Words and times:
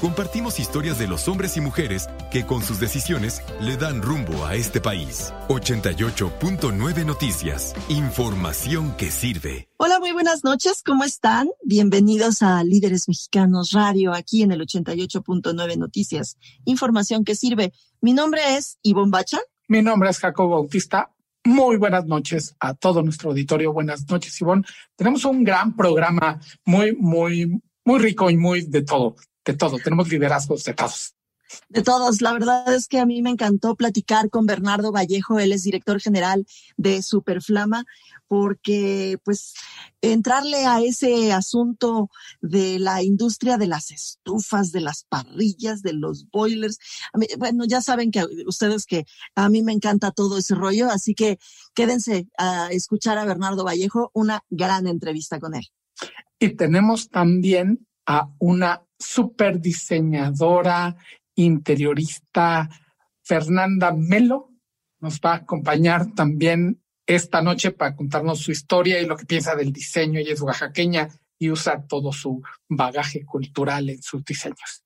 Compartimos 0.00 0.60
historias 0.60 0.98
de 0.98 1.08
los 1.08 1.26
hombres 1.26 1.56
y 1.56 1.62
mujeres 1.62 2.08
que 2.30 2.44
con 2.44 2.62
sus 2.62 2.78
decisiones 2.78 3.40
le 3.62 3.78
dan 3.78 4.02
rumbo 4.02 4.44
a 4.44 4.54
este 4.54 4.78
país. 4.78 5.32
88.9 5.48 7.06
Noticias. 7.06 7.74
Información 7.88 8.94
que 8.96 9.10
sirve. 9.10 9.70
Hola, 9.78 9.98
muy 9.98 10.12
buenas 10.12 10.44
noches. 10.44 10.82
¿Cómo 10.84 11.04
están? 11.04 11.48
Bienvenidos 11.64 12.42
a 12.42 12.62
Líderes 12.62 13.08
Mexicanos 13.08 13.70
Radio, 13.72 14.12
aquí 14.12 14.42
en 14.42 14.52
el 14.52 14.60
88.9 14.60 15.78
Noticias. 15.78 16.36
Información 16.66 17.24
que 17.24 17.34
sirve. 17.34 17.72
Mi 18.02 18.12
nombre 18.12 18.56
es 18.56 18.78
Ivonne 18.82 19.10
Bacha. 19.10 19.38
Mi 19.66 19.80
nombre 19.80 20.10
es 20.10 20.18
Jacobo 20.18 20.56
Bautista. 20.56 21.10
Muy 21.44 21.78
buenas 21.78 22.04
noches 22.04 22.54
a 22.60 22.74
todo 22.74 23.02
nuestro 23.02 23.30
auditorio. 23.30 23.72
Buenas 23.72 24.06
noches, 24.10 24.38
Ivonne. 24.42 24.64
Tenemos 24.94 25.24
un 25.24 25.42
gran 25.42 25.74
programa 25.74 26.38
muy, 26.66 26.94
muy, 26.94 27.62
muy 27.82 27.98
rico 27.98 28.28
y 28.28 28.36
muy 28.36 28.60
de 28.60 28.82
todo 28.82 29.16
de 29.46 29.54
todo, 29.54 29.78
tenemos 29.78 30.08
liderazgos 30.08 30.64
de 30.64 30.74
todos. 30.74 31.14
De 31.68 31.82
todos, 31.82 32.22
la 32.22 32.32
verdad 32.32 32.74
es 32.74 32.88
que 32.88 32.98
a 32.98 33.06
mí 33.06 33.22
me 33.22 33.30
encantó 33.30 33.76
platicar 33.76 34.30
con 34.30 34.46
Bernardo 34.46 34.90
Vallejo, 34.90 35.38
él 35.38 35.52
es 35.52 35.62
director 35.62 36.00
general 36.00 36.44
de 36.76 37.02
Superflama, 37.02 37.84
porque 38.26 39.18
pues 39.24 39.54
entrarle 40.00 40.66
a 40.66 40.80
ese 40.80 41.32
asunto 41.32 42.10
de 42.40 42.80
la 42.80 43.04
industria 43.04 43.58
de 43.58 43.68
las 43.68 43.92
estufas, 43.92 44.72
de 44.72 44.80
las 44.80 45.04
parrillas, 45.04 45.82
de 45.82 45.92
los 45.92 46.28
boilers, 46.30 46.78
bueno, 47.38 47.64
ya 47.64 47.80
saben 47.80 48.10
que 48.10 48.24
ustedes 48.46 48.84
que 48.84 49.04
a 49.36 49.48
mí 49.48 49.62
me 49.62 49.72
encanta 49.72 50.10
todo 50.10 50.38
ese 50.38 50.56
rollo, 50.56 50.90
así 50.90 51.14
que 51.14 51.38
quédense 51.74 52.26
a 52.36 52.70
escuchar 52.72 53.18
a 53.18 53.24
Bernardo 53.24 53.64
Vallejo, 53.64 54.10
una 54.14 54.42
gran 54.50 54.88
entrevista 54.88 55.38
con 55.38 55.54
él. 55.54 55.68
Y 56.40 56.56
tenemos 56.56 57.08
también 57.08 57.86
a 58.04 58.28
una 58.38 58.85
super 58.98 59.60
diseñadora, 59.60 60.96
interiorista, 61.34 62.68
Fernanda 63.22 63.92
Melo, 63.92 64.52
nos 65.00 65.20
va 65.20 65.32
a 65.32 65.36
acompañar 65.36 66.14
también 66.14 66.82
esta 67.06 67.42
noche 67.42 67.70
para 67.70 67.94
contarnos 67.94 68.40
su 68.40 68.50
historia 68.50 69.00
y 69.00 69.06
lo 69.06 69.16
que 69.16 69.26
piensa 69.26 69.54
del 69.54 69.72
diseño. 69.72 70.18
Ella 70.18 70.32
es 70.32 70.40
oaxaqueña 70.40 71.08
y 71.38 71.50
usa 71.50 71.86
todo 71.86 72.12
su 72.12 72.42
bagaje 72.68 73.24
cultural 73.24 73.90
en 73.90 74.02
sus 74.02 74.24
diseños. 74.24 74.85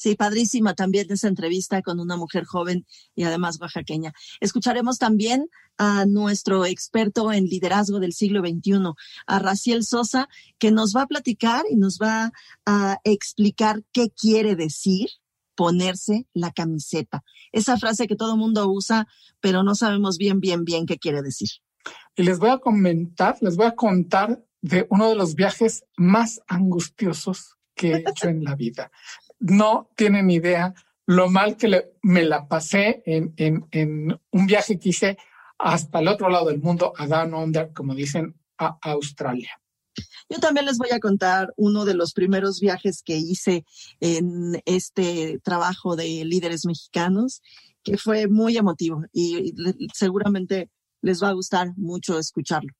Sí, 0.00 0.14
padrísima 0.14 0.72
también 0.72 1.08
esa 1.10 1.28
entrevista 1.28 1.82
con 1.82 2.00
una 2.00 2.16
mujer 2.16 2.46
joven 2.46 2.86
y 3.14 3.24
además 3.24 3.60
oaxaqueña. 3.60 4.14
Escucharemos 4.40 4.96
también 4.96 5.50
a 5.76 6.06
nuestro 6.06 6.64
experto 6.64 7.30
en 7.30 7.44
liderazgo 7.44 8.00
del 8.00 8.14
siglo 8.14 8.40
XXI, 8.40 8.94
a 9.26 9.38
Raciel 9.40 9.84
Sosa, 9.84 10.30
que 10.58 10.70
nos 10.70 10.96
va 10.96 11.02
a 11.02 11.06
platicar 11.06 11.66
y 11.68 11.76
nos 11.76 11.98
va 11.98 12.32
a 12.64 12.96
explicar 13.04 13.82
qué 13.92 14.08
quiere 14.08 14.56
decir 14.56 15.10
ponerse 15.54 16.26
la 16.32 16.50
camiseta. 16.50 17.22
Esa 17.52 17.76
frase 17.76 18.08
que 18.08 18.16
todo 18.16 18.38
mundo 18.38 18.70
usa, 18.70 19.06
pero 19.40 19.62
no 19.62 19.74
sabemos 19.74 20.16
bien, 20.16 20.40
bien, 20.40 20.64
bien 20.64 20.86
qué 20.86 20.96
quiere 20.96 21.20
decir. 21.20 21.50
Y 22.16 22.22
les 22.22 22.38
voy 22.38 22.48
a 22.48 22.56
comentar, 22.56 23.36
les 23.42 23.54
voy 23.54 23.66
a 23.66 23.76
contar 23.76 24.42
de 24.62 24.86
uno 24.88 25.10
de 25.10 25.14
los 25.14 25.34
viajes 25.34 25.84
más 25.98 26.40
angustiosos 26.48 27.58
que 27.74 27.92
he 27.92 27.98
hecho 27.98 28.28
en 28.28 28.44
la 28.44 28.54
vida 28.54 28.90
no 29.40 29.90
tienen 29.96 30.30
idea 30.30 30.74
lo 31.06 31.28
mal 31.28 31.56
que 31.56 31.92
me 32.02 32.22
la 32.22 32.46
pasé 32.46 33.02
en, 33.04 33.34
en, 33.36 34.20
un 34.30 34.46
viaje 34.46 34.78
que 34.78 34.90
hice 34.90 35.18
hasta 35.58 35.98
el 35.98 36.08
otro 36.08 36.30
lado 36.30 36.46
del 36.46 36.60
mundo, 36.60 36.92
a 36.96 37.06
Down 37.06 37.34
Under, 37.34 37.72
como 37.72 37.94
dicen, 37.94 38.36
a 38.58 38.78
Australia. 38.82 39.60
Yo 40.28 40.38
también 40.38 40.66
les 40.66 40.78
voy 40.78 40.90
a 40.92 41.00
contar 41.00 41.52
uno 41.56 41.84
de 41.84 41.94
los 41.94 42.12
primeros 42.12 42.60
viajes 42.60 43.02
que 43.02 43.16
hice 43.16 43.64
en 43.98 44.62
este 44.64 45.40
trabajo 45.42 45.96
de 45.96 46.24
líderes 46.24 46.64
mexicanos, 46.64 47.42
que 47.82 47.98
fue 47.98 48.28
muy 48.28 48.56
emotivo 48.56 49.02
y 49.12 49.52
seguramente 49.92 50.70
les 51.02 51.22
va 51.22 51.30
a 51.30 51.32
gustar 51.32 51.72
mucho 51.76 52.18
escucharlo. 52.18 52.72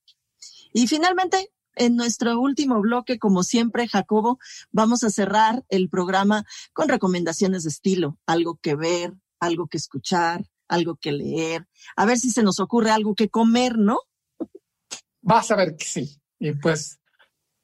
Y 0.72 0.86
finalmente, 0.86 1.50
en 1.74 1.96
nuestro 1.96 2.38
último 2.40 2.80
bloque, 2.80 3.18
como 3.18 3.42
siempre, 3.42 3.88
Jacobo, 3.88 4.38
vamos 4.70 5.04
a 5.04 5.10
cerrar 5.10 5.64
el 5.68 5.88
programa 5.88 6.44
con 6.72 6.88
recomendaciones 6.88 7.64
de 7.64 7.70
estilo, 7.70 8.18
algo 8.26 8.58
que 8.60 8.74
ver, 8.74 9.14
algo 9.38 9.66
que 9.66 9.78
escuchar, 9.78 10.44
algo 10.68 10.96
que 10.96 11.12
leer, 11.12 11.66
a 11.96 12.06
ver 12.06 12.18
si 12.18 12.30
se 12.30 12.42
nos 12.42 12.60
ocurre 12.60 12.90
algo 12.90 13.14
que 13.14 13.28
comer, 13.28 13.76
¿no? 13.78 13.98
Vas 15.22 15.50
a 15.50 15.56
ver 15.56 15.76
que 15.76 15.84
sí. 15.84 16.20
Y 16.38 16.52
pues 16.52 17.00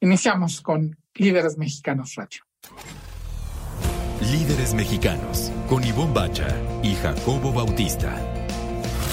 iniciamos 0.01 0.61
con 0.61 0.97
Líderes 1.15 1.57
Mexicanos 1.57 2.15
Radio. 2.17 2.43
Líderes 4.21 4.75
Mexicanos, 4.75 5.53
con 5.69 5.85
Ivonne 5.85 6.13
Bacha 6.13 6.49
y 6.83 6.95
Jacobo 6.95 7.53
Bautista. 7.53 8.36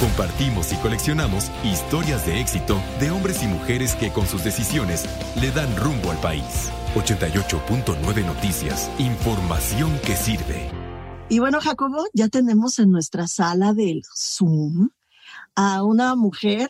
Compartimos 0.03 0.73
y 0.73 0.75
coleccionamos 0.75 1.49
historias 1.63 2.25
de 2.25 2.41
éxito 2.41 2.83
de 2.99 3.09
hombres 3.09 3.41
y 3.41 3.47
mujeres 3.47 3.95
que 3.95 4.11
con 4.11 4.27
sus 4.27 4.43
decisiones 4.43 5.05
le 5.39 5.49
dan 5.51 5.73
rumbo 5.77 6.11
al 6.11 6.17
país. 6.17 6.69
88.9 6.93 8.25
Noticias, 8.25 8.91
información 8.99 9.97
que 10.05 10.17
sirve. 10.17 10.69
Y 11.29 11.39
bueno, 11.39 11.61
Jacobo, 11.61 12.03
ya 12.13 12.27
tenemos 12.27 12.79
en 12.79 12.91
nuestra 12.91 13.27
sala 13.27 13.73
del 13.73 14.03
Zoom 14.13 14.89
a 15.55 15.83
una 15.83 16.15
mujer 16.15 16.69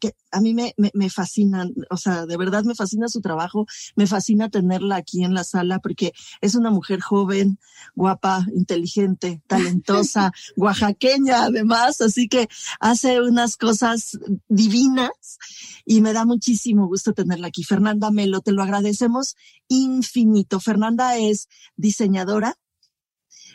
que 0.00 0.14
a 0.30 0.40
mí 0.40 0.54
me, 0.54 0.74
me, 0.76 1.10
fascina, 1.10 1.68
o 1.90 1.96
sea, 1.96 2.26
de 2.26 2.36
verdad 2.36 2.64
me 2.64 2.74
fascina 2.74 3.08
su 3.08 3.20
trabajo, 3.20 3.66
me 3.96 4.06
fascina 4.06 4.48
tenerla 4.48 4.96
aquí 4.96 5.24
en 5.24 5.34
la 5.34 5.44
sala 5.44 5.78
porque 5.78 6.12
es 6.40 6.54
una 6.54 6.70
mujer 6.70 7.00
joven, 7.00 7.58
guapa, 7.94 8.46
inteligente, 8.54 9.42
talentosa, 9.46 10.32
oaxaqueña 10.56 11.44
además, 11.44 12.00
así 12.00 12.28
que 12.28 12.48
hace 12.80 13.20
unas 13.20 13.56
cosas 13.56 14.18
divinas 14.48 15.38
y 15.84 16.00
me 16.00 16.12
da 16.12 16.24
muchísimo 16.24 16.86
gusto 16.86 17.12
tenerla 17.12 17.48
aquí. 17.48 17.64
Fernanda 17.64 18.10
Melo, 18.10 18.40
te 18.40 18.52
lo 18.52 18.62
agradecemos 18.62 19.36
infinito. 19.68 20.60
Fernanda 20.60 21.16
es 21.18 21.48
diseñadora, 21.76 22.56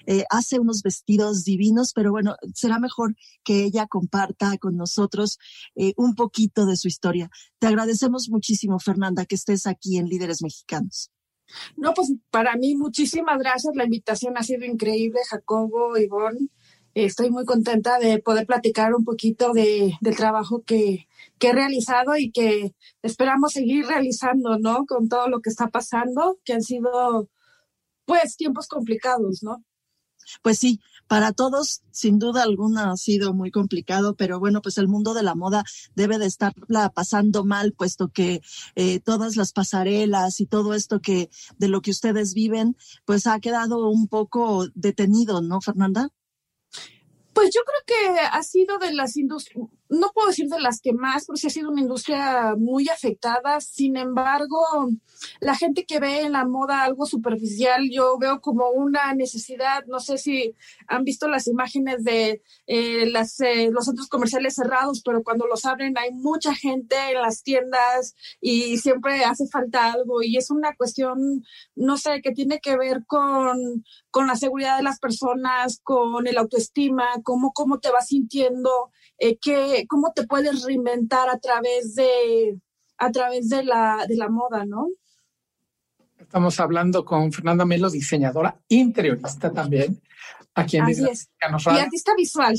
eh, 0.09 0.25
hace 0.31 0.59
unos 0.59 0.81
vestidos 0.81 1.43
divinos, 1.43 1.93
pero 1.93 2.09
bueno, 2.09 2.35
será 2.55 2.79
mejor 2.79 3.15
que 3.43 3.63
ella 3.63 3.85
comparta 3.85 4.57
con 4.57 4.75
nosotros 4.75 5.37
eh, 5.75 5.93
un 5.97 6.15
poquito 6.15 6.65
de 6.65 6.77
su 6.77 6.87
historia. 6.87 7.29
Te 7.59 7.67
agradecemos 7.67 8.27
muchísimo, 8.27 8.79
Fernanda, 8.79 9.27
que 9.27 9.35
estés 9.35 9.67
aquí 9.67 9.99
en 9.99 10.07
Líderes 10.07 10.41
Mexicanos. 10.41 11.11
No, 11.77 11.93
pues 11.93 12.11
para 12.31 12.55
mí 12.55 12.73
muchísimas 12.73 13.37
gracias. 13.37 13.75
La 13.75 13.83
invitación 13.83 14.35
ha 14.35 14.41
sido 14.41 14.65
increíble, 14.65 15.19
Jacobo, 15.29 15.95
Ivonne. 15.95 16.49
Estoy 16.95 17.29
muy 17.29 17.45
contenta 17.45 17.99
de 17.99 18.17
poder 18.17 18.47
platicar 18.47 18.95
un 18.95 19.05
poquito 19.05 19.53
de, 19.53 19.93
del 20.01 20.15
trabajo 20.15 20.63
que, 20.63 21.07
que 21.37 21.49
he 21.49 21.53
realizado 21.53 22.17
y 22.17 22.31
que 22.31 22.73
esperamos 23.03 23.53
seguir 23.53 23.85
realizando, 23.85 24.57
¿no? 24.57 24.87
Con 24.87 25.07
todo 25.07 25.29
lo 25.29 25.41
que 25.41 25.51
está 25.51 25.67
pasando, 25.67 26.39
que 26.43 26.53
han 26.53 26.63
sido, 26.63 27.29
pues, 28.05 28.37
tiempos 28.37 28.67
complicados, 28.67 29.43
¿no? 29.43 29.63
Pues 30.41 30.59
sí, 30.59 30.79
para 31.07 31.31
todos, 31.31 31.81
sin 31.91 32.19
duda 32.19 32.43
alguna, 32.43 32.91
ha 32.91 32.97
sido 32.97 33.33
muy 33.33 33.51
complicado, 33.51 34.15
pero 34.15 34.39
bueno, 34.39 34.61
pues 34.61 34.77
el 34.77 34.87
mundo 34.87 35.13
de 35.13 35.23
la 35.23 35.35
moda 35.35 35.63
debe 35.95 36.19
de 36.19 36.27
estarla 36.27 36.89
pasando 36.89 37.43
mal, 37.43 37.73
puesto 37.73 38.09
que 38.09 38.41
eh, 38.75 38.99
todas 38.99 39.35
las 39.35 39.51
pasarelas 39.51 40.39
y 40.39 40.45
todo 40.45 40.73
esto 40.73 41.01
que 41.01 41.29
de 41.57 41.67
lo 41.67 41.81
que 41.81 41.91
ustedes 41.91 42.33
viven, 42.33 42.77
pues 43.05 43.27
ha 43.27 43.39
quedado 43.39 43.89
un 43.89 44.07
poco 44.07 44.67
detenido, 44.75 45.41
¿no, 45.41 45.61
Fernanda? 45.61 46.09
Pues 47.33 47.49
yo 47.53 47.61
creo 47.63 47.97
que 48.13 48.19
ha 48.19 48.43
sido 48.43 48.77
de 48.79 48.93
las 48.93 49.17
industrias, 49.17 49.69
no 49.89 50.11
puedo 50.13 50.27
decir 50.27 50.47
de 50.47 50.59
las 50.59 50.81
que 50.81 50.93
más, 50.93 51.25
porque 51.25 51.47
ha 51.47 51.49
sido 51.49 51.71
una 51.71 51.81
industria 51.81 52.55
muy 52.55 52.87
afectada. 52.89 53.59
Sin 53.59 53.97
embargo, 53.97 54.59
la 55.39 55.55
gente 55.55 55.85
que 55.85 55.99
ve 55.99 56.21
en 56.21 56.33
la 56.33 56.45
moda 56.45 56.83
algo 56.83 57.07
superficial, 57.07 57.89
yo 57.91 58.17
veo 58.19 58.39
como 58.39 58.69
una 58.69 59.13
necesidad. 59.15 59.85
No 59.87 59.99
sé 59.99 60.19
si 60.19 60.55
han 60.87 61.03
visto 61.03 61.27
las 61.27 61.47
imágenes 61.47 62.03
de 62.03 62.43
eh, 62.67 63.07
las, 63.07 63.39
eh, 63.41 63.69
los 63.71 63.85
centros 63.85 64.07
comerciales 64.09 64.55
cerrados, 64.55 65.01
pero 65.03 65.23
cuando 65.23 65.47
los 65.47 65.65
abren 65.65 65.97
hay 65.97 66.11
mucha 66.11 66.53
gente 66.53 66.95
en 67.11 67.21
las 67.21 67.41
tiendas 67.41 68.15
y 68.39 68.77
siempre 68.77 69.23
hace 69.23 69.47
falta 69.47 69.91
algo. 69.91 70.21
Y 70.21 70.37
es 70.37 70.51
una 70.51 70.75
cuestión, 70.75 71.43
no 71.75 71.97
sé, 71.97 72.21
que 72.21 72.31
tiene 72.31 72.59
que 72.59 72.77
ver 72.77 73.05
con, 73.07 73.83
con 74.11 74.27
la 74.27 74.35
seguridad 74.35 74.77
de 74.77 74.83
las 74.83 74.99
personas, 74.99 75.79
con 75.83 76.27
el 76.27 76.37
autoestima, 76.37 77.07
cómo, 77.23 77.53
cómo 77.53 77.79
te 77.79 77.89
vas 77.89 78.07
sintiendo, 78.07 78.91
eh, 79.19 79.85
cómo 79.87 80.11
te 80.13 80.25
puedes 80.25 80.63
reinventar 80.63 81.29
a 81.29 81.37
través 81.39 81.95
de, 81.95 82.59
a 82.97 83.11
través 83.11 83.49
de 83.49 83.63
la, 83.63 84.05
de 84.07 84.15
la 84.15 84.29
moda, 84.29 84.65
¿no? 84.65 84.87
Estamos 86.17 86.59
hablando 86.59 87.05
con 87.05 87.31
Fernanda 87.31 87.65
Melo, 87.65 87.89
diseñadora 87.89 88.59
interiorista 88.67 89.51
también, 89.51 90.01
a 90.53 90.65
quien 90.65 90.83
Así 90.83 91.03
es. 91.09 91.29
Y 91.65 91.77
artista 91.77 92.13
visual. 92.15 92.55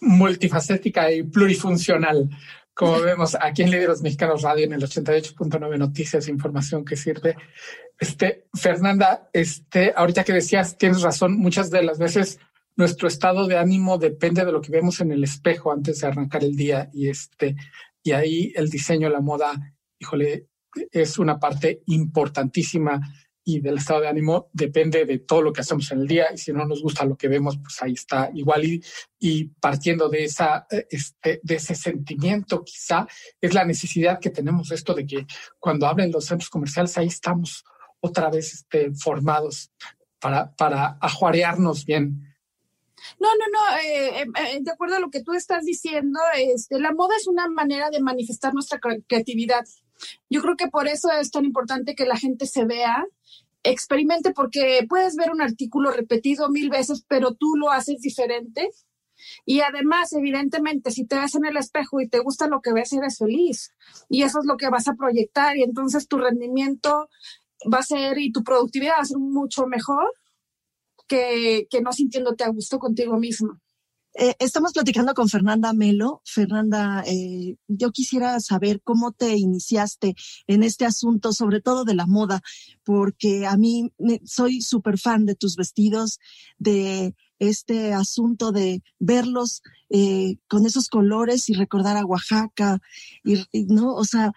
Multifacética 0.00 1.10
y 1.10 1.22
plurifuncional. 1.22 2.28
Como 2.74 3.00
vemos 3.00 3.34
aquí 3.40 3.62
en 3.62 3.70
Líderes 3.70 4.02
Mexicanos 4.02 4.42
Radio 4.42 4.66
en 4.66 4.74
el 4.74 4.82
88.9 4.82 5.78
Noticias, 5.78 6.28
información 6.28 6.84
que 6.84 6.96
sirve. 6.96 7.36
Este, 7.98 8.46
Fernanda, 8.52 9.30
este, 9.32 9.94
ahorita 9.96 10.24
que 10.24 10.34
decías, 10.34 10.76
tienes 10.76 11.00
razón, 11.00 11.38
muchas 11.38 11.70
de 11.70 11.82
las 11.82 11.98
veces 11.98 12.38
nuestro 12.76 13.08
estado 13.08 13.46
de 13.46 13.58
ánimo 13.58 13.98
depende 13.98 14.44
de 14.44 14.52
lo 14.52 14.60
que 14.60 14.70
vemos 14.70 15.00
en 15.00 15.10
el 15.10 15.24
espejo 15.24 15.72
antes 15.72 16.00
de 16.00 16.06
arrancar 16.06 16.44
el 16.44 16.54
día 16.54 16.90
y 16.92 17.08
este, 17.08 17.56
y 18.02 18.12
ahí 18.12 18.52
el 18.54 18.68
diseño, 18.68 19.08
la 19.08 19.20
moda, 19.20 19.74
híjole, 19.98 20.46
es 20.92 21.18
una 21.18 21.40
parte 21.40 21.82
importantísima 21.86 23.00
y 23.48 23.60
del 23.60 23.78
estado 23.78 24.00
de 24.00 24.08
ánimo 24.08 24.50
depende 24.52 25.06
de 25.06 25.20
todo 25.20 25.40
lo 25.40 25.52
que 25.52 25.60
hacemos 25.60 25.90
en 25.92 26.00
el 26.00 26.08
día 26.08 26.26
y 26.34 26.36
si 26.36 26.52
no 26.52 26.66
nos 26.66 26.82
gusta 26.82 27.04
lo 27.04 27.16
que 27.16 27.28
vemos, 27.28 27.56
pues 27.58 27.80
ahí 27.80 27.92
está 27.92 28.28
igual 28.34 28.64
y, 28.64 28.82
y 29.20 29.44
partiendo 29.44 30.08
de 30.08 30.24
esa 30.24 30.66
este, 30.90 31.40
de 31.42 31.54
ese 31.54 31.76
sentimiento 31.76 32.64
quizá 32.64 33.06
es 33.40 33.54
la 33.54 33.64
necesidad 33.64 34.18
que 34.18 34.30
tenemos 34.30 34.72
esto 34.72 34.94
de 34.94 35.06
que 35.06 35.26
cuando 35.60 35.86
abren 35.86 36.10
los 36.10 36.24
centros 36.24 36.50
comerciales 36.50 36.98
ahí 36.98 37.06
estamos 37.06 37.64
otra 38.00 38.30
vez 38.30 38.52
este, 38.52 38.92
formados 38.94 39.70
para 40.20 40.54
para 40.56 40.98
ajuarearnos 41.00 41.86
bien. 41.86 42.35
No, 43.20 43.28
no, 43.28 43.44
no, 43.52 43.78
eh, 43.78 44.20
eh, 44.20 44.26
eh, 44.52 44.58
de 44.60 44.70
acuerdo 44.70 44.96
a 44.96 45.00
lo 45.00 45.10
que 45.10 45.22
tú 45.22 45.34
estás 45.34 45.64
diciendo, 45.64 46.20
este, 46.36 46.78
la 46.80 46.92
moda 46.92 47.16
es 47.16 47.26
una 47.26 47.48
manera 47.48 47.90
de 47.90 48.00
manifestar 48.00 48.54
nuestra 48.54 48.78
creatividad 48.78 49.64
yo 50.28 50.42
creo 50.42 50.56
que 50.56 50.68
por 50.68 50.88
eso 50.88 51.10
es 51.10 51.30
tan 51.30 51.44
importante 51.44 51.94
que 51.94 52.06
la 52.06 52.16
gente 52.16 52.46
se 52.46 52.64
vea, 52.64 53.04
experimente, 53.62 54.32
porque 54.32 54.84
puedes 54.88 55.16
ver 55.16 55.30
un 55.30 55.42
artículo 55.42 55.90
repetido 55.90 56.48
mil 56.50 56.70
veces, 56.70 57.04
pero 57.08 57.34
tú 57.34 57.56
lo 57.56 57.70
haces 57.70 58.00
diferente. 58.00 58.70
Y 59.44 59.60
además, 59.60 60.12
evidentemente, 60.12 60.90
si 60.90 61.06
te 61.06 61.18
ves 61.18 61.34
en 61.34 61.46
el 61.46 61.56
espejo 61.56 62.00
y 62.00 62.08
te 62.08 62.20
gusta 62.20 62.48
lo 62.48 62.60
que 62.60 62.72
ves, 62.72 62.92
eres 62.92 63.18
feliz. 63.18 63.72
Y 64.08 64.22
eso 64.22 64.40
es 64.40 64.46
lo 64.46 64.56
que 64.56 64.68
vas 64.68 64.88
a 64.88 64.94
proyectar. 64.94 65.56
Y 65.56 65.62
entonces 65.62 66.06
tu 66.06 66.18
rendimiento 66.18 67.08
va 67.72 67.78
a 67.78 67.82
ser 67.82 68.18
y 68.18 68.30
tu 68.30 68.44
productividad 68.44 68.96
va 68.98 69.02
a 69.02 69.06
ser 69.06 69.18
mucho 69.18 69.66
mejor 69.66 70.12
que, 71.06 71.68
no 71.82 71.92
sintiéndote 71.92 72.44
a 72.44 72.48
gusto 72.48 72.78
contigo 72.78 73.18
mismo. 73.18 73.60
Eh, 74.18 74.34
estamos 74.38 74.72
platicando 74.72 75.12
con 75.12 75.28
Fernanda 75.28 75.74
Melo. 75.74 76.22
Fernanda, 76.24 77.04
eh, 77.06 77.56
yo 77.68 77.92
quisiera 77.92 78.40
saber 78.40 78.80
cómo 78.82 79.12
te 79.12 79.36
iniciaste 79.36 80.14
en 80.46 80.62
este 80.62 80.86
asunto, 80.86 81.34
sobre 81.34 81.60
todo 81.60 81.84
de 81.84 81.94
la 81.94 82.06
moda, 82.06 82.40
porque 82.82 83.46
a 83.46 83.58
mí 83.58 83.92
soy 84.24 84.62
súper 84.62 84.98
fan 84.98 85.26
de 85.26 85.34
tus 85.34 85.56
vestidos, 85.56 86.18
de 86.56 87.14
este 87.38 87.92
asunto 87.92 88.52
de 88.52 88.82
verlos 88.98 89.62
eh, 89.90 90.38
con 90.48 90.64
esos 90.64 90.88
colores 90.88 91.50
y 91.50 91.54
recordar 91.54 91.98
a 91.98 92.06
Oaxaca, 92.06 92.80
y, 93.22 93.44
¿no? 93.66 93.94
O 93.94 94.04
sea, 94.04 94.32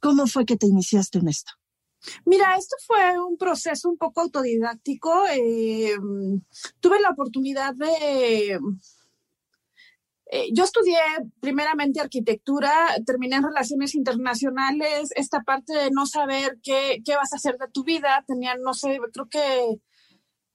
¿cómo 0.00 0.26
fue 0.26 0.44
que 0.44 0.56
te 0.56 0.66
iniciaste 0.66 1.18
en 1.20 1.28
esto? 1.28 1.52
Mira, 2.24 2.56
esto 2.56 2.76
fue 2.86 3.18
un 3.18 3.36
proceso 3.36 3.88
un 3.88 3.96
poco 3.96 4.20
autodidáctico. 4.22 5.24
tuve 6.80 7.00
la 7.00 7.10
oportunidad 7.10 7.74
de 7.74 8.58
eh, 10.26 10.48
yo 10.52 10.64
estudié 10.64 10.96
primeramente 11.38 12.00
arquitectura, 12.00 12.72
terminé 13.06 13.36
en 13.36 13.44
relaciones 13.44 13.94
internacionales, 13.94 15.10
esta 15.14 15.42
parte 15.42 15.74
de 15.74 15.90
no 15.90 16.06
saber 16.06 16.58
qué, 16.62 17.02
qué 17.04 17.14
vas 17.14 17.32
a 17.32 17.36
hacer 17.36 17.56
de 17.58 17.68
tu 17.68 17.84
vida, 17.84 18.24
tenía, 18.26 18.56
no 18.56 18.74
sé, 18.74 18.98
creo 19.12 19.28
que 19.28 19.78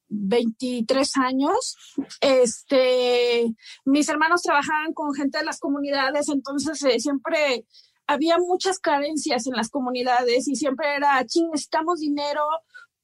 23 0.09 1.17
años. 1.17 1.77
Este, 2.19 3.45
mis 3.85 4.09
hermanos 4.09 4.41
trabajaban 4.41 4.93
con 4.93 5.13
gente 5.13 5.37
de 5.37 5.45
las 5.45 5.59
comunidades, 5.59 6.29
entonces 6.29 6.83
eh, 6.83 6.99
siempre 6.99 7.65
había 8.09 8.39
muchas 8.39 8.79
carencias 8.79 9.45
en 9.45 9.53
las 9.53 9.69
comunidades 9.69 10.47
y 10.47 10.56
siempre 10.56 10.95
era, 10.95 11.23
ching, 11.25 11.51
necesitamos 11.51 12.00
dinero, 12.00 12.41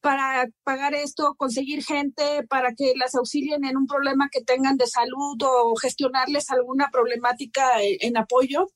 para 0.02 0.48
pagar 0.64 0.94
esto, 0.94 1.34
conseguir 1.36 1.84
gente 1.84 2.44
para 2.48 2.74
que 2.76 2.94
las 2.96 3.16
auxilien 3.16 3.66
en 3.66 3.76
un 3.76 3.88
problema 3.88 4.30
que 4.32 4.44
tengan 4.44 4.78
de 4.78 4.86
salud 4.86 5.38
o 5.42 5.76
gestionarles 5.76 6.52
alguna 6.52 6.90
problemática 6.92 7.82
en, 7.82 8.16
apoyo. 8.16 8.68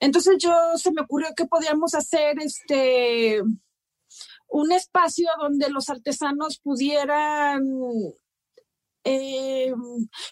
Entonces 0.00 0.36
yo 0.38 0.54
se 0.76 0.90
me 0.92 1.02
ocurrió 1.02 1.28
que 1.36 1.44
podíamos 1.46 1.94
hacer 1.94 2.36
este 2.38 3.42
un 4.48 4.72
espacio 4.72 5.28
donde 5.38 5.68
los 5.68 5.90
artesanos 5.90 6.60
pudieran 6.60 7.62
eh, 9.04 9.72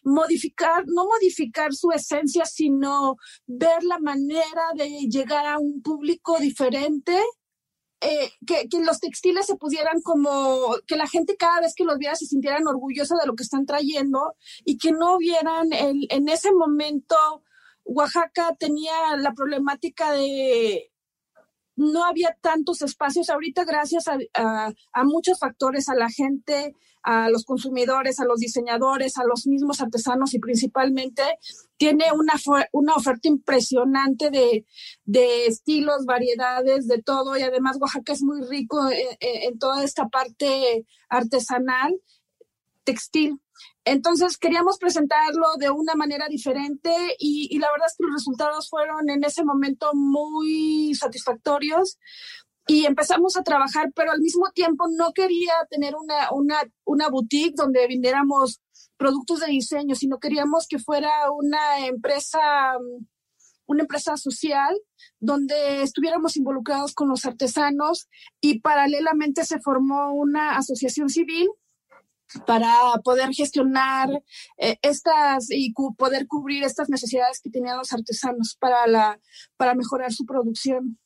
modificar, 0.02 0.84
no 0.86 1.04
modificar 1.04 1.72
su 1.72 1.90
esencia, 1.92 2.44
sino 2.44 3.16
ver 3.46 3.82
la 3.84 3.98
manera 3.98 4.64
de 4.74 4.88
llegar 5.08 5.46
a 5.46 5.58
un 5.58 5.82
público 5.82 6.38
diferente 6.38 7.16
eh, 8.00 8.32
que, 8.46 8.66
los 8.80 8.98
textiles 8.98 9.46
se 9.46 9.54
pudieran 9.56 10.00
como, 10.02 10.74
que 10.88 10.96
la 10.96 11.06
gente 11.06 11.36
cada 11.36 11.60
vez 11.60 11.72
que 11.74 11.84
los 11.84 11.98
viera 11.98 12.16
se 12.16 12.26
sintieran 12.26 12.66
orgullosa 12.66 13.14
de 13.20 13.26
lo 13.26 13.34
que 13.34 13.44
están 13.44 13.64
trayendo 13.64 14.34
y 14.64 14.76
que 14.76 14.90
no 14.90 15.18
vieran 15.18 15.72
el, 15.72 16.08
en 16.10 16.28
ese 16.28 16.52
momento 16.52 17.16
Oaxaca 17.84 18.56
tenía 18.58 19.16
la 19.18 19.32
problemática 19.34 20.12
de 20.12 20.91
no 21.76 22.04
había 22.04 22.36
tantos 22.40 22.82
espacios. 22.82 23.30
Ahorita 23.30 23.64
gracias 23.64 24.06
a, 24.08 24.18
a, 24.34 25.04
muchos 25.04 25.38
factores, 25.38 25.88
a 25.88 25.94
la 25.94 26.10
gente, 26.10 26.74
a 27.02 27.28
los 27.30 27.44
consumidores, 27.44 28.20
a 28.20 28.24
los 28.24 28.38
diseñadores, 28.38 29.18
a 29.18 29.24
los 29.24 29.46
mismos 29.46 29.80
artesanos 29.80 30.34
y 30.34 30.38
principalmente 30.38 31.22
tiene 31.76 32.06
una, 32.12 32.34
una 32.72 32.94
oferta 32.94 33.28
impresionante 33.28 34.30
de, 34.30 34.64
de 35.04 35.46
estilos, 35.46 36.04
variedades, 36.04 36.86
de 36.86 37.02
todo. 37.02 37.36
Y 37.36 37.42
además 37.42 37.78
Oaxaca 37.80 38.12
es 38.12 38.22
muy 38.22 38.42
rico 38.42 38.88
en, 38.90 39.16
en 39.20 39.58
toda 39.58 39.82
esta 39.82 40.08
parte 40.08 40.86
artesanal, 41.08 41.94
textil. 42.84 43.40
Entonces 43.84 44.38
queríamos 44.38 44.78
presentarlo 44.78 45.56
de 45.58 45.70
una 45.70 45.94
manera 45.94 46.28
diferente 46.28 46.90
y, 47.18 47.58
la 47.58 47.70
verdad 47.70 47.88
es 47.88 47.96
que 47.96 48.04
los 48.04 48.14
resultados 48.14 48.68
fueron 48.68 49.10
en 49.10 49.24
ese 49.24 49.44
momento 49.44 49.90
muy 49.94 50.94
satisfactorios 50.94 51.98
y 52.66 52.86
empezamos 52.86 53.36
a 53.36 53.42
trabajar, 53.42 53.90
pero 53.94 54.12
al 54.12 54.20
mismo 54.20 54.50
tiempo 54.54 54.86
no 54.96 55.12
quería 55.12 55.52
tener 55.68 55.94
una, 55.96 56.30
una, 56.30 56.62
una 56.84 57.08
boutique 57.08 57.54
donde 57.56 57.88
vendiéramos 57.88 58.60
productos 58.96 59.40
de 59.40 59.48
diseño, 59.48 59.96
sino 59.96 60.18
queríamos 60.18 60.68
que 60.68 60.78
fuera 60.78 61.10
una 61.32 61.86
empresa, 61.86 62.40
una 63.66 63.82
empresa 63.82 64.16
social 64.16 64.78
donde 65.18 65.82
estuviéramos 65.82 66.36
involucrados 66.36 66.94
con 66.94 67.08
los 67.08 67.24
artesanos 67.24 68.08
y 68.40 68.60
paralelamente 68.60 69.44
se 69.44 69.60
formó 69.60 70.14
una 70.14 70.56
asociación 70.56 71.08
civil 71.08 71.48
para 72.46 72.72
poder 73.04 73.30
gestionar 73.32 74.08
eh, 74.58 74.76
estas 74.82 75.50
y 75.50 75.72
poder 75.96 76.26
cubrir 76.26 76.64
estas 76.64 76.88
necesidades 76.88 77.40
que 77.42 77.50
tenían 77.50 77.78
los 77.78 77.92
artesanos 77.92 78.56
para, 78.58 78.86
la, 78.86 79.18
para 79.56 79.74
mejorar 79.74 80.12
su 80.12 80.24
producción. 80.24 80.98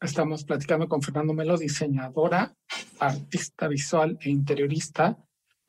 Estamos 0.00 0.44
platicando 0.44 0.88
con 0.88 1.02
Fernando 1.02 1.34
Melo, 1.34 1.58
diseñadora, 1.58 2.54
artista 3.00 3.68
visual 3.68 4.18
e 4.22 4.30
interiorista, 4.30 5.18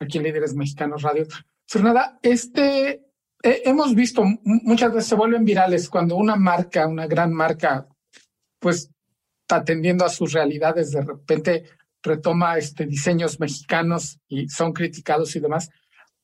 aquí 0.00 0.18
en 0.18 0.24
Líderes 0.24 0.54
Mexicanos 0.54 1.02
Radio. 1.02 1.26
Fernanda, 1.68 2.18
este, 2.22 3.04
hemos 3.42 3.94
visto 3.94 4.24
muchas 4.44 4.92
veces 4.92 5.08
se 5.08 5.16
vuelven 5.16 5.44
virales 5.44 5.88
cuando 5.88 6.16
una 6.16 6.36
marca, 6.36 6.86
una 6.86 7.06
gran 7.06 7.32
marca, 7.32 7.86
pues 8.58 8.90
atendiendo 9.48 10.04
a 10.04 10.08
sus 10.08 10.32
realidades, 10.32 10.92
de 10.92 11.02
repente 11.02 11.64
retoma 12.02 12.58
este, 12.58 12.86
diseños 12.86 13.40
mexicanos 13.40 14.18
y 14.28 14.48
son 14.48 14.72
criticados 14.72 15.34
y 15.36 15.40
demás. 15.40 15.70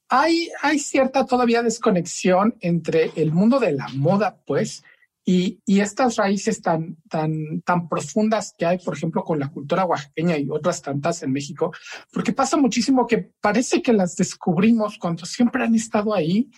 Hay, 0.09 0.51
hay 0.63 0.79
cierta 0.79 1.27
todavía 1.27 1.63
desconexión 1.63 2.57
entre 2.61 3.13
el 3.17 3.33
mundo 3.33 3.61
de 3.61 3.73
la 3.73 3.89
moda, 3.89 4.41
pues, 4.47 4.83
y, 5.25 5.61
y, 5.67 5.81
estas 5.81 6.17
raíces 6.17 6.63
tan, 6.63 6.97
tan, 7.11 7.61
tan 7.61 7.87
profundas 7.87 8.55
que 8.57 8.65
hay, 8.65 8.79
por 8.79 8.97
ejemplo, 8.97 9.23
con 9.25 9.39
la 9.39 9.51
cultura 9.51 9.85
oaxaqueña 9.85 10.39
y 10.39 10.49
otras 10.49 10.81
tantas 10.81 11.23
en 11.23 11.33
México, 11.33 11.71
porque 12.11 12.33
pasa 12.33 12.57
muchísimo 12.57 13.07
que 13.07 13.31
parece 13.39 13.83
que 13.83 13.93
las 13.93 14.17
descubrimos 14.17 14.97
cuando 14.97 15.27
siempre 15.27 15.63
han 15.65 15.75
estado 15.75 16.15
ahí 16.15 16.49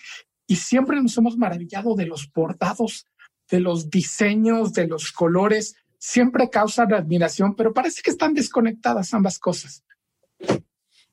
y 0.46 0.54
siempre 0.54 1.02
nos 1.02 1.18
hemos 1.18 1.36
maravillado 1.36 1.96
de 1.96 2.06
los 2.06 2.30
bordados, 2.32 3.06
de 3.50 3.58
los 3.58 3.90
diseños, 3.90 4.72
de 4.72 4.86
los 4.86 5.10
colores, 5.10 5.74
siempre 6.00 6.48
causan 6.48 6.94
admiración, 6.94 7.54
pero 7.54 7.74
parece 7.74 8.00
que 8.02 8.10
están 8.10 8.32
desconectadas 8.32 9.12
ambas 9.12 9.38
cosas. 9.38 9.84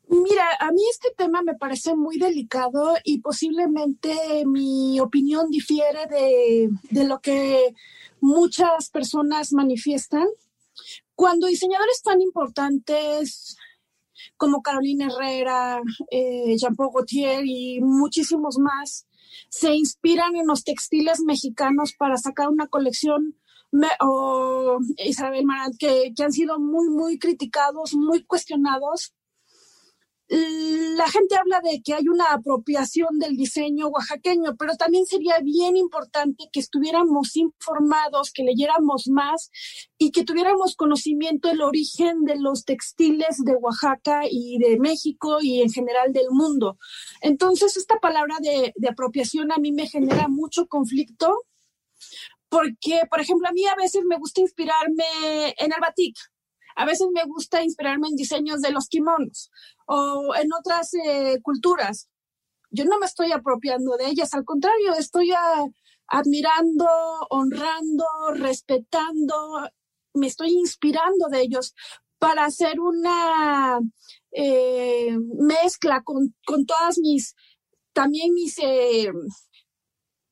Mira, 0.10 0.46
a 0.62 0.72
mí 0.72 0.82
este 0.89 1.10
tema 1.17 1.41
me 1.41 1.56
parece 1.56 1.94
muy 1.94 2.17
delicado 2.17 2.96
y 3.03 3.20
posiblemente 3.20 4.46
mi 4.46 5.01
opinión 5.01 5.50
difiere 5.50 6.08
de, 6.10 6.70
de 6.89 7.03
lo 7.03 7.20
que 7.20 7.75
muchas 8.22 8.89
personas 8.89 9.51
manifiestan, 9.51 10.25
Cuando 11.15 11.48
diseñadores 11.48 12.01
tan 12.03 12.22
importantes 12.22 13.58
como 14.38 14.62
Carolina 14.62 15.08
Herrera, 15.08 15.82
eh, 16.12 16.56
Jean-Paul 16.56 16.91
Gaultier 16.94 17.44
y 17.46 17.82
muchísimos 17.82 18.58
más 18.58 19.06
se 19.50 19.74
inspiran 19.74 20.36
en 20.36 20.48
los 20.48 20.63
textiles 20.63 21.20
mexicanos 21.22 21.94
para 21.98 22.17
sacar 22.17 22.48
una 22.50 22.67
colección 22.67 23.36
Isabel 24.97 25.45
Marant, 25.45 25.75
que, 25.77 26.13
que, 26.15 26.24
han 26.24 26.31
sido 26.31 26.59
muy, 26.59 26.89
muy 26.89 27.19
criticados, 27.19 27.93
muy 27.93 28.24
cuestionados 28.24 29.13
la 30.29 31.07
gente 31.07 31.38
habla 31.38 31.62
de 31.62 31.81
que 31.81 31.93
hay 31.93 32.09
una 32.09 32.33
apropiación 32.33 33.17
del 33.17 33.38
diseño 33.38 33.88
oaxaqueño, 33.88 34.57
pero 34.57 34.75
también 34.75 35.05
sería 35.05 35.39
bien 35.41 35.77
importante 35.77 36.50
que 36.51 36.59
estuviéramos 36.59 37.38
informados, 37.38 38.31
que 38.33 38.43
leyéramos 38.43 39.07
más 39.07 39.50
y 39.97 40.12
que 40.12 40.25
tuviéramos 40.25 40.75
conocimiento 40.75 41.47
del 41.47 41.62
origen 41.62 42.25
de 42.25 42.36
los 42.38 42.65
textiles 42.65 43.38
de 43.45 43.55
Oaxaca 43.55 44.24
y 44.29 44.57
de 44.59 44.77
México 44.77 45.38
y 45.41 45.62
en 45.62 45.71
general 45.71 46.12
del 46.12 46.29
mundo. 46.29 46.77
Entonces, 47.21 47.77
esta 47.77 47.97
palabra 48.00 48.36
de, 48.41 48.74
de 48.75 48.89
apropiación 48.89 49.53
a 49.53 49.57
mí 49.57 49.71
me 49.71 49.88
genera 49.88 50.27
mucho 50.27 50.67
conflicto 50.67 51.33
porque, 52.50 53.01
por 53.10 53.20
ejemplo, 53.20 53.48
a 53.48 53.51
mí 53.51 53.66
a 53.66 53.75
veces 53.75 54.04
me 54.08 54.18
gusta 54.18 54.42
inspirarme 54.42 55.56
en 55.58 55.72
el 55.72 55.82
batik 55.82 56.18
a 56.77 56.86
veces 56.86 57.08
me 57.12 57.25
gusta 57.25 57.63
inspirarme 57.63 58.08
en 58.08 58.16
diseños 58.16 58.62
de 58.62 58.72
los 58.72 58.88
kimonos 58.88 59.50
o 59.88 60.36
en 60.36 60.54
otras 60.54 60.94
eh, 60.94 61.39
culturas. 61.42 62.08
Yo 62.70 62.86
no 62.86 63.00
me 63.00 63.08
estoy 63.08 63.32
apropiando 63.32 63.98
de 63.98 64.08
ellas, 64.08 64.36
al 64.36 64.46
contrario, 64.46 64.94
estoy 64.94 65.32
admirando, 66.08 66.86
honrando, 67.32 68.06
respetando, 68.36 69.36
me 70.13 70.27
estoy 70.27 70.51
inspirando 70.51 71.30
de 71.32 71.42
ellos 71.42 71.74
para 72.20 72.46
hacer 72.46 72.80
una 72.80 73.80
eh, 74.32 75.18
mezcla 75.39 76.04
con, 76.04 76.36
todas 76.68 77.00
mis, 77.00 77.36
también 77.92 78.34
mis... 78.36 78.56
Eh, 78.60 79.12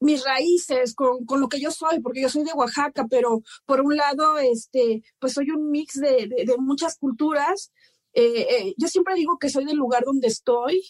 mis 0.06 0.24
raíces, 0.24 0.94
con, 0.94 1.26
con, 1.26 1.42
lo 1.42 1.50
que 1.50 1.60
yo 1.60 1.72
soy, 1.72 2.00
porque 2.00 2.22
yo 2.22 2.30
soy 2.30 2.44
de 2.44 2.54
Oaxaca, 2.54 3.08
pero 3.10 3.42
por 3.66 3.82
un 3.82 3.98
lado, 3.98 4.38
este, 4.38 5.02
pues 5.20 5.34
soy 5.34 5.50
un 5.50 5.72
mix 5.72 5.96
de, 6.00 6.30
de, 6.30 6.58
muchas 6.60 6.98
culturas. 6.98 7.72
Eh, 8.14 8.48
eh, 8.50 8.74
yo 8.78 8.88
siempre 8.88 9.16
digo 9.16 9.38
que 9.40 9.50
soy 9.50 9.66
del 9.66 9.78
lugar 9.78 10.04
donde 10.06 10.28
estoy 10.28 10.82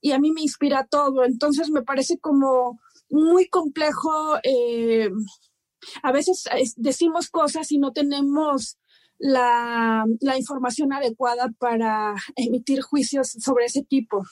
y 0.00 0.12
a 0.12 0.18
mí 0.18 0.32
me 0.32 0.40
inspira 0.40 0.86
todo, 0.86 1.24
entonces 1.24 1.70
me 1.70 1.82
parece 1.82 2.18
como 2.18 2.80
muy 3.10 3.46
complejo. 3.48 4.38
Eh, 4.42 5.10
a 6.02 6.12
veces 6.12 6.44
decimos 6.76 7.28
cosas 7.28 7.70
y 7.72 7.78
no 7.78 7.92
tenemos 7.92 8.78
la, 9.18 10.04
la 10.20 10.38
información 10.38 10.92
adecuada 10.94 11.50
para 11.58 12.14
emitir 12.36 12.80
juicios 12.80 13.28
sobre 13.38 13.66
ese 13.66 13.82
tipo. 13.82 14.22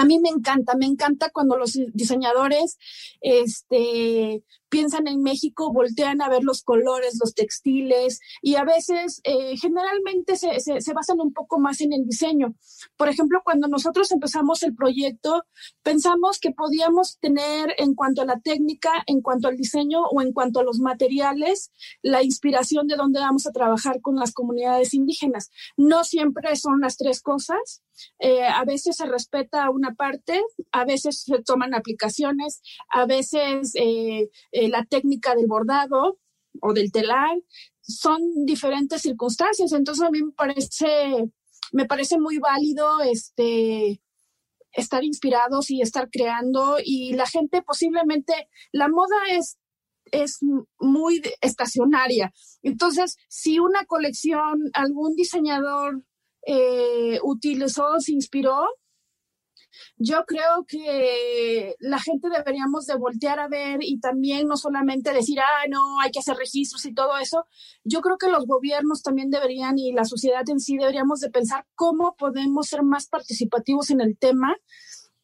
A 0.00 0.06
mí 0.06 0.18
me 0.18 0.30
encanta, 0.30 0.74
me 0.76 0.86
encanta 0.86 1.28
cuando 1.28 1.58
los 1.58 1.78
diseñadores 1.92 2.78
este, 3.20 4.42
piensan 4.70 5.08
en 5.08 5.22
México, 5.22 5.72
voltean 5.72 6.22
a 6.22 6.28
ver 6.28 6.42
los 6.44 6.62
colores, 6.62 7.18
los 7.20 7.34
textiles 7.34 8.20
y 8.40 8.54
a 8.54 8.64
veces 8.64 9.20
eh, 9.24 9.56
generalmente 9.58 10.36
se, 10.36 10.60
se, 10.60 10.92
basan 10.94 11.20
un 11.20 11.32
poco 11.32 11.58
más 11.58 11.80
en 11.80 11.92
el 11.92 12.06
diseño. 12.06 12.54
Por 12.96 13.08
ejemplo, 13.08 13.42
cuando 13.44 13.68
nosotros 13.68 14.10
empezamos 14.12 14.62
el 14.62 14.74
proyecto, 14.74 15.44
pensamos 15.82 16.38
que 16.38 16.52
podíamos 16.52 17.18
tener 17.18 17.74
en 17.78 17.94
cuanto 17.94 18.22
a 18.22 18.24
la 18.26 18.40
técnica, 18.40 18.90
en 19.06 19.20
cuanto 19.20 19.48
al 19.48 19.56
diseño 19.56 20.04
o 20.04 20.22
en 20.22 20.32
cuanto 20.32 20.60
a 20.60 20.64
los 20.64 20.78
materiales, 20.78 21.72
la 22.02 22.22
inspiración 22.22 22.86
de 22.86 22.96
dónde 22.96 23.20
vamos 23.20 23.46
a 23.46 23.52
trabajar 23.52 24.00
con 24.00 24.16
las 24.16 24.32
comunidades 24.32 24.94
indígenas. 24.94 25.50
No 25.76 26.04
siempre 26.04 26.54
son 26.56 26.80
las 26.80 26.96
tres 26.96 27.20
cosas. 27.20 27.82
Eh, 28.18 28.44
a 28.44 28.64
veces 28.64 28.96
se 28.96 29.06
respeta 29.06 29.70
una 29.70 29.94
parte, 29.94 30.42
a 30.72 30.84
veces 30.84 31.22
se 31.22 31.42
toman 31.42 31.74
aplicaciones, 31.74 32.62
a 32.88 33.04
veces 33.04 33.72
eh, 33.74 34.30
eh, 34.60 34.68
la 34.68 34.84
técnica 34.84 35.34
del 35.34 35.46
bordado 35.46 36.18
o 36.60 36.72
del 36.72 36.92
telar, 36.92 37.36
son 37.80 38.20
diferentes 38.44 39.02
circunstancias. 39.02 39.72
Entonces 39.72 40.04
a 40.04 40.10
mí 40.10 40.22
me 40.22 40.32
parece, 40.32 41.30
me 41.72 41.86
parece 41.86 42.18
muy 42.18 42.38
válido 42.38 43.00
este, 43.02 44.00
estar 44.72 45.04
inspirados 45.04 45.70
y 45.70 45.80
estar 45.80 46.08
creando 46.10 46.76
y 46.84 47.14
la 47.14 47.26
gente 47.26 47.62
posiblemente, 47.62 48.48
la 48.72 48.88
moda 48.88 49.16
es 49.30 49.56
es 50.12 50.38
muy 50.78 51.22
estacionaria. 51.40 52.32
Entonces, 52.62 53.16
si 53.28 53.58
una 53.58 53.84
colección, 53.84 54.70
algún 54.72 55.14
diseñador 55.14 56.02
eh, 56.46 57.18
utilizó, 57.22 58.00
se 58.00 58.12
inspiró, 58.12 58.66
yo 59.96 60.24
creo 60.26 60.64
que 60.66 61.74
la 61.78 61.98
gente 61.98 62.28
deberíamos 62.28 62.86
de 62.86 62.96
voltear 62.96 63.38
a 63.38 63.48
ver 63.48 63.80
y 63.82 64.00
también 64.00 64.48
no 64.48 64.56
solamente 64.56 65.12
decir, 65.12 65.38
ah, 65.40 65.66
no, 65.68 66.00
hay 66.00 66.10
que 66.10 66.20
hacer 66.20 66.36
registros 66.36 66.84
y 66.84 66.94
todo 66.94 67.18
eso. 67.18 67.46
Yo 67.84 68.00
creo 68.00 68.18
que 68.18 68.28
los 68.28 68.46
gobiernos 68.46 69.02
también 69.02 69.30
deberían 69.30 69.78
y 69.78 69.92
la 69.92 70.04
sociedad 70.04 70.48
en 70.48 70.60
sí 70.60 70.76
deberíamos 70.76 71.20
de 71.20 71.30
pensar 71.30 71.66
cómo 71.74 72.14
podemos 72.16 72.66
ser 72.66 72.82
más 72.82 73.08
participativos 73.08 73.90
en 73.90 74.00
el 74.00 74.16
tema 74.18 74.56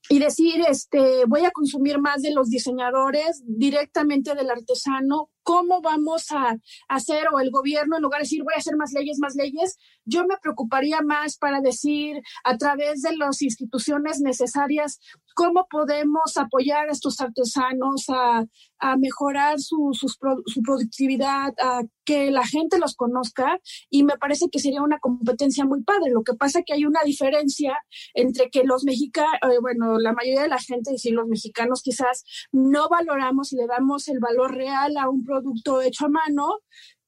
y 0.09 0.19
decir, 0.19 0.63
este, 0.69 1.25
voy 1.27 1.45
a 1.45 1.51
consumir 1.51 1.99
más 1.99 2.23
de 2.23 2.33
los 2.33 2.49
diseñadores 2.49 3.43
directamente 3.45 4.35
del 4.35 4.51
artesano, 4.51 5.31
cómo 5.47 5.81
vamos 5.81 6.33
a 6.33 6.57
hacer, 6.89 7.29
o 7.33 7.39
el 7.39 7.53
gobierno, 7.53 7.95
en 7.95 8.03
lugar 8.03 8.19
de 8.19 8.25
decir, 8.25 8.43
voy 8.43 8.55
a 8.57 8.59
hacer 8.59 8.77
más 8.77 8.93
leyes, 8.93 9.21
más 9.21 9.37
leyes, 9.37 9.79
yo 10.05 10.27
me 10.27 10.37
preocuparía 10.43 11.03
más 11.03 11.37
para 11.39 11.61
decir, 11.61 12.21
a 12.43 12.57
través 12.57 13.03
de 13.03 13.17
las 13.17 13.41
instituciones 13.43 14.19
necesarias, 14.21 14.99
cómo 15.37 15.69
podemos 15.71 16.37
apoyar 16.37 16.89
a 16.89 16.93
estos 16.93 17.21
artesanos 17.21 18.07
a, 18.09 18.45
a 18.79 18.97
mejorar 18.97 19.61
su, 19.61 19.91
su, 19.93 20.63
productividad, 20.63 21.55
a 21.63 21.83
que 22.05 22.31
la 22.31 22.47
gente 22.47 22.79
los 22.79 22.95
conozca 22.95 23.61
y 23.91 24.05
me 24.05 24.17
parece 24.17 24.47
que 24.51 24.59
sería 24.59 24.83
una 24.83 24.99
competencia 24.99 25.65
muy 25.65 25.83
padre. 25.83 26.11
Lo 26.13 26.23
que 26.23 26.35
pasa 26.35 26.63
que 26.63 26.73
hay 26.73 26.85
una 26.85 27.01
diferencia 27.05 27.77
entre 28.15 28.49
que 28.51 28.65
los 28.65 28.85
mexicanos, 28.85 29.35
eh, 29.43 29.59
bueno, 29.61 29.99
la 29.99 30.13
mayoría 30.13 30.43
de 30.43 30.49
la 30.49 30.59
gente, 30.59 30.93
y 30.95 30.99
si 30.99 31.11
los 31.11 31.27
mexicanos 31.27 31.83
quizás 31.83 32.25
no 32.53 32.89
valoramos 32.89 33.53
y 33.53 33.57
le 33.57 33.67
damos 33.67 34.09
el 34.09 34.21
valor 34.21 34.55
real 34.55 34.97
a 34.97 35.09
un 35.09 35.25
producto 35.25 35.36
hecho 35.83 36.07
a 36.07 36.09
mano, 36.09 36.59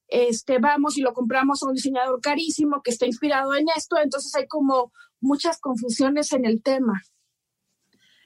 este, 0.08 0.58
vamos 0.58 0.96
y 0.96 1.02
lo 1.02 1.12
compramos 1.12 1.62
a 1.62 1.66
un 1.66 1.74
diseñador 1.74 2.20
carísimo 2.20 2.82
que 2.82 2.90
está 2.90 3.06
inspirado 3.06 3.54
en 3.54 3.66
esto, 3.76 3.96
entonces 3.98 4.34
hay 4.34 4.46
como 4.46 4.92
muchas 5.20 5.60
confusiones 5.60 6.32
en 6.32 6.44
el 6.44 6.62
tema. 6.62 7.00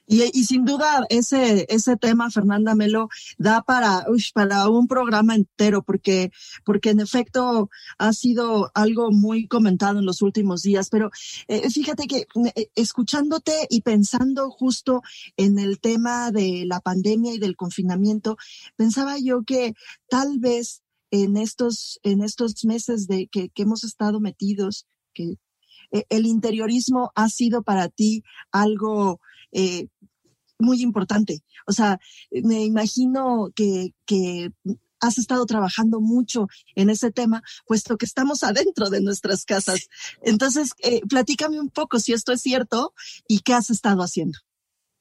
Y, 0.05 0.43
sin 0.43 0.65
duda 0.65 1.05
ese, 1.09 1.65
ese 1.69 1.95
tema, 1.95 2.29
Fernanda 2.29 2.75
Melo, 2.75 3.07
da 3.37 3.61
para, 3.61 4.05
para 4.33 4.67
un 4.67 4.87
programa 4.87 5.35
entero, 5.35 5.81
porque, 5.81 6.31
porque 6.65 6.89
en 6.89 6.99
efecto 6.99 7.69
ha 7.97 8.11
sido 8.11 8.69
algo 8.73 9.11
muy 9.11 9.47
comentado 9.47 9.99
en 9.99 10.05
los 10.05 10.21
últimos 10.21 10.61
días. 10.61 10.89
Pero 10.89 11.09
eh, 11.47 11.69
fíjate 11.69 12.07
que 12.07 12.27
eh, 12.55 12.69
escuchándote 12.75 13.67
y 13.69 13.81
pensando 13.81 14.49
justo 14.51 15.01
en 15.37 15.57
el 15.57 15.79
tema 15.79 16.31
de 16.31 16.65
la 16.67 16.81
pandemia 16.81 17.33
y 17.33 17.39
del 17.39 17.55
confinamiento, 17.55 18.37
pensaba 18.75 19.17
yo 19.17 19.43
que 19.43 19.73
tal 20.09 20.39
vez 20.39 20.81
en 21.11 21.37
estos, 21.37 21.99
en 22.03 22.21
estos 22.21 22.65
meses 22.65 23.07
de 23.07 23.27
que, 23.27 23.49
que 23.49 23.61
hemos 23.61 23.83
estado 23.83 24.19
metidos, 24.19 24.85
que 25.13 25.37
eh, 25.91 26.05
el 26.09 26.25
interiorismo 26.25 27.11
ha 27.15 27.29
sido 27.29 27.63
para 27.63 27.87
ti 27.87 28.23
algo 28.51 29.21
eh, 29.53 29.87
muy 30.59 30.81
importante. 30.81 31.41
O 31.67 31.71
sea, 31.71 31.99
me 32.31 32.63
imagino 32.63 33.51
que, 33.55 33.93
que 34.05 34.51
has 35.03 35.17
estado 35.17 35.45
trabajando 35.45 35.99
mucho 35.99 36.47
en 36.75 36.89
ese 36.89 37.11
tema, 37.11 37.43
puesto 37.65 37.97
que 37.97 38.05
estamos 38.05 38.43
adentro 38.43 38.89
de 38.89 39.01
nuestras 39.01 39.45
casas. 39.45 39.89
Entonces, 40.21 40.71
eh, 40.79 41.01
platícame 41.07 41.59
un 41.59 41.69
poco 41.69 41.99
si 41.99 42.13
esto 42.13 42.31
es 42.31 42.41
cierto 42.41 42.93
y 43.27 43.39
qué 43.39 43.53
has 43.53 43.69
estado 43.69 44.01
haciendo. 44.01 44.39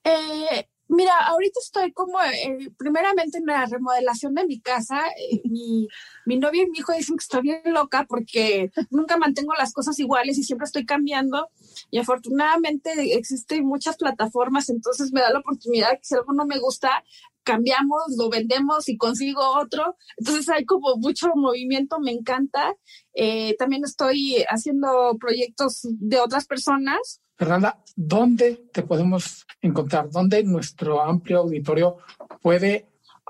Eh, 0.05 0.69
Mira, 0.95 1.15
ahorita 1.27 1.59
estoy 1.59 1.91
como, 1.93 2.21
eh, 2.21 2.71
primeramente 2.77 3.39
en 3.39 3.47
la 3.47 3.65
remodelación 3.65 4.35
de 4.35 4.45
mi 4.45 4.61
casa. 4.61 5.01
Eh, 5.19 5.41
mi, 5.45 5.89
mi 6.27 6.37
novio 6.37 6.65
y 6.65 6.71
mi 6.71 6.81
hijo 6.81 6.93
dicen 6.93 7.17
que 7.17 7.23
estoy 7.23 7.41
bien 7.41 7.63
loca 7.65 8.05
porque 8.07 8.71
nunca 8.91 9.17
mantengo 9.17 9.55
las 9.55 9.73
cosas 9.73 9.99
iguales 9.99 10.37
y 10.37 10.43
siempre 10.45 10.67
estoy 10.67 10.85
cambiando. 10.85 11.49
Y 11.91 11.99
afortunadamente 11.99 12.91
existen 13.17 13.65
muchas 13.65 13.97
plataformas, 13.97 14.69
entonces 14.69 15.15
me 15.15 15.23
da 15.23 15.31
la 15.31 15.39
oportunidad 15.39 15.93
que 15.93 16.05
si 16.05 16.15
algo 16.15 16.35
no 16.35 16.45
me 16.45 16.59
gusta, 16.59 17.03
cambiamos, 17.43 18.03
lo 18.19 18.29
vendemos 18.29 18.91
y 18.91 18.99
consigo 18.99 19.41
otro. 19.59 19.97
Entonces 20.19 20.47
hay 20.51 20.67
como 20.67 20.97
mucho 20.97 21.29
movimiento, 21.35 22.01
me 22.01 22.13
encanta. 22.13 22.77
Eh, 23.15 23.57
también 23.59 23.83
estoy 23.85 24.45
haciendo 24.47 25.17
proyectos 25.19 25.89
de 25.91 26.21
otras 26.21 26.47
personas 26.47 27.23
Fernanda, 27.43 27.83
¿dónde 27.97 28.69
te 28.73 28.85
podemos 28.85 29.45
encontrar? 29.61 30.09
¿Dónde 30.09 30.45
nuestro 30.45 31.03
amplio 31.03 31.41
auditorio 31.41 31.97
puede 32.41 32.87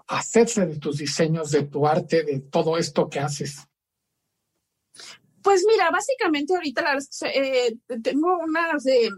hacerse 0.06 0.66
de 0.66 0.76
tus 0.76 0.98
diseños, 0.98 1.50
de 1.50 1.62
tu 1.62 1.86
arte, 1.86 2.22
de 2.22 2.40
todo 2.40 2.76
esto 2.76 3.08
que 3.08 3.20
haces? 3.20 3.66
Pues 5.40 5.64
mira, 5.66 5.90
básicamente 5.90 6.54
ahorita 6.54 6.82
la, 6.82 6.98
eh, 7.34 7.74
tengo 8.02 8.36
unas 8.36 8.84
de, 8.84 9.08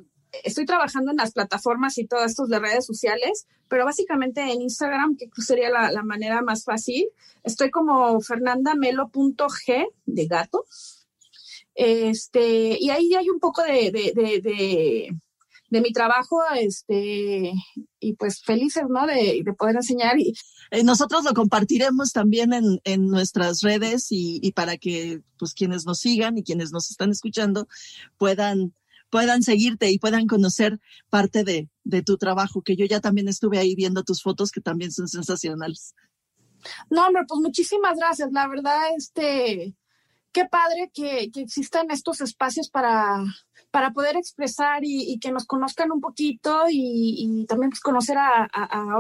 estoy 0.45 0.65
trabajando 0.65 1.11
en 1.11 1.17
las 1.17 1.33
plataformas 1.33 1.99
y 1.99 2.07
todas 2.07 2.31
estas 2.31 2.49
de 2.49 2.61
redes 2.61 2.87
sociales, 2.87 3.49
pero 3.67 3.85
básicamente 3.85 4.43
en 4.43 4.63
Instagram, 4.63 5.17
que 5.17 5.29
sería 5.43 5.71
la, 5.71 6.05
manera 6.05 6.41
más 6.41 6.63
fácil, 6.63 7.09
estoy 7.43 7.73
como 7.73 8.21
fernandamelo.g 8.21 9.87
de 10.07 10.27
gato. 10.27 10.67
Este, 11.75 12.79
y 12.81 12.91
ahí 12.91 13.15
hay 13.15 13.29
un 13.31 13.41
poco 13.41 13.63
de, 13.63 13.91
de 15.75 15.81
mi 15.81 15.93
trabajo, 15.93 16.41
este, 16.57 17.53
y 17.99 18.15
pues 18.15 18.43
felices, 18.43 18.85
¿no? 18.89 19.07
De, 19.07 19.45
poder 19.59 19.77
enseñar. 19.77 20.19
Y 20.19 20.35
eh, 20.71 20.85
nosotros 20.85 21.25
lo 21.25 21.35
compartiremos 21.35 22.13
también 22.13 22.53
en, 22.53 22.81
en 22.85 23.09
nuestras 23.09 23.61
redes 23.61 24.11
y, 24.11 24.41
y, 24.43 24.53
para 24.53 24.77
que, 24.77 25.21
pues, 25.39 25.53
quienes 25.53 25.85
nos 25.85 25.99
sigan 25.99 26.39
y 26.39 26.45
quienes 26.45 26.71
nos 26.73 26.91
están 26.91 27.11
escuchando 27.11 27.69
puedan 28.17 28.75
puedan 29.11 29.45
seguirte 29.45 29.93
y 29.93 30.01
puedan 30.01 30.27
conocer 30.27 30.81
parte 31.09 31.45
de, 31.45 31.69
de 31.85 32.03
tu 32.03 32.17
trabajo, 32.17 32.63
que 32.63 32.75
yo 32.75 32.85
ya 32.85 33.01
también 33.01 33.29
estuve 33.29 33.59
ahí 33.59 33.77
viendo 33.77 34.03
tus 34.03 34.21
fotos 34.23 34.51
que 34.51 34.61
también 34.61 34.91
son 34.91 35.07
sensacionales. 35.07 35.95
No, 36.91 37.07
hombre, 37.07 37.23
pues 37.29 37.41
muchísimas 37.41 37.97
gracias. 37.97 38.33
La 38.33 38.49
verdad, 38.49 38.81
este, 38.97 39.77
qué 40.35 40.45
padre 40.45 40.91
que, 40.93 41.31
que 41.31 41.41
existan 41.41 41.91
estos 41.91 42.21
espacios 42.21 42.69
para, 42.69 43.25
para 43.71 43.93
poder 43.93 44.17
expresar 44.17 44.81
y, 44.83 45.19
que 45.19 45.33
nos 45.33 45.47
conozcan 45.47 45.91
un 45.91 46.01
poquito 46.01 46.65
y, 46.69 47.47
también 47.49 47.71
pues, 47.71 47.81
conocer 47.81 48.19
a, 48.19 48.49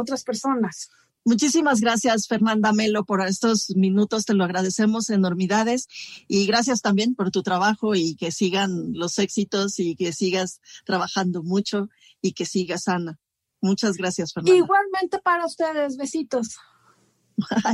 otras 0.00 0.24
personas. 0.24 0.90
Muchísimas 1.24 1.80
gracias, 1.80 2.28
Fernanda 2.28 2.72
Melo, 2.72 3.04
por 3.04 3.20
estos 3.22 3.70
minutos. 3.76 4.26
Te 4.26 4.34
lo 4.34 4.44
agradecemos 4.44 5.10
enormidades. 5.10 5.86
Y 6.28 6.46
gracias 6.46 6.82
también 6.82 7.14
por 7.14 7.30
tu 7.30 7.42
trabajo 7.42 7.94
y 7.94 8.14
que 8.16 8.30
sigan 8.30 8.92
los 8.94 9.18
éxitos 9.18 9.78
y 9.78 9.96
que 9.96 10.12
sigas 10.12 10.60
trabajando 10.84 11.42
mucho 11.42 11.88
y 12.20 12.32
que 12.32 12.44
sigas 12.44 12.84
sana. 12.84 13.18
Muchas 13.60 13.96
gracias, 13.96 14.32
Fernanda. 14.32 14.58
Igualmente 14.58 15.18
para 15.18 15.46
ustedes. 15.46 15.96
Besitos. 15.96 16.56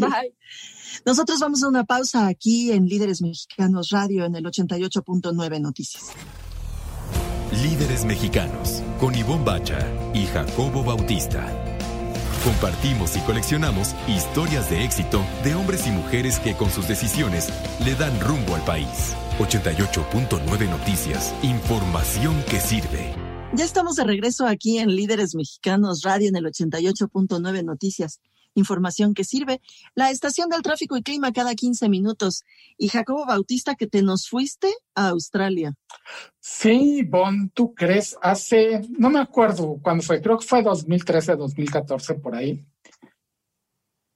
Bye. 0.00 0.34
Nosotros 1.06 1.38
vamos 1.40 1.62
a 1.62 1.68
una 1.68 1.84
pausa 1.84 2.26
aquí 2.26 2.72
en 2.72 2.86
Líderes 2.86 3.22
Mexicanos 3.22 3.90
Radio 3.90 4.24
en 4.24 4.34
el 4.34 4.44
88.9 4.44 5.60
Noticias. 5.60 6.10
Líderes 7.62 8.04
Mexicanos, 8.04 8.82
con 9.00 9.14
Ivonne 9.14 9.44
Bacha 9.44 9.78
y 10.14 10.26
Jacobo 10.26 10.84
Bautista. 10.84 11.46
Compartimos 12.44 13.16
y 13.16 13.20
coleccionamos 13.20 13.94
historias 14.08 14.70
de 14.70 14.84
éxito 14.84 15.22
de 15.44 15.54
hombres 15.54 15.86
y 15.86 15.90
mujeres 15.90 16.38
que 16.38 16.54
con 16.54 16.70
sus 16.70 16.88
decisiones 16.88 17.48
le 17.84 17.94
dan 17.96 18.18
rumbo 18.20 18.54
al 18.54 18.64
país. 18.64 19.14
88.9 19.38 20.70
Noticias, 20.70 21.34
información 21.42 22.42
que 22.48 22.60
sirve. 22.60 23.14
Ya 23.52 23.64
estamos 23.64 23.96
de 23.96 24.04
regreso 24.04 24.46
aquí 24.46 24.78
en 24.78 24.94
Líderes 24.94 25.34
Mexicanos 25.34 26.02
Radio 26.02 26.28
en 26.28 26.36
el 26.36 26.44
88.9 26.44 27.64
Noticias 27.64 28.20
información 28.54 29.14
que 29.14 29.24
sirve. 29.24 29.60
La 29.94 30.10
estación 30.10 30.48
del 30.48 30.62
tráfico 30.62 30.96
y 30.96 31.02
clima 31.02 31.32
cada 31.32 31.54
15 31.54 31.88
minutos. 31.88 32.44
Y 32.76 32.88
Jacobo 32.88 33.26
Bautista, 33.26 33.74
que 33.74 33.86
te 33.86 34.02
nos 34.02 34.28
fuiste 34.28 34.68
a 34.94 35.08
Australia. 35.08 35.74
Sí, 36.40 37.02
Bon, 37.02 37.50
¿tú 37.50 37.74
crees? 37.74 38.16
Hace, 38.22 38.82
no 38.98 39.10
me 39.10 39.20
acuerdo 39.20 39.78
cuándo 39.82 40.02
fue, 40.02 40.20
creo 40.20 40.38
que 40.38 40.46
fue 40.46 40.62
2013, 40.62 41.36
2014, 41.36 42.14
por 42.14 42.34
ahí. 42.34 42.64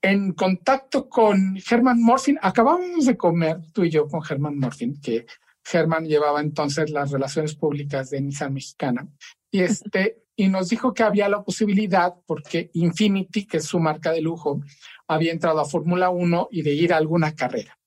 En 0.03 0.33
contacto 0.33 1.09
con 1.09 1.57
Herman 1.57 2.00
Morfin, 2.00 2.38
acabamos 2.43 3.07
de 3.07 3.17
comer 3.17 3.61
tú 3.73 3.85
y 3.85 3.91
yo 3.91 4.07
con 4.07 4.23
Herman 4.29 4.59
Morfin, 4.59 5.00
que 5.00 5.26
Herman 5.73 6.05
llevaba 6.05 6.41
entonces 6.41 6.91
las 6.91 7.11
relaciones 7.11 7.55
públicas 7.55 8.11
de 8.11 8.21
Nissan 8.21 8.53
Mexicana. 8.53 9.09
Y 9.50 9.61
este, 9.61 10.24
y 10.36 10.49
nos 10.49 10.68
dijo 10.68 10.92
que 10.92 11.02
había 11.02 11.28
la 11.28 11.42
posibilidad, 11.42 12.14
porque 12.26 12.70
Infinity, 12.75 13.47
que 13.47 13.58
es 13.58 13.64
su 13.64 13.78
marca 13.78 14.10
de 14.12 14.20
lujo, 14.20 14.60
había 15.06 15.32
entrado 15.32 15.60
a 15.60 15.64
Fórmula 15.64 16.10
1 16.10 16.49
y 16.50 16.62
de 16.62 16.75
ir 16.75 16.92
a 16.92 16.97
alguna 16.97 17.34
carrera. 17.34 17.78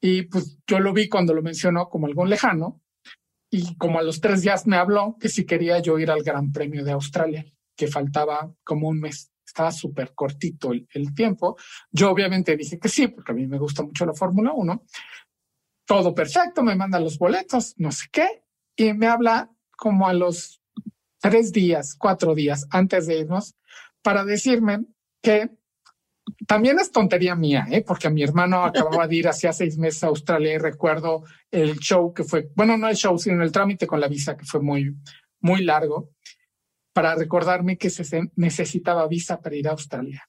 Y 0.00 0.22
pues 0.22 0.58
yo 0.66 0.78
lo 0.78 0.92
vi 0.92 1.08
cuando 1.08 1.34
lo 1.34 1.42
mencionó 1.42 1.88
como 1.88 2.06
algo 2.06 2.24
lejano, 2.24 2.82
y 3.50 3.76
como 3.76 3.98
a 3.98 4.02
los 4.02 4.20
tres 4.20 4.42
días 4.42 4.66
me 4.66 4.76
habló 4.76 5.16
que 5.18 5.28
si 5.28 5.46
quería 5.46 5.78
yo 5.78 5.98
ir 5.98 6.10
al 6.10 6.22
Gran 6.22 6.52
Premio 6.52 6.84
de 6.84 6.92
Australia, 6.92 7.44
que 7.76 7.86
faltaba 7.86 8.52
como 8.64 8.88
un 8.88 9.00
mes, 9.00 9.32
estaba 9.46 9.70
súper 9.70 10.14
cortito 10.14 10.72
el, 10.72 11.14
tiempo. 11.14 11.56
Yo 11.90 12.10
obviamente 12.10 12.56
dije 12.56 12.78
que 12.78 12.88
sí, 12.88 13.08
porque 13.08 13.32
a 13.32 13.34
mí 13.34 13.46
me 13.46 13.58
gusta 13.58 13.82
mucho 13.82 14.04
la 14.04 14.14
Fórmula 14.14 14.52
1. 14.52 14.84
Todo 15.86 16.14
perfecto, 16.14 16.62
me 16.62 16.74
mandan 16.74 17.04
los 17.04 17.18
boletos, 17.18 17.74
no 17.76 17.92
sé 17.92 18.06
qué, 18.10 18.42
y 18.74 18.92
me 18.92 19.06
habla 19.06 19.50
como 19.76 20.08
a 20.08 20.12
los 20.12 20.60
tres 21.20 21.52
días, 21.52 21.94
cuatro 21.98 22.34
días 22.34 22.66
antes 22.70 23.06
de 23.06 23.18
irnos 23.20 23.54
para 24.02 24.24
decirme 24.24 24.84
que 25.22 25.50
también 26.46 26.78
es 26.78 26.90
tontería 26.90 27.34
mía, 27.34 27.66
¿eh? 27.70 27.82
porque 27.86 28.10
mi 28.10 28.22
hermano 28.22 28.64
acababa 28.64 29.06
de 29.06 29.16
ir 29.16 29.28
hacía 29.28 29.52
seis 29.52 29.78
meses 29.78 30.04
a 30.04 30.08
Australia 30.08 30.54
y 30.54 30.58
recuerdo 30.58 31.24
el 31.50 31.78
show 31.78 32.12
que 32.12 32.24
fue, 32.24 32.50
bueno, 32.54 32.76
no 32.76 32.88
el 32.88 32.96
show, 32.96 33.18
sino 33.18 33.42
el 33.42 33.52
trámite 33.52 33.86
con 33.86 34.00
la 34.00 34.08
visa 34.08 34.36
que 34.36 34.44
fue 34.44 34.60
muy, 34.60 34.96
muy 35.40 35.62
largo, 35.62 36.10
para 36.92 37.14
recordarme 37.14 37.76
que 37.76 37.90
se 37.90 38.30
necesitaba 38.36 39.06
visa 39.06 39.40
para 39.40 39.54
ir 39.54 39.68
a 39.68 39.72
Australia. 39.72 40.26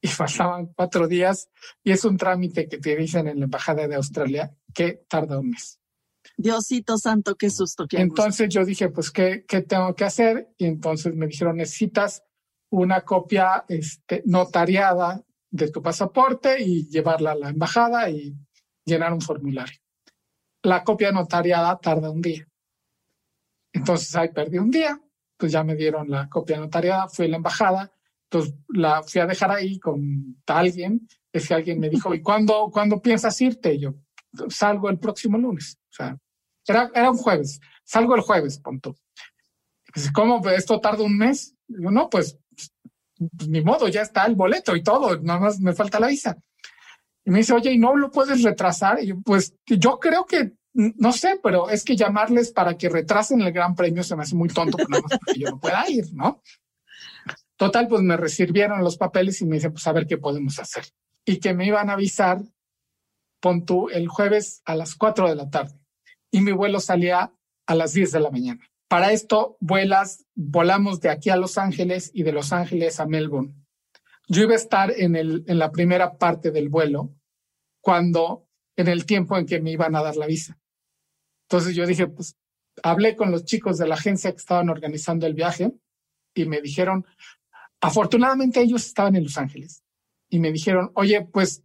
Y 0.00 0.08
pasaban 0.08 0.72
cuatro 0.74 1.08
días 1.08 1.50
y 1.84 1.92
es 1.92 2.04
un 2.04 2.16
trámite 2.16 2.68
que 2.68 2.78
te 2.78 2.96
dicen 2.96 3.28
en 3.28 3.38
la 3.38 3.44
Embajada 3.44 3.86
de 3.86 3.96
Australia 3.96 4.50
que 4.72 5.04
tarda 5.08 5.38
un 5.38 5.50
mes. 5.50 5.78
Diosito 6.36 6.98
santo, 6.98 7.34
qué 7.36 7.50
susto. 7.50 7.86
Qué 7.88 8.00
entonces 8.00 8.48
yo 8.48 8.64
dije, 8.64 8.88
pues, 8.90 9.10
¿qué, 9.10 9.44
¿qué 9.46 9.62
tengo 9.62 9.94
que 9.94 10.04
hacer? 10.04 10.48
Y 10.58 10.66
entonces 10.66 11.14
me 11.14 11.26
dijeron, 11.26 11.56
necesitas 11.56 12.22
una 12.70 13.02
copia 13.02 13.64
este, 13.68 14.22
notariada 14.26 15.22
de 15.50 15.70
tu 15.70 15.82
pasaporte 15.82 16.62
y 16.62 16.88
llevarla 16.88 17.32
a 17.32 17.36
la 17.36 17.48
embajada 17.50 18.10
y 18.10 18.36
llenar 18.84 19.12
un 19.12 19.20
formulario. 19.20 19.78
La 20.62 20.82
copia 20.84 21.12
notariada 21.12 21.78
tarda 21.78 22.10
un 22.10 22.20
día. 22.20 22.46
Entonces 23.72 24.14
ahí 24.16 24.30
perdí 24.32 24.58
un 24.58 24.70
día, 24.70 25.00
pues 25.36 25.52
ya 25.52 25.62
me 25.62 25.76
dieron 25.76 26.10
la 26.10 26.28
copia 26.28 26.58
notariada, 26.58 27.08
fui 27.08 27.26
a 27.26 27.28
la 27.28 27.36
embajada, 27.36 27.92
entonces 28.24 28.54
la 28.68 29.02
fui 29.02 29.20
a 29.20 29.26
dejar 29.26 29.50
ahí 29.50 29.78
con 29.78 30.36
alguien, 30.46 31.06
es 31.32 31.46
que 31.46 31.54
alguien 31.54 31.78
me 31.78 31.90
dijo, 31.90 32.14
¿y 32.14 32.22
cuándo, 32.22 32.70
¿cuándo 32.72 33.00
piensas 33.00 33.40
irte? 33.40 33.74
Y 33.74 33.80
yo 33.80 33.94
salgo 34.48 34.88
el 34.90 34.98
próximo 34.98 35.38
lunes. 35.38 35.78
Sea, 35.96 36.16
era, 36.66 36.90
era 36.94 37.10
un 37.10 37.16
jueves. 37.16 37.60
Salgo 37.84 38.14
el 38.16 38.22
jueves, 38.22 38.58
punto. 38.58 38.96
¿Cómo 40.12 40.46
esto 40.50 40.80
tarda 40.80 41.04
un 41.04 41.16
mes? 41.16 41.54
Yo, 41.68 41.90
no, 41.90 42.10
pues, 42.10 42.38
pues, 43.16 43.48
ni 43.48 43.62
modo, 43.62 43.88
ya 43.88 44.02
está 44.02 44.26
el 44.26 44.34
boleto 44.34 44.76
y 44.76 44.82
todo, 44.82 45.18
nada 45.20 45.40
más 45.40 45.60
me 45.60 45.72
falta 45.72 46.00
la 46.00 46.08
visa. 46.08 46.36
Y 47.24 47.30
me 47.30 47.38
dice, 47.38 47.54
oye, 47.54 47.72
¿y 47.72 47.78
no 47.78 47.96
lo 47.96 48.10
puedes 48.10 48.42
retrasar? 48.42 49.02
Y 49.02 49.08
yo, 49.08 49.20
pues, 49.24 49.54
yo 49.66 49.98
creo 49.98 50.26
que, 50.26 50.52
no 50.74 51.12
sé, 51.12 51.40
pero 51.42 51.70
es 51.70 51.82
que 51.82 51.96
llamarles 51.96 52.52
para 52.52 52.76
que 52.76 52.88
retrasen 52.88 53.40
el 53.40 53.52
gran 53.52 53.74
premio 53.74 54.02
se 54.02 54.14
me 54.14 54.22
hace 54.22 54.36
muy 54.36 54.48
tonto, 54.48 54.76
porque 54.76 55.40
yo 55.40 55.50
no 55.50 55.58
pueda 55.58 55.88
ir, 55.88 56.12
¿no? 56.12 56.42
Total, 57.56 57.88
pues 57.88 58.02
me 58.02 58.18
recibieron 58.18 58.84
los 58.84 58.98
papeles 58.98 59.40
y 59.40 59.46
me 59.46 59.56
dicen, 59.56 59.72
pues 59.72 59.86
a 59.86 59.92
ver 59.92 60.06
qué 60.06 60.18
podemos 60.18 60.58
hacer. 60.58 60.84
Y 61.24 61.38
que 61.38 61.54
me 61.54 61.66
iban 61.66 61.88
a 61.88 61.94
avisar, 61.94 62.42
pon 63.40 63.64
tú, 63.64 63.88
el 63.88 64.08
jueves 64.08 64.60
a 64.66 64.74
las 64.74 64.94
cuatro 64.94 65.26
de 65.28 65.36
la 65.36 65.48
tarde 65.48 65.85
y 66.36 66.42
mi 66.42 66.52
vuelo 66.52 66.80
salía 66.80 67.32
a 67.66 67.74
las 67.74 67.94
10 67.94 68.12
de 68.12 68.20
la 68.20 68.30
mañana. 68.30 68.60
Para 68.88 69.10
esto, 69.10 69.56
vuelas, 69.58 70.26
volamos 70.34 71.00
de 71.00 71.08
aquí 71.08 71.30
a 71.30 71.36
Los 71.36 71.56
Ángeles 71.56 72.10
y 72.12 72.24
de 72.24 72.32
Los 72.32 72.52
Ángeles 72.52 73.00
a 73.00 73.06
Melbourne. 73.06 73.54
Yo 74.28 74.42
iba 74.42 74.52
a 74.52 74.56
estar 74.56 74.90
en, 74.94 75.16
en 75.16 75.58
la 75.58 75.72
primera 75.72 76.18
parte 76.18 76.50
del 76.50 76.68
vuelo 76.68 77.14
cuando, 77.80 78.50
en 78.76 78.88
el 78.88 79.06
tiempo 79.06 79.38
en 79.38 79.46
que 79.46 79.62
me 79.62 79.70
iban 79.70 79.96
a 79.96 80.02
dar 80.02 80.16
la 80.16 80.26
visa. 80.26 80.58
Entonces 81.48 81.74
yo 81.74 81.86
dije, 81.86 82.06
pues 82.06 82.36
hablé 82.82 83.16
con 83.16 83.30
los 83.30 83.46
chicos 83.46 83.78
de 83.78 83.88
la 83.88 83.94
agencia 83.94 84.30
que 84.30 84.36
estaban 84.36 84.68
organizando 84.68 85.26
el 85.26 85.32
viaje 85.32 85.72
y 86.34 86.44
me 86.44 86.60
dijeron, 86.60 87.06
afortunadamente 87.80 88.60
ellos 88.60 88.84
estaban 88.84 89.16
en 89.16 89.22
Los 89.22 89.38
Ángeles 89.38 89.82
y 90.28 90.38
me 90.38 90.52
dijeron, 90.52 90.90
oye, 90.96 91.22
pues 91.32 91.62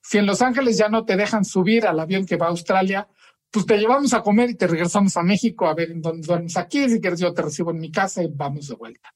si 0.00 0.18
en 0.18 0.26
Los 0.26 0.42
Ángeles 0.42 0.78
ya 0.78 0.88
no 0.88 1.04
te 1.04 1.16
dejan 1.16 1.44
subir 1.44 1.88
al 1.88 1.98
avión 1.98 2.24
que 2.24 2.36
va 2.36 2.46
a 2.46 2.50
Australia, 2.50 3.08
pues 3.52 3.66
te 3.66 3.76
llevamos 3.76 4.14
a 4.14 4.22
comer 4.22 4.48
y 4.50 4.54
te 4.54 4.66
regresamos 4.66 5.14
a 5.18 5.22
México 5.22 5.66
a 5.66 5.74
ver 5.74 5.90
en 5.90 6.00
dónde 6.00 6.26
duermes 6.26 6.56
aquí. 6.56 6.88
Si 6.88 7.00
quieres, 7.00 7.20
yo 7.20 7.34
te 7.34 7.42
recibo 7.42 7.70
en 7.70 7.80
mi 7.80 7.92
casa 7.92 8.22
y 8.22 8.28
vamos 8.32 8.66
de 8.66 8.74
vuelta. 8.74 9.14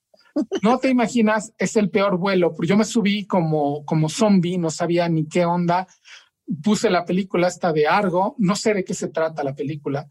No 0.62 0.78
te 0.78 0.90
imaginas, 0.90 1.54
es 1.56 1.76
el 1.76 1.88
peor 1.88 2.18
vuelo, 2.18 2.52
porque 2.52 2.68
yo 2.68 2.76
me 2.76 2.84
subí 2.84 3.26
como, 3.26 3.86
como 3.86 4.10
zombie, 4.10 4.58
no 4.58 4.68
sabía 4.68 5.08
ni 5.08 5.26
qué 5.26 5.46
onda. 5.46 5.86
Puse 6.62 6.90
la 6.90 7.06
película 7.06 7.48
esta 7.48 7.72
de 7.72 7.86
Argo, 7.86 8.36
no 8.38 8.54
sé 8.54 8.74
de 8.74 8.84
qué 8.84 8.92
se 8.92 9.08
trata 9.08 9.42
la 9.42 9.54
película. 9.54 10.08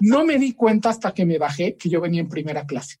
No 0.00 0.24
me 0.24 0.38
di 0.38 0.54
cuenta 0.54 0.88
hasta 0.88 1.12
que 1.12 1.24
me 1.24 1.38
bajé 1.38 1.76
que 1.76 1.88
yo 1.88 2.00
venía 2.00 2.22
en 2.22 2.28
primera 2.28 2.66
clase. 2.66 2.96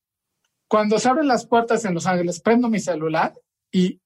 Cuando 0.68 0.98
se 0.98 1.08
abren 1.08 1.26
las 1.26 1.46
puertas 1.46 1.84
en 1.84 1.94
Los 1.94 2.06
Ángeles, 2.06 2.40
prendo 2.40 2.68
mi 2.68 2.78
celular 2.78 3.32
y 3.72 4.00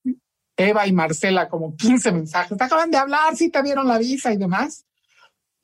Eva 0.57 0.87
y 0.87 0.93
Marcela, 0.93 1.49
como 1.49 1.75
15 1.77 2.13
mensajes, 2.13 2.57
te 2.57 2.65
acaban 2.65 2.91
de 2.91 2.97
hablar, 2.97 3.37
si 3.37 3.51
te 3.51 3.61
vieron 3.63 3.89
la 3.89 3.99
visa 3.99 4.33
y 4.33 4.37
demás 4.39 4.87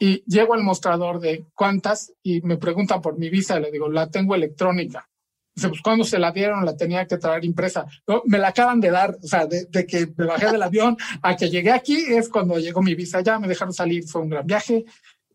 y 0.02 0.24
llego 0.24 0.54
al 0.54 0.62
mostrador 0.62 1.20
de 1.20 1.44
cuántas 1.54 2.14
y 2.22 2.40
me 2.40 2.56
preguntan 2.56 3.02
por 3.02 3.18
mi 3.18 3.28
visa, 3.28 3.60
le 3.60 3.70
digo, 3.70 3.88
la 3.90 4.10
tengo 4.10 4.34
electrónica. 4.34 5.06
Dice, 5.54 5.68
pues 5.68 5.82
cuando 5.82 6.04
se 6.04 6.18
la 6.18 6.32
dieron, 6.32 6.64
la 6.64 6.74
tenía 6.74 7.06
que 7.06 7.18
traer 7.18 7.44
impresa. 7.44 7.84
me 8.24 8.38
la 8.38 8.48
acaban 8.48 8.80
de 8.80 8.90
dar, 8.90 9.18
o 9.22 9.26
sea, 9.26 9.46
de, 9.46 9.68
que 9.86 10.08
me 10.16 10.24
bajé 10.24 10.50
del 10.50 10.62
avión 10.62 10.96
a 11.22 11.36
que 11.36 11.50
llegué 11.50 11.70
aquí 11.70 11.96
es 11.96 12.30
cuando 12.30 12.58
llegó 12.58 12.80
mi 12.82 12.94
visa. 12.94 13.20
Ya 13.20 13.38
me 13.38 13.46
dejaron 13.46 13.74
salir, 13.74 14.04
fue 14.04 14.22
un 14.22 14.30
gran 14.30 14.46
viaje 14.46 14.86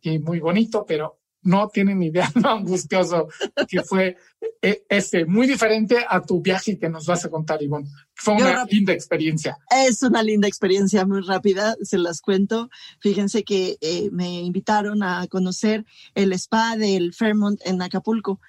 y 0.02 0.18
muy 0.18 0.40
bonito, 0.40 0.84
pero 0.84 1.20
no 1.46 1.70
tienen 1.70 2.04
idea 2.04 2.30
lo 2.36 2.50
angustioso 2.50 3.28
que 3.70 3.82
fue 3.84 4.18
e, 4.62 4.84
este, 4.90 5.26
muy 5.26 5.48
diferente 5.48 6.04
a 6.08 6.22
tu 6.22 6.42
viaje 6.42 6.78
que 6.78 6.90
nos 6.90 7.06
vas 7.06 7.24
a 7.24 7.30
contar, 7.30 7.62
Ivonne. 7.62 7.88
Fue 8.16 8.34
una 8.34 8.66
linda 8.66 8.94
experiencia. 8.94 9.58
Es 9.70 10.02
una 10.02 10.24
linda 10.24 10.48
experiencia 10.48 11.06
muy 11.06 11.22
rápida, 11.22 11.76
se 11.82 11.98
las 11.98 12.22
cuento. 12.22 12.70
Fíjense 13.00 13.44
que 13.44 13.78
eh, 13.80 14.10
me 14.12 14.42
invitaron 14.42 15.04
a 15.04 15.28
conocer 15.28 15.86
el 16.16 16.34
spa 16.34 16.76
del 16.76 17.14
Fairmont 17.14 17.62
en 17.66 17.82
Acapulco 17.82 18.42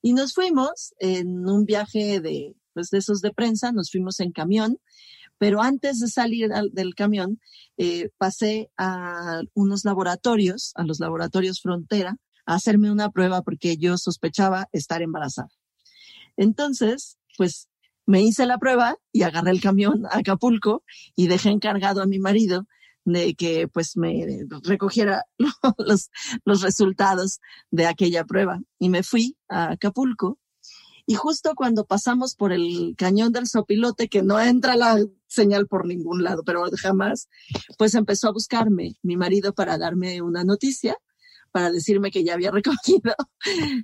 y 0.00 0.12
nos 0.12 0.32
fuimos 0.32 0.94
en 1.00 1.48
un 1.48 1.66
viaje 1.66 2.20
de, 2.20 2.54
pues, 2.72 2.90
de 2.90 2.98
esos 2.98 3.20
de 3.20 3.32
prensa, 3.32 3.72
nos 3.72 3.90
fuimos 3.90 4.20
en 4.20 4.30
camión 4.30 4.78
pero 5.38 5.60
antes 5.60 6.00
de 6.00 6.08
salir 6.08 6.48
del 6.72 6.94
camión, 6.94 7.40
eh, 7.76 8.08
pasé 8.16 8.70
a 8.78 9.42
unos 9.52 9.84
laboratorios, 9.84 10.72
a 10.76 10.82
los 10.82 10.98
laboratorios 10.98 11.60
Frontera, 11.60 12.16
hacerme 12.54 12.90
una 12.90 13.10
prueba 13.10 13.42
porque 13.42 13.76
yo 13.76 13.98
sospechaba 13.98 14.68
estar 14.72 15.02
embarazada. 15.02 15.48
Entonces, 16.36 17.18
pues 17.36 17.68
me 18.06 18.22
hice 18.22 18.46
la 18.46 18.58
prueba 18.58 18.96
y 19.12 19.22
agarré 19.22 19.50
el 19.50 19.60
camión 19.60 20.06
a 20.06 20.18
Acapulco 20.18 20.84
y 21.16 21.26
dejé 21.26 21.50
encargado 21.50 22.02
a 22.02 22.06
mi 22.06 22.18
marido 22.18 22.66
de 23.04 23.34
que 23.34 23.68
pues 23.68 23.96
me 23.96 24.46
recogiera 24.62 25.24
los, 25.78 26.10
los 26.44 26.62
resultados 26.62 27.40
de 27.70 27.86
aquella 27.86 28.24
prueba. 28.24 28.60
Y 28.78 28.88
me 28.88 29.02
fui 29.02 29.36
a 29.48 29.72
Acapulco 29.72 30.38
y 31.08 31.14
justo 31.14 31.54
cuando 31.54 31.86
pasamos 31.86 32.34
por 32.34 32.52
el 32.52 32.94
cañón 32.98 33.30
del 33.30 33.46
sopilote, 33.46 34.08
que 34.08 34.22
no 34.22 34.40
entra 34.40 34.74
la 34.74 34.98
señal 35.28 35.68
por 35.68 35.86
ningún 35.86 36.24
lado, 36.24 36.42
pero 36.44 36.64
jamás, 36.76 37.28
pues 37.78 37.94
empezó 37.94 38.28
a 38.28 38.32
buscarme 38.32 38.96
mi 39.02 39.16
marido 39.16 39.54
para 39.54 39.78
darme 39.78 40.20
una 40.20 40.42
noticia 40.42 40.98
para 41.56 41.72
decirme 41.72 42.10
que 42.10 42.22
ya 42.22 42.34
había 42.34 42.50
recogido 42.60 43.14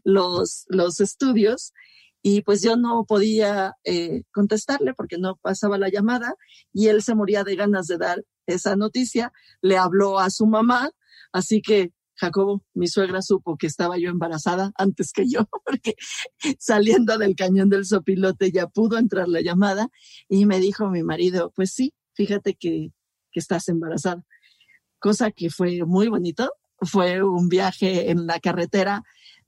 los, 0.05 0.67
los 0.69 1.01
estudios 1.01 1.73
y 2.21 2.43
pues 2.43 2.61
yo 2.61 2.77
no 2.77 3.07
podía 3.09 3.77
eh, 3.85 4.25
contestarle 4.31 4.93
porque 4.93 5.17
no 5.17 5.37
pasaba 5.37 5.79
la 5.79 5.89
llamada 5.89 6.35
y 6.71 6.89
él 6.89 7.03
se 7.03 7.15
moría 7.15 7.45
de 7.45 7.57
ganas 7.57 7.87
de 7.87 7.97
dar 7.97 8.27
esa 8.45 8.77
noticia, 8.77 9.33
le 9.63 9.79
habló 9.79 10.19
a 10.19 10.29
su 10.29 10.45
mamá, 10.45 10.91
así 11.33 11.63
que 11.63 11.93
Jacobo, 12.15 12.63
mi 12.75 12.89
suegra 12.89 13.23
supo 13.23 13.57
que 13.57 13.69
estaba 13.69 13.97
yo 13.97 14.11
embarazada 14.11 14.73
antes 14.77 15.11
que 15.11 15.27
yo, 15.27 15.49
porque 15.65 15.95
saliendo 16.59 17.17
del 17.17 17.37
cañón 17.37 17.71
del 17.71 17.87
sopilote 17.87 18.53
ya 18.53 18.67
pudo 18.67 18.99
entrar 18.99 19.29
la 19.29 19.41
llamada 19.41 19.89
y 20.29 20.45
me 20.45 20.61
dijo 20.61 20.91
mi 20.91 21.03
marido, 21.03 21.55
pues 21.57 21.73
sí, 21.73 21.95
fíjate 22.13 22.53
que, 22.53 22.93
que 23.31 23.41
estás 23.41 23.71
embarazada, 23.71 24.27
cosa 24.99 25.31
que 25.31 25.49
fue 25.49 25.87
muy 25.87 26.09
bonito 26.09 26.53
fue 26.83 27.23
un 27.23 27.49
viaje 27.49 28.11
en 28.11 28.27
la 28.27 28.41
carretera 28.41 29.03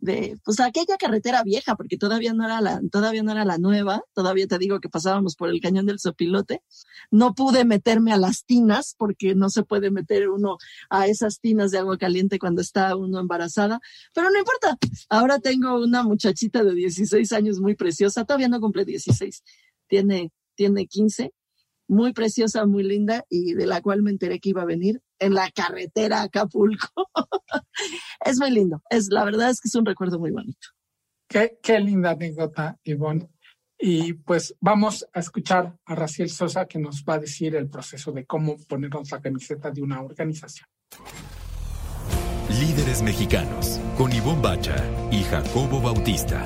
de, 0.05 0.38
pues 0.44 0.61
aquella 0.61 0.99
carretera 0.99 1.42
vieja, 1.42 1.77
porque 1.77 1.97
todavía 1.97 2.35
no 2.35 2.44
era 2.44 2.61
la, 2.61 2.81
todavía 2.90 3.23
no 3.23 3.33
era 3.33 3.44
la 3.44 3.57
nueva, 3.57 4.03
todavía 4.12 4.47
te 4.47 4.59
digo 4.59 4.79
que 4.81 4.90
pasábamos 4.90 5.35
por 5.35 5.49
el 5.49 5.61
cañón 5.61 5.87
del 5.87 5.99
Sopilote. 5.99 6.62
No 7.11 7.35
pude 7.35 7.64
meterme 7.64 8.12
a 8.12 8.18
las 8.18 8.44
tinas, 8.44 8.94
porque 8.99 9.35
no 9.35 9.49
se 9.49 9.62
puede 9.62 9.90
meter 9.90 10.29
uno 10.29 10.59
a 10.90 11.07
esas 11.07 11.40
tinas 11.40 11.70
de 11.70 11.79
agua 11.79 11.97
caliente 11.97 12.38
cuando 12.38 12.61
está 12.61 12.94
uno 12.97 13.18
embarazada, 13.18 13.81
pero 14.12 14.31
no 14.31 14.38
importa. 14.38 14.77
Ahora 15.09 15.38
tengo 15.38 15.83
una 15.83 16.03
muchachita 16.03 16.62
de 16.62 16.75
16 16.75 17.33
años 17.33 17.61
muy 17.61 17.75
preciosa, 17.75 18.25
todavía 18.25 18.49
no 18.49 18.61
cumple 18.61 18.85
16, 18.85 19.42
tiene, 19.88 20.33
tiene 20.55 20.87
15 20.87 21.33
muy 21.87 22.12
preciosa, 22.12 22.66
muy 22.66 22.83
linda 22.83 23.25
y 23.29 23.55
de 23.55 23.66
la 23.66 23.81
cual 23.81 24.03
me 24.03 24.11
enteré 24.11 24.40
que 24.40 24.51
iba 24.51 24.62
a 24.62 24.66
venir 24.66 25.01
en 25.25 25.35
la 25.35 25.51
carretera 25.51 26.21
a 26.21 26.25
Acapulco. 26.25 26.89
es 28.25 28.39
muy 28.39 28.51
lindo. 28.51 28.83
Es, 28.91 29.09
la 29.11 29.25
verdad 29.25 29.51
es 29.51 29.61
que 29.61 29.69
es 29.69 29.75
un 29.75 29.87
recuerdo 29.87 30.19
muy 30.19 30.31
bonito. 30.31 30.69
Qué, 31.29 31.59
qué 31.63 31.81
linda 31.81 32.11
anécdota, 32.11 32.79
Ivonne. 32.85 33.29
Y 33.79 34.15
pues 34.15 34.55
vamos 34.61 35.07
a 35.13 35.21
escuchar 35.21 35.77
a 35.85 35.95
Raciel 35.95 36.31
Sosa 36.31 36.67
que 36.67 36.79
nos 36.79 37.05
va 37.05 37.15
a 37.15 37.19
decir 37.19 37.57
el 37.57 37.69
proceso 37.69 38.13
de 38.13 38.25
cómo 38.25 38.57
ponernos 38.69 39.11
la 39.11 39.21
camiseta 39.21 39.71
de 39.71 39.83
una 39.83 40.01
organización. 40.01 40.69
Líderes 42.49 43.03
mexicanos 43.03 43.81
con 43.99 44.13
Ivonne 44.13 44.43
Bacha 44.43 44.77
y 45.11 45.23
Jacobo 45.25 45.81
Bautista. 45.81 46.43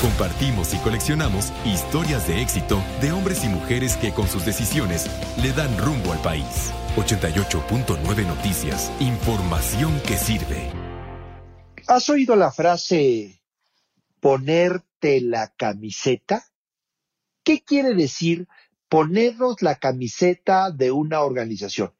Compartimos 0.00 0.74
y 0.74 0.78
coleccionamos 0.78 1.52
historias 1.64 2.26
de 2.26 2.42
éxito 2.42 2.82
de 3.00 3.12
hombres 3.12 3.44
y 3.44 3.48
mujeres 3.48 3.96
que 3.96 4.12
con 4.12 4.26
sus 4.28 4.44
decisiones 4.44 5.08
le 5.40 5.52
dan 5.52 5.78
rumbo 5.78 6.12
al 6.12 6.20
país. 6.20 6.72
88.9 6.96 8.24
Noticias. 8.24 8.92
Información 9.00 10.00
que 10.06 10.16
sirve. 10.16 10.70
¿Has 11.88 12.08
oído 12.08 12.36
la 12.36 12.52
frase 12.52 13.42
ponerte 14.20 15.20
la 15.20 15.52
camiseta? 15.56 16.44
¿Qué 17.42 17.64
quiere 17.64 17.94
decir 17.94 18.46
ponernos 18.88 19.60
la 19.60 19.74
camiseta 19.74 20.70
de 20.70 20.92
una 20.92 21.22
organización? 21.22 21.92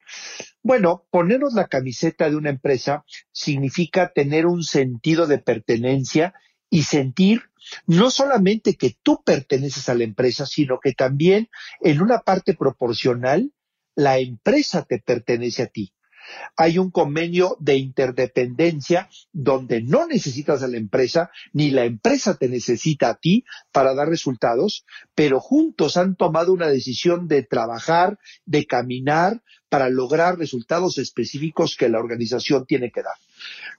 Bueno, 0.63 1.05
ponernos 1.11 1.55
la 1.55 1.67
camiseta 1.67 2.29
de 2.29 2.37
una 2.37 2.49
empresa 2.49 3.03
significa 3.33 4.13
tener 4.13 4.45
un 4.45 4.63
sentido 4.63 5.27
de 5.27 5.39
pertenencia 5.39 6.33
y 6.69 6.83
sentir 6.83 7.49
no 7.85 8.09
solamente 8.11 8.75
que 8.75 8.95
tú 9.03 9.21
perteneces 9.25 9.89
a 9.89 9.93
la 9.93 10.05
empresa, 10.05 10.45
sino 10.45 10.79
que 10.79 10.93
también 10.93 11.49
en 11.81 12.01
una 12.01 12.19
parte 12.19 12.53
proporcional 12.53 13.51
la 13.95 14.19
empresa 14.19 14.83
te 14.83 14.99
pertenece 14.99 15.63
a 15.63 15.67
ti. 15.67 15.91
Hay 16.57 16.77
un 16.77 16.91
convenio 16.91 17.55
de 17.59 17.77
interdependencia 17.77 19.09
donde 19.31 19.81
no 19.81 20.07
necesitas 20.07 20.63
a 20.63 20.67
la 20.67 20.77
empresa, 20.77 21.29
ni 21.53 21.69
la 21.69 21.85
empresa 21.85 22.35
te 22.35 22.49
necesita 22.49 23.09
a 23.09 23.15
ti 23.15 23.45
para 23.71 23.93
dar 23.93 24.09
resultados, 24.09 24.85
pero 25.13 25.39
juntos 25.39 25.97
han 25.97 26.15
tomado 26.15 26.53
una 26.53 26.67
decisión 26.67 27.27
de 27.27 27.43
trabajar, 27.43 28.19
de 28.45 28.65
caminar 28.65 29.43
para 29.69 29.89
lograr 29.89 30.37
resultados 30.37 30.97
específicos 30.97 31.75
que 31.75 31.89
la 31.89 31.99
organización 31.99 32.65
tiene 32.65 32.91
que 32.91 33.03
dar. 33.03 33.15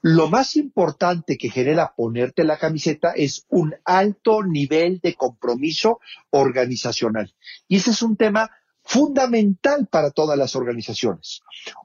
Lo 0.01 0.29
más 0.29 0.55
importante 0.55 1.37
que 1.37 1.49
genera 1.49 1.93
ponerte 1.95 2.43
la 2.43 2.57
camiseta 2.57 3.11
es 3.15 3.45
un 3.49 3.73
alto 3.83 4.43
nivel 4.43 4.99
de 5.01 5.15
compromiso 5.15 5.99
organizacional. 6.29 7.33
Y 7.67 7.77
ese 7.77 7.91
es 7.91 8.01
un 8.03 8.15
tema 8.15 8.51
fundamental 8.87 9.87
para 9.87 10.11
todas 10.11 10.37
las 10.37 10.55
organizaciones. 10.55 11.41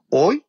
Hoy, 0.09 0.43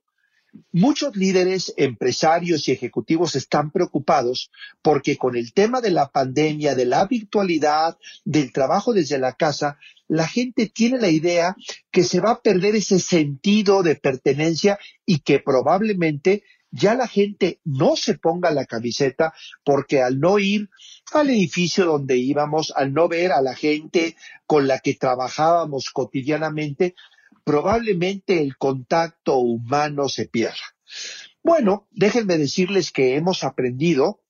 muchos 0.70 1.16
líderes, 1.16 1.74
empresarios 1.76 2.68
y 2.68 2.72
ejecutivos 2.72 3.34
están 3.34 3.72
preocupados 3.72 4.52
porque 4.80 5.16
con 5.16 5.36
el 5.36 5.52
tema 5.52 5.80
de 5.80 5.90
la 5.90 6.10
pandemia, 6.10 6.76
de 6.76 6.84
la 6.86 7.06
virtualidad, 7.06 7.98
del 8.24 8.52
trabajo 8.52 8.92
desde 8.92 9.18
la 9.18 9.32
casa, 9.32 9.78
la 10.06 10.28
gente 10.28 10.68
tiene 10.68 10.98
la 11.00 11.08
idea 11.08 11.56
que 11.90 12.04
se 12.04 12.20
va 12.20 12.30
a 12.30 12.40
perder 12.40 12.76
ese 12.76 13.00
sentido 13.00 13.82
de 13.82 13.96
pertenencia 13.96 14.78
y 15.04 15.18
que 15.18 15.40
probablemente 15.40 16.44
ya 16.74 16.96
la 16.96 17.06
gente 17.06 17.60
no 17.64 17.94
se 17.94 18.18
ponga 18.18 18.50
la 18.50 18.66
camiseta 18.66 19.32
porque 19.64 20.02
al 20.02 20.18
no 20.18 20.40
ir 20.40 20.70
al 21.12 21.30
edificio 21.30 21.84
donde 21.84 22.16
íbamos, 22.16 22.72
al 22.74 22.92
no 22.92 23.06
ver 23.06 23.30
a 23.30 23.40
la 23.40 23.54
gente 23.54 24.16
con 24.44 24.66
la 24.66 24.80
que 24.80 24.94
trabajábamos 24.94 25.90
cotidianamente, 25.90 26.96
probablemente 27.44 28.42
el 28.42 28.56
contacto 28.56 29.36
humano 29.36 30.08
se 30.08 30.26
pierda. 30.26 30.74
Bueno, 31.44 31.86
déjenme 31.92 32.38
decirles 32.38 32.90
que 32.90 33.14
hemos 33.14 33.44
aprendido 33.44 34.20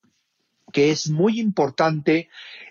que 0.70 0.90
es 0.90 1.08
muy 1.08 1.40
importante 1.40 2.28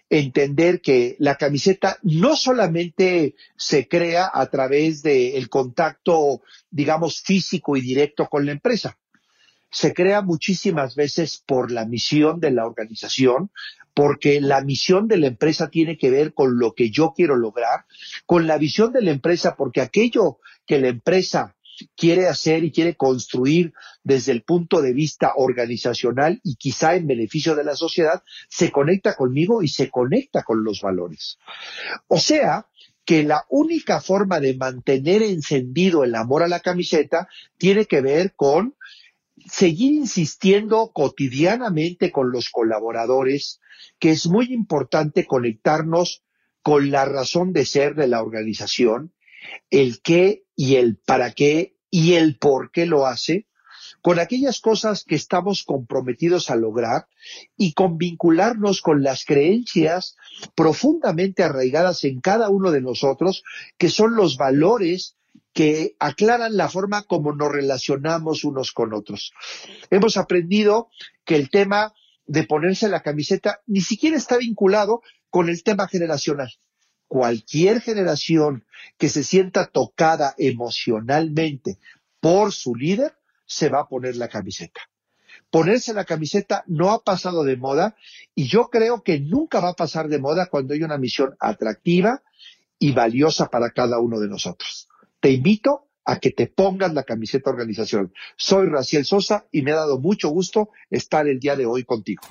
entender 0.09 0.81
que 0.81 1.15
la 1.17 1.35
camiseta 1.35 1.97
no 2.03 2.35
solamente 2.35 3.35
se 3.57 3.87
crea 3.87 4.29
a 4.31 4.45
través 4.51 5.01
del 5.01 5.49
contacto, 5.49 6.43
digamos, 6.69 7.21
físico 7.21 7.75
y 7.75 7.81
directo 7.81 8.27
con 8.27 8.45
la 8.45 8.51
empresa, 8.51 8.99
se 9.73 9.93
crea 9.93 10.21
muchísimas 10.21 10.95
veces 10.95 11.43
por 11.45 11.71
la 11.71 11.85
misión 11.85 12.39
de 12.39 12.51
la 12.51 12.65
organización, 12.65 13.49
porque 13.93 14.39
la 14.39 14.61
misión 14.61 15.07
de 15.07 15.17
la 15.17 15.27
empresa 15.27 15.69
tiene 15.69 15.97
que 15.97 16.11
ver 16.11 16.33
con 16.33 16.59
lo 16.59 16.73
que 16.73 16.91
yo 16.91 17.13
quiero 17.15 17.35
lograr, 17.35 17.85
con 18.25 18.47
la 18.47 18.57
visión 18.57 18.93
de 18.93 19.01
la 19.01 19.11
empresa, 19.11 19.55
porque 19.55 19.81
aquello 19.81 20.37
que 20.65 20.79
la 20.79 20.89
empresa 20.89 21.55
quiere 21.97 22.27
hacer 22.27 22.63
y 22.63 22.71
quiere 22.71 22.95
construir 22.95 23.73
desde 24.03 24.31
el 24.31 24.43
punto 24.43 24.81
de 24.81 24.93
vista 24.93 25.33
organizacional 25.35 26.39
y 26.43 26.55
quizá 26.55 26.95
en 26.95 27.07
beneficio 27.07 27.55
de 27.55 27.63
la 27.63 27.75
sociedad, 27.75 28.23
se 28.47 28.71
conecta 28.71 29.15
conmigo 29.15 29.63
y 29.63 29.67
se 29.67 29.89
conecta 29.89 30.43
con 30.43 30.63
los 30.63 30.81
valores. 30.81 31.39
O 32.07 32.19
sea, 32.19 32.67
que 33.05 33.23
la 33.23 33.45
única 33.49 34.01
forma 34.01 34.39
de 34.39 34.55
mantener 34.55 35.23
encendido 35.23 36.03
el 36.03 36.15
amor 36.15 36.43
a 36.43 36.47
la 36.47 36.59
camiseta 36.59 37.27
tiene 37.57 37.85
que 37.85 38.01
ver 38.01 38.33
con 38.35 38.75
seguir 39.45 39.93
insistiendo 39.93 40.91
cotidianamente 40.93 42.11
con 42.11 42.31
los 42.31 42.49
colaboradores 42.49 43.59
que 43.99 44.11
es 44.11 44.27
muy 44.27 44.53
importante 44.53 45.25
conectarnos 45.25 46.23
con 46.61 46.91
la 46.91 47.05
razón 47.05 47.51
de 47.53 47.65
ser 47.65 47.95
de 47.95 48.07
la 48.07 48.21
organización, 48.21 49.13
el 49.69 50.01
qué 50.01 50.45
y 50.55 50.75
el 50.75 50.97
para 50.97 51.31
qué 51.31 51.75
y 51.89 52.13
el 52.13 52.37
por 52.37 52.71
qué 52.71 52.85
lo 52.85 53.05
hace, 53.05 53.47
con 54.01 54.19
aquellas 54.19 54.59
cosas 54.59 55.03
que 55.03 55.15
estamos 55.15 55.63
comprometidos 55.63 56.49
a 56.49 56.55
lograr 56.55 57.07
y 57.57 57.73
con 57.73 57.97
vincularnos 57.97 58.81
con 58.81 59.03
las 59.03 59.25
creencias 59.25 60.15
profundamente 60.55 61.43
arraigadas 61.43 62.03
en 62.03 62.19
cada 62.19 62.49
uno 62.49 62.71
de 62.71 62.81
nosotros, 62.81 63.43
que 63.77 63.89
son 63.89 64.15
los 64.15 64.37
valores 64.37 65.17
que 65.53 65.95
aclaran 65.99 66.57
la 66.57 66.67
forma 66.67 67.03
como 67.03 67.33
nos 67.33 67.51
relacionamos 67.51 68.43
unos 68.43 68.71
con 68.71 68.93
otros. 68.93 69.33
Hemos 69.89 70.17
aprendido 70.17 70.89
que 71.25 71.35
el 71.35 71.49
tema 71.49 71.93
de 72.25 72.43
ponerse 72.43 72.89
la 72.89 73.01
camiseta 73.01 73.61
ni 73.67 73.81
siquiera 73.81 74.17
está 74.17 74.37
vinculado 74.37 75.01
con 75.29 75.49
el 75.49 75.63
tema 75.63 75.87
generacional. 75.87 76.51
Cualquier 77.07 77.81
generación 77.81 78.65
que 78.97 79.09
se 79.09 79.23
sienta 79.23 79.67
tocada 79.67 80.33
emocionalmente 80.37 81.77
por 82.19 82.51
su 82.51 82.75
líder, 82.75 83.13
se 83.45 83.69
va 83.69 83.81
a 83.81 83.87
poner 83.87 84.15
la 84.15 84.29
camiseta. 84.29 84.81
Ponerse 85.51 85.93
la 85.93 86.05
camiseta 86.05 86.63
no 86.65 86.91
ha 86.91 87.03
pasado 87.03 87.43
de 87.43 87.57
moda 87.57 87.95
y 88.33 88.47
yo 88.47 88.69
creo 88.69 89.03
que 89.03 89.19
nunca 89.19 89.59
va 89.59 89.69
a 89.69 89.75
pasar 89.75 90.07
de 90.07 90.17
moda 90.17 90.47
cuando 90.47 90.73
hay 90.73 90.81
una 90.81 90.97
misión 90.97 91.35
atractiva 91.39 92.23
y 92.79 92.93
valiosa 92.93 93.49
para 93.49 93.69
cada 93.71 93.99
uno 93.99 94.19
de 94.19 94.27
nosotros. 94.27 94.87
Te 95.23 95.31
invito 95.31 95.87
a 96.03 96.19
que 96.19 96.31
te 96.31 96.47
pongas 96.47 96.93
la 96.93 97.03
camiseta 97.03 97.49
organización. 97.49 98.11
Soy 98.35 98.67
Raciel 98.67 99.05
Sosa 99.05 99.47
y 99.53 99.61
me 99.61 99.71
ha 99.71 99.75
dado 99.75 99.97
mucho 99.97 100.27
gusto 100.27 100.71
estar 100.89 101.29
el 101.29 101.39
día 101.39 101.55
de 101.55 101.65
hoy 101.65 101.85
contigo. 101.85 102.23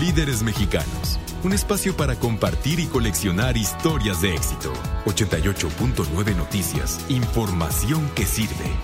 Líderes 0.00 0.42
mexicanos. 0.42 1.20
Un 1.44 1.52
espacio 1.52 1.96
para 1.96 2.16
compartir 2.16 2.80
y 2.80 2.86
coleccionar 2.86 3.56
historias 3.56 4.20
de 4.20 4.34
éxito. 4.34 4.72
88.9 5.04 6.36
Noticias. 6.36 7.08
Información 7.08 8.10
que 8.16 8.26
sirve. 8.26 8.74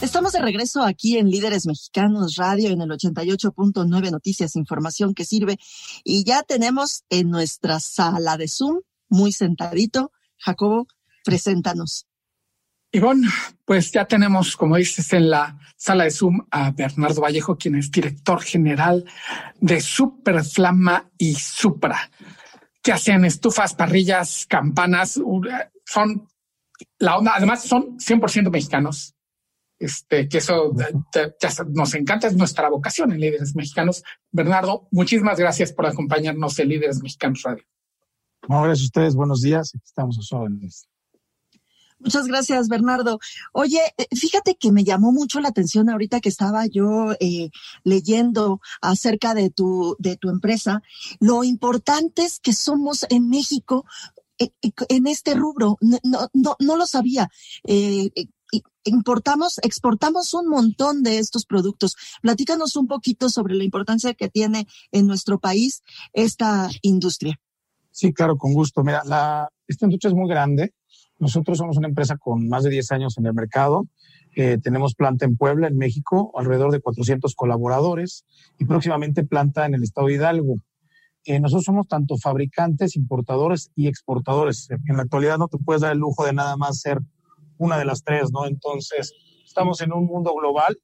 Estamos 0.00 0.32
de 0.32 0.40
regreso 0.40 0.82
aquí 0.82 1.18
en 1.18 1.28
Líderes 1.28 1.66
Mexicanos 1.66 2.36
Radio 2.36 2.70
en 2.70 2.80
el 2.80 2.88
88.9 2.88 4.10
Noticias, 4.10 4.56
información 4.56 5.12
que 5.12 5.26
sirve. 5.26 5.58
Y 6.02 6.24
ya 6.24 6.44
tenemos 6.44 7.04
en 7.10 7.28
nuestra 7.28 7.78
sala 7.78 8.38
de 8.38 8.48
Zoom, 8.48 8.80
muy 9.10 9.32
sentadito, 9.32 10.12
Jacobo, 10.38 10.86
Preséntanos. 11.24 12.06
Ivonne, 12.94 13.26
pues 13.64 13.90
ya 13.90 14.04
tenemos, 14.04 14.54
como 14.54 14.76
dices, 14.76 15.12
en 15.14 15.30
la 15.30 15.58
sala 15.76 16.04
de 16.04 16.10
Zoom 16.10 16.46
a 16.50 16.72
Bernardo 16.72 17.22
Vallejo, 17.22 17.56
quien 17.56 17.76
es 17.76 17.90
director 17.90 18.42
general 18.42 19.06
de 19.60 19.80
Superflama 19.80 21.10
y 21.16 21.34
Supra, 21.34 22.10
que 22.82 22.92
hacen 22.92 23.24
estufas, 23.24 23.74
parrillas, 23.74 24.46
campanas, 24.46 25.18
son 25.86 26.28
la 26.98 27.16
onda, 27.16 27.32
además 27.34 27.64
son 27.64 27.98
100% 27.98 28.50
mexicanos. 28.50 29.14
Este, 29.78 30.28
que 30.28 30.38
eso 30.38 30.72
nos 31.70 31.94
encanta, 31.94 32.28
es 32.28 32.36
nuestra 32.36 32.68
vocación 32.68 33.10
en 33.10 33.18
Líderes 33.18 33.56
Mexicanos. 33.56 34.04
Bernardo, 34.30 34.86
muchísimas 34.92 35.40
gracias 35.40 35.72
por 35.72 35.86
acompañarnos 35.86 36.56
en 36.60 36.68
Líderes 36.68 37.02
Mexicanos 37.02 37.42
Radio. 37.42 37.64
No, 38.48 38.62
gracias 38.62 38.84
a 38.84 38.86
ustedes, 38.86 39.14
buenos 39.16 39.40
días, 39.40 39.72
estamos 39.82 40.18
a 40.18 40.22
sus 40.22 40.91
Muchas 42.02 42.26
gracias, 42.26 42.68
Bernardo. 42.68 43.20
Oye, 43.52 43.80
eh, 43.96 44.06
fíjate 44.16 44.56
que 44.56 44.72
me 44.72 44.82
llamó 44.82 45.12
mucho 45.12 45.40
la 45.40 45.48
atención 45.48 45.88
ahorita 45.88 46.20
que 46.20 46.28
estaba 46.28 46.66
yo 46.66 47.12
eh, 47.20 47.50
leyendo 47.84 48.60
acerca 48.80 49.34
de 49.34 49.50
tu, 49.50 49.94
de 50.00 50.16
tu 50.16 50.28
empresa, 50.28 50.82
lo 51.20 51.44
importantes 51.44 52.40
que 52.40 52.54
somos 52.54 53.06
en 53.08 53.28
México 53.28 53.84
eh, 54.40 54.50
en 54.88 55.06
este 55.06 55.34
rubro. 55.34 55.78
No, 55.80 56.28
no, 56.32 56.56
no 56.58 56.76
lo 56.76 56.86
sabía. 56.86 57.30
importamos, 58.84 59.58
exportamos 59.62 60.34
un 60.34 60.48
montón 60.48 61.04
de 61.04 61.18
estos 61.18 61.46
productos. 61.46 61.94
Platícanos 62.20 62.74
un 62.74 62.88
poquito 62.88 63.30
sobre 63.30 63.54
la 63.54 63.62
importancia 63.62 64.12
que 64.14 64.28
tiene 64.28 64.66
en 64.90 65.06
nuestro 65.06 65.38
país 65.38 65.84
esta 66.12 66.68
industria. 66.82 67.38
Sí, 67.92 68.12
claro, 68.12 68.36
con 68.36 68.54
gusto. 68.54 68.82
Mira, 68.82 69.02
la, 69.04 69.48
esta 69.68 69.86
industria 69.86 70.08
es 70.08 70.16
muy 70.16 70.28
grande 70.28 70.72
nosotros 71.22 71.56
somos 71.56 71.76
una 71.76 71.86
empresa 71.86 72.16
con 72.16 72.48
más 72.48 72.64
de 72.64 72.70
10 72.70 72.90
años 72.90 73.16
en 73.16 73.26
el 73.26 73.32
mercado. 73.32 73.86
Eh, 74.34 74.58
tenemos 74.60 74.96
planta 74.96 75.24
en 75.24 75.36
Puebla, 75.36 75.68
en 75.68 75.76
México, 75.76 76.32
alrededor 76.36 76.72
de 76.72 76.80
400 76.80 77.36
colaboradores 77.36 78.24
y 78.58 78.64
próximamente 78.64 79.22
planta 79.22 79.64
en 79.64 79.74
el 79.74 79.84
estado 79.84 80.08
de 80.08 80.14
Hidalgo. 80.14 80.56
Eh, 81.24 81.38
nosotros 81.38 81.62
somos 81.62 81.86
tanto 81.86 82.16
fabricantes, 82.18 82.96
importadores 82.96 83.70
y 83.76 83.86
exportadores. 83.86 84.68
En 84.88 84.96
la 84.96 85.04
actualidad 85.04 85.38
no 85.38 85.46
te 85.46 85.58
puedes 85.58 85.82
dar 85.82 85.92
el 85.92 85.98
lujo 85.98 86.26
de 86.26 86.32
nada 86.32 86.56
más 86.56 86.80
ser 86.80 86.98
una 87.56 87.78
de 87.78 87.84
las 87.84 88.02
tres, 88.02 88.32
¿no? 88.32 88.44
Entonces, 88.44 89.12
estamos 89.46 89.80
en 89.80 89.92
un 89.92 90.06
mundo 90.06 90.34
global. 90.34 90.76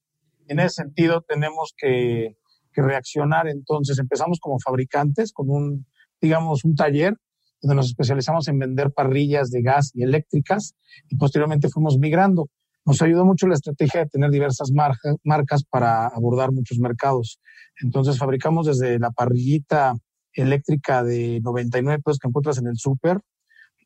En 0.47 0.61
ese 0.61 0.85
sentido, 0.85 1.25
tenemos 1.27 1.75
que, 1.77 2.37
que 2.73 2.83
reaccionar. 2.83 3.49
Entonces, 3.49 3.99
empezamos 3.99 4.39
como 4.39 4.61
fabricantes 4.65 5.33
con 5.33 5.51
un, 5.51 5.85
digamos, 6.21 6.65
un 6.65 6.77
taller 6.77 7.17
donde 7.61 7.77
nos 7.77 7.87
especializamos 7.87 8.49
en 8.49 8.59
vender 8.59 8.93
parrillas 8.93 9.51
de 9.51 9.63
gas 9.63 9.91
y 9.95 10.03
eléctricas 10.03 10.75
y 11.09 11.17
posteriormente 11.17 11.69
fuimos 11.69 11.99
migrando. 11.99 12.49
Nos 12.85 13.03
ayudó 13.03 13.25
mucho 13.25 13.47
la 13.47 13.55
estrategia 13.55 14.01
de 14.01 14.07
tener 14.09 14.31
diversas 14.31 14.71
marcas 14.73 15.65
para 15.65 16.07
abordar 16.07 16.53
muchos 16.53 16.79
mercados. 16.79 17.39
Entonces 17.83 18.19
fabricamos 18.19 18.67
desde 18.67 18.99
la 18.99 19.11
parrillita 19.11 19.95
eléctrica 20.33 21.03
de 21.03 21.41
99 21.43 22.01
pesos 22.03 22.19
que 22.19 22.29
encuentras 22.29 22.59
en 22.59 22.69
el 22.69 22.77
súper, 22.77 23.21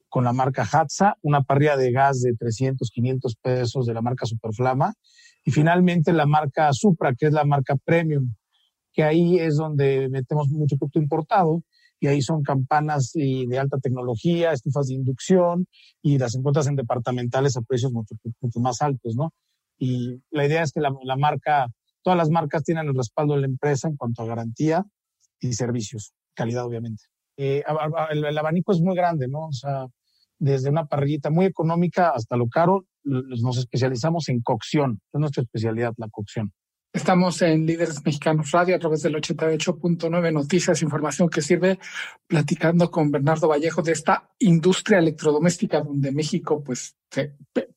con 0.08 0.24
la 0.24 0.32
marca 0.32 0.68
Hatsa, 0.70 1.16
una 1.22 1.42
parrilla 1.42 1.76
de 1.76 1.90
gas 1.90 2.20
de 2.20 2.34
300, 2.34 2.90
500 2.90 3.36
pesos 3.36 3.86
de 3.86 3.94
la 3.94 4.02
marca 4.02 4.26
Superflama, 4.26 4.92
y 5.44 5.50
finalmente 5.50 6.12
la 6.12 6.26
marca 6.26 6.70
Supra, 6.72 7.14
que 7.14 7.26
es 7.26 7.32
la 7.32 7.44
marca 7.44 7.76
Premium, 7.76 8.34
que 8.92 9.02
ahí 9.02 9.38
es 9.38 9.56
donde 9.56 10.08
metemos 10.10 10.48
mucho 10.48 10.76
producto 10.76 10.98
importado 10.98 11.62
y 12.02 12.08
ahí 12.08 12.20
son 12.20 12.42
campanas 12.42 13.12
de 13.14 13.58
alta 13.60 13.78
tecnología, 13.78 14.50
estufas 14.50 14.88
de 14.88 14.94
inducción 14.94 15.68
y 16.02 16.18
las 16.18 16.34
encuentras 16.34 16.66
en 16.66 16.74
departamentales 16.74 17.56
a 17.56 17.62
precios 17.62 17.92
mucho, 17.92 18.16
más 18.56 18.82
altos, 18.82 19.14
¿no? 19.14 19.32
Y 19.78 20.20
la 20.32 20.44
idea 20.44 20.64
es 20.64 20.72
que 20.72 20.80
la, 20.80 21.16
marca, 21.16 21.68
todas 22.02 22.16
las 22.16 22.28
marcas 22.28 22.64
tienen 22.64 22.88
el 22.88 22.96
respaldo 22.96 23.34
de 23.34 23.42
la 23.42 23.46
empresa 23.46 23.86
en 23.86 23.94
cuanto 23.94 24.22
a 24.22 24.26
garantía 24.26 24.84
y 25.38 25.52
servicios, 25.52 26.12
calidad 26.34 26.66
obviamente. 26.66 27.04
Eh, 27.36 27.62
el, 28.10 28.36
abanico 28.36 28.72
es 28.72 28.80
muy 28.80 28.96
grande, 28.96 29.28
¿no? 29.28 29.46
O 29.46 29.52
sea, 29.52 29.86
desde 30.40 30.70
una 30.70 30.86
parrillita 30.86 31.30
muy 31.30 31.46
económica 31.46 32.10
hasta 32.10 32.36
lo 32.36 32.48
caro, 32.48 32.84
nos 33.04 33.58
especializamos 33.58 34.28
en 34.28 34.40
cocción, 34.40 35.00
es 35.12 35.20
nuestra 35.20 35.44
especialidad, 35.44 35.92
la 35.98 36.08
cocción. 36.08 36.52
Estamos 36.94 37.40
en 37.40 37.64
Líderes 37.64 38.04
Mexicanos 38.04 38.50
Radio 38.50 38.76
a 38.76 38.78
través 38.78 39.00
del 39.00 39.14
88.9 39.14 40.30
Noticias, 40.30 40.82
información 40.82 41.30
que 41.30 41.40
sirve, 41.40 41.78
platicando 42.26 42.90
con 42.90 43.10
Bernardo 43.10 43.48
Vallejo 43.48 43.80
de 43.80 43.92
esta 43.92 44.28
industria 44.40 44.98
electrodoméstica 44.98 45.80
donde 45.80 46.12
México 46.12 46.62
pues 46.62 46.94
se 47.10 47.32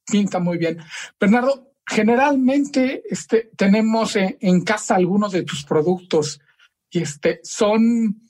pinta 0.06 0.40
muy 0.40 0.58
bien. 0.58 0.80
Bernardo, 1.18 1.72
generalmente 1.88 3.04
este, 3.10 3.52
tenemos 3.56 4.18
en, 4.18 4.62
casa 4.66 4.96
algunos 4.96 5.32
de 5.32 5.44
tus 5.44 5.64
productos 5.64 6.42
y 6.92 7.00
este, 7.00 7.40
son, 7.42 8.28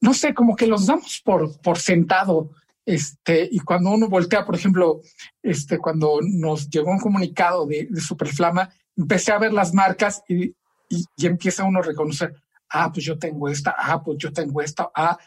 no, 0.00 0.14
sé, 0.14 0.34
como 0.34 0.56
que 0.56 0.66
los 0.66 0.86
damos 0.86 1.22
por, 1.24 1.60
por 1.60 1.78
sentado. 1.78 2.50
Este, 2.84 3.48
y 3.50 3.60
cuando 3.60 3.92
uno 3.92 4.08
voltea, 4.08 4.44
por 4.44 4.56
ejemplo, 4.56 5.00
este, 5.40 5.78
cuando 5.78 6.18
nos 6.20 6.68
llegó 6.68 6.90
un 6.90 6.98
comunicado 6.98 7.66
de, 7.66 7.86
de 7.88 8.00
Superflama, 8.00 8.68
empecé 8.96 9.32
a 9.32 9.38
ver 9.38 9.52
las 9.52 9.74
marcas 9.74 10.22
y, 10.28 10.54
y, 10.88 11.26
empieza 11.26 11.64
uno 11.64 11.80
a 11.80 11.82
reconocer, 11.82 12.34
ah, 12.70 12.90
pues 12.92 13.04
yo 13.04 13.18
tengo 13.18 13.48
esta, 13.48 13.74
ah, 13.76 14.02
pues 14.02 14.18
yo 14.18 14.32
tengo 14.32 14.60
esta, 14.60 14.90
ah, 14.94 15.18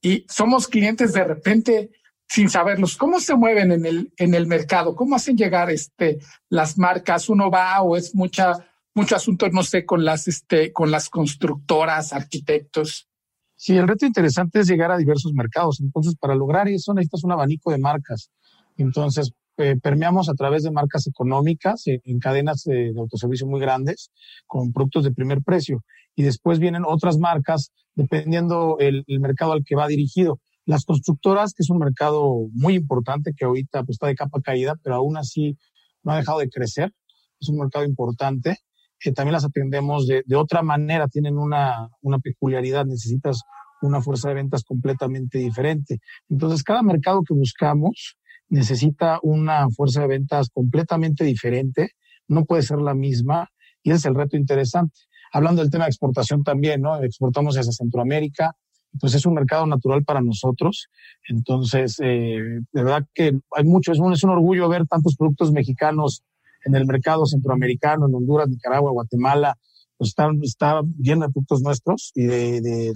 y 0.00 0.24
somos 0.28 0.68
clientes 0.68 1.12
de 1.12 1.24
repente 1.24 1.90
sin 2.28 2.48
saberlos. 2.50 2.96
¿Cómo 2.96 3.20
se 3.20 3.34
mueven 3.34 3.72
en 3.72 3.86
el, 3.86 4.12
en 4.16 4.34
el 4.34 4.46
mercado? 4.46 4.94
¿Cómo 4.94 5.16
hacen 5.16 5.36
llegar 5.36 5.70
este, 5.70 6.18
las 6.48 6.76
marcas? 6.78 7.28
¿Uno 7.28 7.50
va 7.50 7.80
o 7.82 7.96
es 7.96 8.14
mucha, 8.14 8.52
mucho 8.94 9.16
asunto, 9.16 9.48
no 9.48 9.62
sé, 9.62 9.84
con 9.84 10.04
las, 10.04 10.28
este, 10.28 10.72
con 10.72 10.90
las 10.90 11.08
constructoras, 11.08 12.12
arquitectos? 12.12 13.08
Sí, 13.56 13.76
el 13.76 13.88
reto 13.88 14.06
interesante 14.06 14.60
es 14.60 14.66
llegar 14.66 14.90
a 14.90 14.98
diversos 14.98 15.32
mercados. 15.32 15.80
Entonces, 15.80 16.14
para 16.16 16.34
lograr 16.34 16.68
eso 16.68 16.92
necesitas 16.92 17.24
un 17.24 17.32
abanico 17.32 17.70
de 17.70 17.78
marcas. 17.78 18.30
Entonces, 18.76 19.32
eh, 19.58 19.76
permeamos 19.82 20.28
a 20.28 20.34
través 20.34 20.62
de 20.62 20.70
marcas 20.70 21.06
económicas 21.06 21.86
eh, 21.86 22.00
en 22.04 22.18
cadenas 22.18 22.62
de, 22.64 22.92
autoservicio 22.96 23.46
muy 23.46 23.60
grandes 23.60 24.10
con 24.46 24.72
productos 24.72 25.04
de 25.04 25.12
primer 25.12 25.42
precio. 25.42 25.82
Y 26.14 26.22
después 26.22 26.58
vienen 26.58 26.84
otras 26.86 27.18
marcas 27.18 27.72
dependiendo 27.94 28.76
el, 28.78 29.04
mercado 29.20 29.52
al 29.52 29.64
que 29.64 29.74
va 29.74 29.88
dirigido. 29.88 30.40
Las 30.66 30.84
constructoras, 30.84 31.54
que 31.54 31.62
es 31.62 31.70
un 31.70 31.78
mercado 31.78 32.48
muy 32.52 32.74
importante 32.74 33.32
que 33.36 33.44
ahorita 33.44 33.84
pues, 33.84 33.96
está 33.96 34.08
de 34.08 34.14
capa 34.14 34.40
caída, 34.42 34.74
pero 34.82 34.96
aún 34.96 35.16
así 35.16 35.56
no 36.02 36.12
ha 36.12 36.16
dejado 36.16 36.40
de 36.40 36.50
crecer. 36.50 36.92
es 37.40 37.48
un 37.48 37.58
mercado 37.58 37.84
importante. 37.84 38.58
Eh, 39.04 39.12
también 39.12 39.32
las 39.32 39.44
atendemos 39.44 40.06
de, 40.06 40.22
de 40.26 40.36
otra 40.36 40.62
manera, 40.62 41.08
tienen 41.08 41.38
una, 41.38 41.88
una 42.02 42.18
peculiaridad, 42.18 42.84
necesitas 42.84 43.42
una 43.82 44.00
fuerza 44.00 44.28
de 44.28 44.34
ventas 44.34 44.64
completamente 44.64 45.38
diferente. 45.38 45.98
Entonces, 46.28 46.62
cada 46.62 46.82
mercado 46.82 47.22
que 47.22 47.34
buscamos 47.34 48.16
necesita 48.48 49.18
una 49.22 49.68
fuerza 49.70 50.02
de 50.02 50.08
ventas 50.08 50.48
completamente 50.50 51.24
diferente, 51.24 51.90
no 52.28 52.44
puede 52.44 52.62
ser 52.62 52.78
la 52.78 52.94
misma, 52.94 53.50
y 53.82 53.90
ese 53.90 53.98
es 53.98 54.04
el 54.06 54.14
reto 54.14 54.36
interesante. 54.36 54.98
Hablando 55.32 55.62
del 55.62 55.70
tema 55.70 55.84
de 55.84 55.90
exportación 55.90 56.42
también, 56.44 56.80
¿no? 56.82 57.02
Exportamos 57.02 57.56
hacia 57.56 57.72
Centroamérica, 57.72 58.54
pues 59.00 59.14
es 59.14 59.26
un 59.26 59.34
mercado 59.34 59.66
natural 59.66 60.04
para 60.04 60.20
nosotros. 60.20 60.88
Entonces, 61.28 61.96
eh, 62.02 62.60
de 62.72 62.82
verdad 62.82 63.06
que 63.14 63.38
hay 63.54 63.64
mucho, 63.64 63.92
es 63.92 63.98
un, 63.98 64.12
es 64.12 64.22
un 64.22 64.30
orgullo 64.30 64.68
ver 64.68 64.86
tantos 64.86 65.16
productos 65.16 65.52
mexicanos 65.52 66.22
en 66.64 66.74
el 66.74 66.86
mercado 66.86 67.26
centroamericano, 67.26 68.08
en 68.08 68.14
Honduras, 68.14 68.48
Nicaragua, 68.48 68.90
Guatemala, 68.90 69.56
pues 69.96 70.08
está, 70.08 70.28
está 70.42 70.82
de 70.82 71.16
productos 71.32 71.62
nuestros 71.62 72.12
y 72.14 72.24
de, 72.24 72.60
de, 72.60 72.92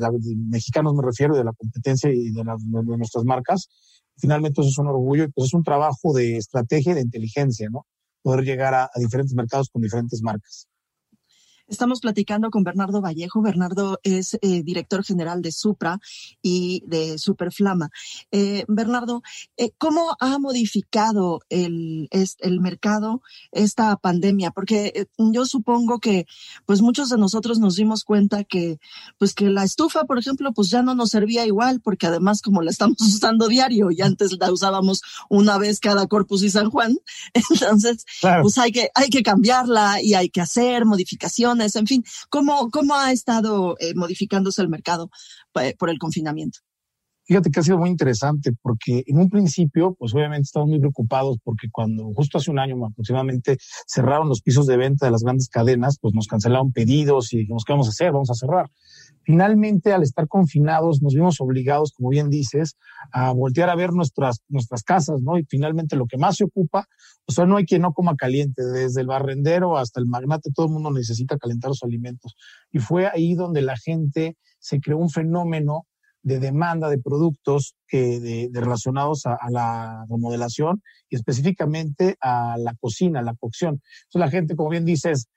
mexicanos 0.49 0.95
me 0.95 1.03
refiero, 1.03 1.37
de 1.37 1.45
la 1.45 1.53
competencia 1.53 2.11
y 2.11 2.31
de, 2.31 2.43
de, 2.43 2.97
nuestras 2.97 3.25
marcas. 3.25 3.69
Finalmente 4.19 4.61
eso 4.61 4.71
es 4.71 4.79
un 4.79 4.89
orgullo 4.89 5.25
y 5.25 5.29
pues 5.29 5.47
es 5.47 5.55
un 5.55 5.63
trabajo 5.63 6.13
de 6.15 6.37
estrategia 6.37 6.93
y 6.93 6.95
de 6.97 7.01
inteligencia, 7.03 7.69
¿no? 7.71 7.87
Poder 8.23 8.45
llegar 8.45 8.75
a 8.75 8.91
diferentes 8.97 9.35
mercados 9.35 9.71
con 9.71 9.81
diferentes 9.81 10.21
marcas. 10.23 10.69
Estamos 11.71 12.01
platicando 12.01 12.51
con 12.51 12.65
Bernardo 12.65 13.01
Vallejo. 13.01 13.43
Bernardo 13.43 14.01
es 14.03 14.35
eh, 14.43 14.65
director 14.65 15.05
general 15.05 15.41
de 15.41 15.53
Supra 15.53 16.01
y 16.43 16.83
de 16.85 17.17
Superflama. 17.17 17.91
Eh, 18.33 18.65
Bernardo, 18.67 19.23
eh, 19.57 19.71
¿cómo 19.79 20.17
ha 20.19 20.41
modificado 20.41 21.43
el, 21.49 22.09
el 22.11 22.61
mercado 22.61 23.23
esta 23.53 23.97
pandemia? 23.97 24.51
Porque 24.51 25.07
yo 25.17 25.47
supongo 25.47 26.01
que 26.01 26.27
pues 26.67 26.83
muchos 26.83 27.09
de 27.09 27.19
nosotros 27.19 27.61
nos 27.61 27.77
dimos 27.77 28.03
cuenta 28.03 28.43
que 28.43 28.81
pues 29.17 29.33
que 29.33 29.49
la 29.49 29.63
estufa, 29.63 30.05
por 30.07 30.19
ejemplo, 30.19 30.53
pues 30.53 30.71
ya 30.71 30.83
no 30.83 30.97
nos 30.97 31.11
servía 31.11 31.47
igual 31.47 31.81
porque 31.81 32.09
además 32.09 32.43
como 32.43 32.63
la 32.63 32.73
estamos 32.73 32.97
usando 33.01 33.47
diario 33.47 33.93
y 33.93 34.03
antes 34.03 34.37
la 34.41 34.51
usábamos 34.51 35.03
una 35.29 35.57
vez 35.57 35.79
cada 35.79 36.09
Corpus 36.09 36.43
y 36.43 36.51
San 36.51 36.69
Juan, 36.69 36.99
entonces 37.53 38.05
pues 38.43 38.59
hay 38.59 38.73
que, 38.73 38.91
hay 38.97 39.09
que 39.09 39.23
cambiarla 39.23 40.03
y 40.03 40.15
hay 40.15 40.31
que 40.31 40.41
hacer 40.41 40.85
modificaciones 40.85 41.60
en 41.61 41.87
fin, 41.87 42.05
¿cómo, 42.29 42.71
cómo 42.71 42.95
ha 42.95 43.13
estado 43.13 43.77
eh, 43.79 43.95
modificándose 43.95 44.63
el 44.63 44.69
mercado 44.69 45.11
eh, 45.61 45.75
por 45.79 45.91
el 45.91 45.99
confinamiento? 45.99 46.61
Fíjate 47.25 47.51
que 47.53 47.61
ha 47.61 47.63
sido 47.63 47.79
muy 47.79 47.91
interesante 47.91 48.51
porque 48.61 49.05
en 49.07 49.19
un 49.19 49.31
principio, 49.31 49.95
pues 49.95 50.13
obviamente 50.15 50.47
estamos 50.47 50.69
muy 50.69 50.81
preocupados 50.81 51.37
porque 51.45 51.69
cuando 51.71 52.13
justo 52.13 52.39
hace 52.39 52.51
un 52.51 52.59
año 52.59 52.85
aproximadamente 52.85 53.57
cerraron 53.87 54.29
los 54.29 54.41
pisos 54.43 54.67
de 54.67 54.77
venta 54.77 55.07
de 55.07 55.13
las 55.13 55.23
grandes 55.23 55.49
cadenas, 55.49 55.99
pues 56.01 56.13
nos 56.13 56.27
cancelaron 56.27 56.73
pedidos 56.73 57.33
y 57.33 57.39
dijimos, 57.39 57.63
¿qué 57.65 57.73
vamos 57.73 57.87
a 57.87 57.91
hacer? 57.91 58.11
Vamos 58.11 58.31
a 58.31 58.35
cerrar. 58.35 58.69
Finalmente, 59.23 59.93
al 59.93 60.03
estar 60.03 60.27
confinados, 60.29 61.03
nos 61.03 61.15
vimos 61.15 61.41
obligados, 61.41 61.93
como 61.93 62.09
bien 62.09 62.31
dices, 62.31 62.77
a 63.13 63.33
voltear 63.33 63.69
a 63.69 63.75
ver 63.75 63.93
nuestras, 63.93 64.41
nuestras 64.49 64.83
casas, 64.83 65.23
¿no? 65.23 65.39
Y 65.39 65.45
finalmente 65.45 65.97
lo 65.97 66.07
que 66.07 66.17
más 66.17 66.37
se 66.37 66.45
ocupa, 66.45 66.87
o 67.27 67.33
sea, 67.33 67.47
no 67.47 67.57
hay 67.57 67.67
quien 67.67 67.83
no 67.83 67.93
coma 67.93 68.17
caliente, 68.17 68.63
desde 68.65 69.03
el 69.03 69.07
barrendero 69.07 69.77
hasta 69.77 70.01
el 70.01 70.07
magnate, 70.07 70.51
todo 70.55 70.67
el 70.67 70.73
mundo 70.73 70.91
necesita 70.91 71.37
calentar 71.39 71.69
los 71.69 71.83
alimentos. 71.83 72.35
Y 72.73 72.79
fue 72.79 73.07
ahí 73.07 73.35
donde 73.35 73.63
la 73.63 73.77
gente 73.77 74.37
se 74.59 74.81
creó 74.81 74.99
un 74.99 75.11
fenómeno 75.11 75.87
de 76.23 76.39
demanda 76.39 76.89
de 76.89 76.99
productos 76.99 77.77
que 77.89 78.21
de, 78.21 78.51
relacionados 78.53 79.25
a, 79.27 79.39
la 79.51 80.05
remodelación 80.09 80.83
y 81.09 81.17
específicamente 81.17 82.17
a 82.21 82.57
la 82.59 82.75
cocina, 82.75 83.23
la 83.23 83.35
cocción. 83.35 83.81
Entonces 84.05 84.21
la 84.21 84.31
gente, 84.31 84.57
como 84.57 84.71
bien 84.71 84.85
dices, 84.85 85.29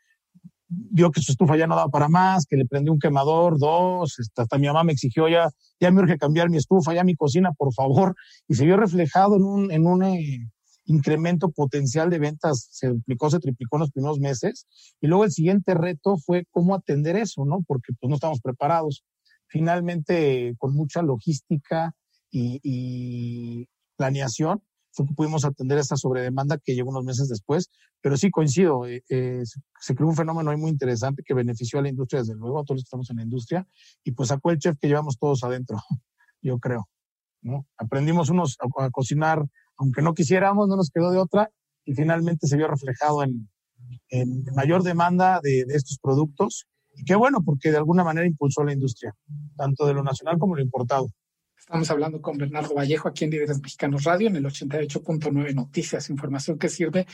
vio 0.91 1.11
que 1.11 1.21
su 1.21 1.31
estufa 1.31 1.57
ya 1.57 1.67
no 1.67 1.75
daba 1.75 1.89
para 1.89 2.09
más, 2.09 2.45
que 2.45 2.57
le 2.57 2.65
prendió 2.65 2.93
un 2.93 2.99
quemador, 2.99 3.57
dos, 3.59 4.19
este, 4.19 4.41
hasta 4.41 4.57
mi 4.57 4.67
mamá 4.67 4.83
me 4.83 4.93
exigió 4.93 5.27
ya, 5.27 5.49
ya 5.79 5.91
me 5.91 6.01
urge 6.01 6.17
cambiar 6.17 6.49
mi 6.49 6.57
estufa, 6.57 6.93
ya 6.93 7.03
mi 7.03 7.15
cocina, 7.15 7.51
por 7.53 7.73
favor, 7.73 8.15
y 8.47 8.55
se 8.55 8.65
vio 8.65 8.77
reflejado 8.77 9.35
en 9.35 9.43
un, 9.43 9.71
en 9.71 9.85
un 9.85 10.03
eh, 10.03 10.49
incremento 10.85 11.49
potencial 11.49 12.09
de 12.09 12.19
ventas, 12.19 12.67
se 12.71 12.87
duplicó, 12.87 13.29
se 13.29 13.39
triplicó 13.39 13.77
en 13.77 13.81
los 13.81 13.91
primeros 13.91 14.19
meses, 14.19 14.67
y 15.01 15.07
luego 15.07 15.23
el 15.23 15.31
siguiente 15.31 15.73
reto 15.73 16.17
fue 16.17 16.45
cómo 16.51 16.75
atender 16.75 17.15
eso, 17.15 17.45
¿no? 17.45 17.63
Porque 17.67 17.93
pues 17.99 18.09
no 18.09 18.15
estamos 18.15 18.39
preparados. 18.41 19.03
Finalmente 19.47 20.55
con 20.57 20.73
mucha 20.73 21.01
logística 21.01 21.93
y, 22.31 23.67
planeación 23.95 24.63
fue 24.93 25.07
que 25.07 25.13
pudimos 25.13 25.43
atender 25.43 25.77
esta 25.77 25.97
sobredemanda 25.97 26.57
que 26.57 26.75
llegó 26.75 26.91
unos 26.91 27.03
meses 27.03 27.27
después, 27.27 27.69
pero 28.01 28.15
sí 28.15 28.29
coincido, 28.31 28.85
eh, 28.85 29.03
eh, 29.09 29.43
se 29.79 29.95
creó 29.95 30.07
un 30.07 30.15
fenómeno 30.15 30.55
muy 30.57 30.71
interesante 30.71 31.23
que 31.25 31.33
benefició 31.33 31.79
a 31.79 31.81
la 31.81 31.89
industria, 31.89 32.21
desde 32.21 32.35
luego, 32.35 32.59
a 32.59 32.63
todos 32.63 32.77
los 32.77 32.83
que 32.83 32.87
estamos 32.87 33.09
en 33.09 33.17
la 33.17 33.23
industria, 33.23 33.67
y 34.03 34.11
pues 34.11 34.29
sacó 34.29 34.51
el 34.51 34.59
chef 34.59 34.77
que 34.79 34.87
llevamos 34.87 35.17
todos 35.17 35.43
adentro, 35.43 35.77
yo 36.41 36.59
creo. 36.59 36.87
¿no? 37.41 37.65
Aprendimos 37.77 38.29
unos 38.29 38.57
a, 38.77 38.89
cocinar, 38.91 39.43
aunque 39.77 40.01
no 40.01 40.13
quisiéramos, 40.13 40.69
no 40.69 40.75
nos 40.75 40.89
quedó 40.89 41.11
de 41.11 41.17
otra, 41.17 41.49
y 41.85 41.93
finalmente 41.93 42.47
se 42.47 42.55
vio 42.55 42.67
reflejado 42.67 43.23
en, 43.23 43.49
mayor 44.55 44.83
demanda 44.83 45.39
de, 45.41 45.65
de 45.65 45.75
estos 45.75 45.97
productos 45.99 46.67
y 46.95 47.03
qué 47.03 47.15
bueno, 47.15 47.39
porque 47.43 47.71
de 47.71 47.77
alguna 47.77 48.03
manera 48.03 48.27
impulsó 48.27 48.63
la 48.63 48.73
industria, 48.73 49.13
tanto 49.57 49.85
de 49.85 49.93
lo 49.93 50.03
nacional 50.03 50.37
como 50.37 50.55
lo 50.55 50.61
importado. 50.61 51.11
Estamos 51.63 51.89
hablando 51.89 52.21
con 52.21 52.37
Bernardo 52.37 52.75
Vallejo 52.75 53.07
aquí 53.07 53.23
en 53.23 53.31
Líderes 53.31 53.61
Mexicanos 53.61 54.03
Radio 54.03 54.27
en 54.27 54.35
el 54.35 54.43
88.9 54.43 55.55
Noticias, 55.55 56.09
información 56.09 56.59
que 56.59 56.67
sirve. 56.67 57.07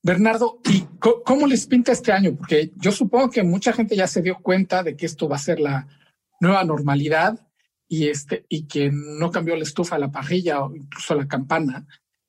Bernardo, 0.00 0.60
¿y 0.70 0.86
cómo 1.00 1.48
les 1.48 1.66
pinta 1.66 1.90
este 1.90 2.12
año? 2.12 2.36
Porque 2.36 2.70
yo 2.76 2.92
supongo 2.92 3.28
que 3.28 3.42
mucha 3.42 3.72
gente 3.72 3.96
ya 3.96 4.06
se 4.06 4.22
dio 4.22 4.38
cuenta 4.38 4.84
de 4.84 4.96
que 4.96 5.04
esto 5.04 5.28
va 5.28 5.34
a 5.34 5.40
ser 5.40 5.58
la 5.58 5.88
nueva 6.40 6.62
normalidad 6.62 7.44
y 7.88 8.06
este 8.06 8.46
y 8.48 8.68
que 8.68 8.88
no 8.92 9.32
cambió 9.32 9.56
la 9.56 9.64
estufa, 9.64 9.98
la 9.98 10.12
parrilla 10.12 10.62
o 10.62 10.76
incluso 10.76 11.16
la 11.16 11.26
campana. 11.26 11.84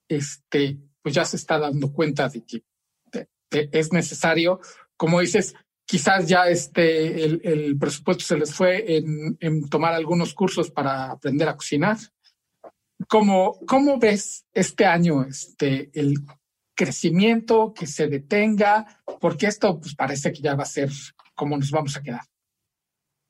Este, 0.07 0.79
pues 1.03 1.13
ya 1.13 1.23
se 1.23 1.37
está 1.37 1.59
dando 1.59 1.93
cuenta 1.93 2.29
de 2.29 2.43
que 2.45 2.63
es 3.51 3.93
necesario, 3.93 4.59
como 4.97 5.19
dices, 5.19 5.53
quizás 5.89 6.27
ya 6.27 6.47
este, 6.47 7.25
el, 7.25 7.75
presupuesto 7.79 8.23
se 8.23 8.37
les 8.37 8.53
fue 8.53 8.97
en, 8.97 9.67
tomar 9.69 9.95
algunos 9.95 10.35
cursos 10.35 10.69
para 10.69 11.11
aprender 11.13 11.49
a 11.49 11.55
cocinar. 11.55 11.97
¿Cómo, 13.07 13.57
cómo 13.65 13.97
ves 13.97 14.45
este 14.53 14.85
año 14.85 15.23
este, 15.23 15.89
el 15.99 16.13
crecimiento 16.75 17.73
que 17.73 17.87
se 17.87 18.07
detenga? 18.07 19.01
Porque 19.19 19.47
esto 19.47 19.79
pues, 19.79 19.95
parece 19.95 20.31
que 20.31 20.43
ya 20.43 20.53
va 20.53 20.61
a 20.61 20.67
ser 20.67 20.91
como 21.33 21.57
nos 21.57 21.71
vamos 21.71 21.97
a 21.97 22.03
quedar. 22.03 22.21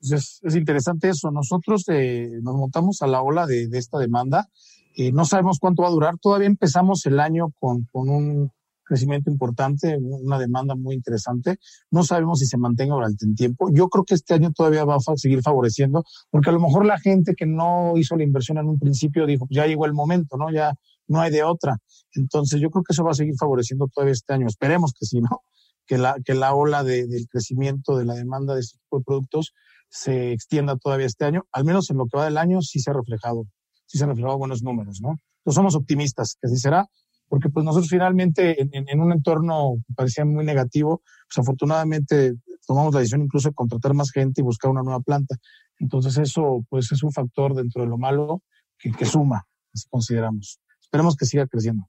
Pues 0.02 0.42
es, 0.44 0.56
interesante 0.56 1.08
eso. 1.08 1.32
Nosotros 1.32 1.86
eh, 1.88 2.40
nos 2.42 2.56
montamos 2.56 3.02
a 3.02 3.08
la 3.08 3.22
ola 3.22 3.48
de, 3.48 3.70
esta 3.72 4.00
demanda. 4.00 4.50
Eh, 4.98 5.14
no 5.14 5.24
sabemos 5.24 5.60
cuánto 5.60 5.84
va 5.84 5.88
a 5.88 5.92
durar. 5.92 6.18
Todavía 6.18 6.48
empezamos 6.48 7.06
el 7.06 7.22
año 7.22 7.54
con, 7.58 7.86
con 7.86 8.10
un 8.10 8.52
crecimiento 8.90 9.30
importante, 9.30 9.98
una 10.02 10.40
demanda 10.40 10.74
muy 10.74 10.96
interesante. 10.96 11.60
No 11.92 12.04
sabemos 12.04 12.40
si 12.40 12.48
se 12.48 12.58
mantenga 12.58 12.96
durante 12.96 13.24
el 13.26 13.36
tiempo. 13.36 13.70
Yo 13.72 13.88
creo 13.88 14.04
que 14.04 14.16
este 14.16 14.34
año 14.34 14.52
todavía 14.52 14.84
va 14.84 14.96
a 14.96 15.16
seguir 15.16 15.42
favoreciendo, 15.44 16.04
porque 16.32 16.50
a 16.50 16.54
lo 16.54 16.60
mejor 16.60 16.86
la 16.86 17.00
gente 17.00 17.36
que 17.36 17.46
no 17.46 17.94
hizo 17.98 18.18
la 18.18 18.24
inversión 18.24 18.58
en 18.58 18.68
un 18.68 18.80
principio 18.80 19.28
dijo, 19.28 19.46
pues 19.46 19.56
ya 19.56 19.68
llegó 19.68 19.86
el 19.86 19.94
momento, 19.94 20.38
¿no? 20.38 20.52
Ya 20.52 20.74
no 21.08 21.22
hay 21.22 21.30
de 21.30 21.44
otra. 21.44 21.78
Entonces 22.14 22.60
yo 22.60 22.72
creo 22.72 22.84
que 22.84 22.94
eso 22.94 23.04
va 23.04 23.12
a 23.12 23.14
seguir 23.14 23.36
favoreciendo 23.40 23.88
todavía 23.88 24.14
este 24.14 24.34
año. 24.34 24.48
Esperemos 24.48 24.94
que 25.00 25.06
sí, 25.06 25.22
¿no? 25.22 25.42
Que 25.86 26.00
la, 26.00 26.16
que 26.26 26.34
la 26.34 26.56
ola 26.56 26.84
de, 26.84 27.06
del 27.06 27.28
crecimiento 27.28 27.96
de 27.96 28.06
la 28.06 28.16
demanda 28.16 28.56
de 28.56 28.62
este 28.62 28.80
tipo 28.80 28.98
de 28.98 29.04
productos 29.04 29.54
se 29.90 30.32
extienda 30.32 30.78
todavía 30.78 31.06
este 31.06 31.26
año. 31.26 31.46
Al 31.52 31.64
menos 31.64 31.92
en 31.92 31.98
lo 31.98 32.08
que 32.08 32.18
va 32.18 32.26
del 32.26 32.38
año 32.38 32.62
sí 32.62 32.80
se 32.80 32.90
ha 32.90 32.94
reflejado, 32.94 33.46
sí 33.86 34.00
se 34.00 34.04
han 34.04 34.10
reflejado 34.10 34.40
buenos 34.40 34.64
números, 34.64 35.00
¿no? 35.00 35.16
Entonces 35.40 35.56
somos 35.56 35.76
optimistas, 35.76 36.38
que 36.42 36.48
así 36.48 36.58
será 36.58 36.88
porque 37.30 37.50
pues 37.50 37.64
nosotros 37.64 37.90
finalmente 37.90 38.58
en, 38.60 39.00
un 39.00 39.12
entorno 39.12 39.76
que 39.88 39.94
parecía 39.94 40.26
muy 40.26 40.44
negativo, 40.44 41.02
pues 41.28 41.38
afortunadamente 41.38 42.34
tomamos 42.68 42.94
la 42.94 43.00
decisión 43.00 43.22
incluso 43.22 43.50
de 43.50 43.56
contratar 43.56 43.94
más 43.94 44.12
gente 44.12 44.42
y 44.42 44.44
buscar 44.44 44.72
una 44.72 44.82
nueva 44.82 45.00
planta. 45.00 45.36
Entonces 45.78 46.18
eso 46.18 46.66
pues 46.70 46.92
es 46.92 47.04
un 47.04 47.12
factor 47.12 47.54
dentro 47.54 47.84
de 47.84 47.88
lo 47.88 47.98
malo 47.98 48.42
que, 48.78 49.06
suma, 49.06 49.46
así 49.74 49.88
consideramos. 49.90 50.60
Esperemos 50.82 51.16
que 51.16 51.26
siga 51.26 51.46
creciendo. 51.48 51.88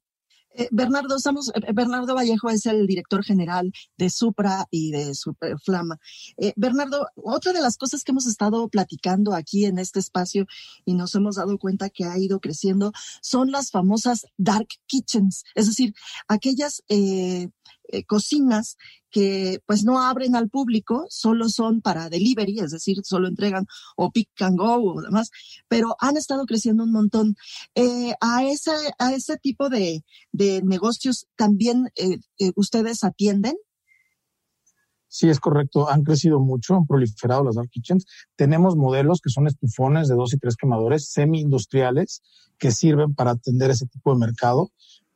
Eh, 0.60 0.68
Bernardo, 0.72 1.16
estamos, 1.16 1.50
eh, 1.54 1.72
Bernardo 1.72 2.14
Vallejo 2.14 2.50
es 2.50 2.66
el 2.66 2.86
director 2.86 3.24
general 3.24 3.72
de 3.96 4.10
Supra 4.10 4.66
y 4.70 4.90
de 4.90 5.14
Superflama. 5.14 5.98
Eh, 6.36 6.52
Bernardo, 6.54 7.06
otra 7.16 7.54
de 7.54 7.62
las 7.62 7.78
cosas 7.78 8.04
que 8.04 8.12
hemos 8.12 8.26
estado 8.26 8.68
platicando 8.68 9.32
aquí 9.32 9.64
en 9.64 9.78
este 9.78 10.00
espacio 10.00 10.44
y 10.84 10.92
nos 10.92 11.14
hemos 11.14 11.36
dado 11.36 11.56
cuenta 11.56 11.88
que 11.88 12.04
ha 12.04 12.18
ido 12.18 12.40
creciendo 12.40 12.92
son 13.22 13.50
las 13.50 13.70
famosas 13.70 14.26
dark 14.36 14.68
kitchens, 14.86 15.44
es 15.54 15.66
decir, 15.66 15.94
aquellas 16.28 16.82
cocinas 18.06 18.76
que 19.10 19.60
pues 19.66 19.84
no 19.84 20.00
abren 20.00 20.36
al 20.36 20.48
público, 20.48 21.06
solo 21.08 21.48
son 21.48 21.80
para 21.80 22.08
delivery, 22.08 22.60
es 22.60 22.70
decir, 22.70 22.98
solo 23.02 23.28
entregan 23.28 23.66
o 23.96 24.10
pick 24.10 24.28
and 24.40 24.58
go 24.58 24.94
o 24.94 25.02
demás, 25.02 25.30
pero 25.68 25.96
han 25.98 26.16
estado 26.16 26.46
creciendo 26.46 26.84
un 26.84 26.92
montón. 26.92 27.36
Eh, 27.74 28.14
a, 28.20 28.44
ese, 28.44 28.72
a 28.98 29.12
ese 29.12 29.36
tipo 29.36 29.68
de, 29.68 30.04
de 30.32 30.62
negocios 30.62 31.26
también 31.36 31.90
eh, 31.96 32.18
eh, 32.38 32.52
ustedes 32.56 33.04
atienden. 33.04 33.56
Sí, 35.12 35.28
es 35.28 35.40
correcto. 35.40 35.90
Han 35.90 36.04
crecido 36.04 36.38
mucho, 36.38 36.76
han 36.76 36.86
proliferado 36.86 37.42
las 37.42 37.56
dark 37.56 37.68
kitchens. 37.68 38.06
Tenemos 38.36 38.76
modelos 38.76 39.20
que 39.20 39.28
son 39.28 39.48
estufones 39.48 40.06
de 40.06 40.14
dos 40.14 40.32
y 40.34 40.38
tres 40.38 40.54
quemadores 40.54 41.10
semi-industriales 41.10 42.22
que 42.58 42.70
sirven 42.70 43.16
para 43.16 43.32
atender 43.32 43.72
ese 43.72 43.86
tipo 43.86 44.12
de 44.12 44.20
mercado. 44.20 44.70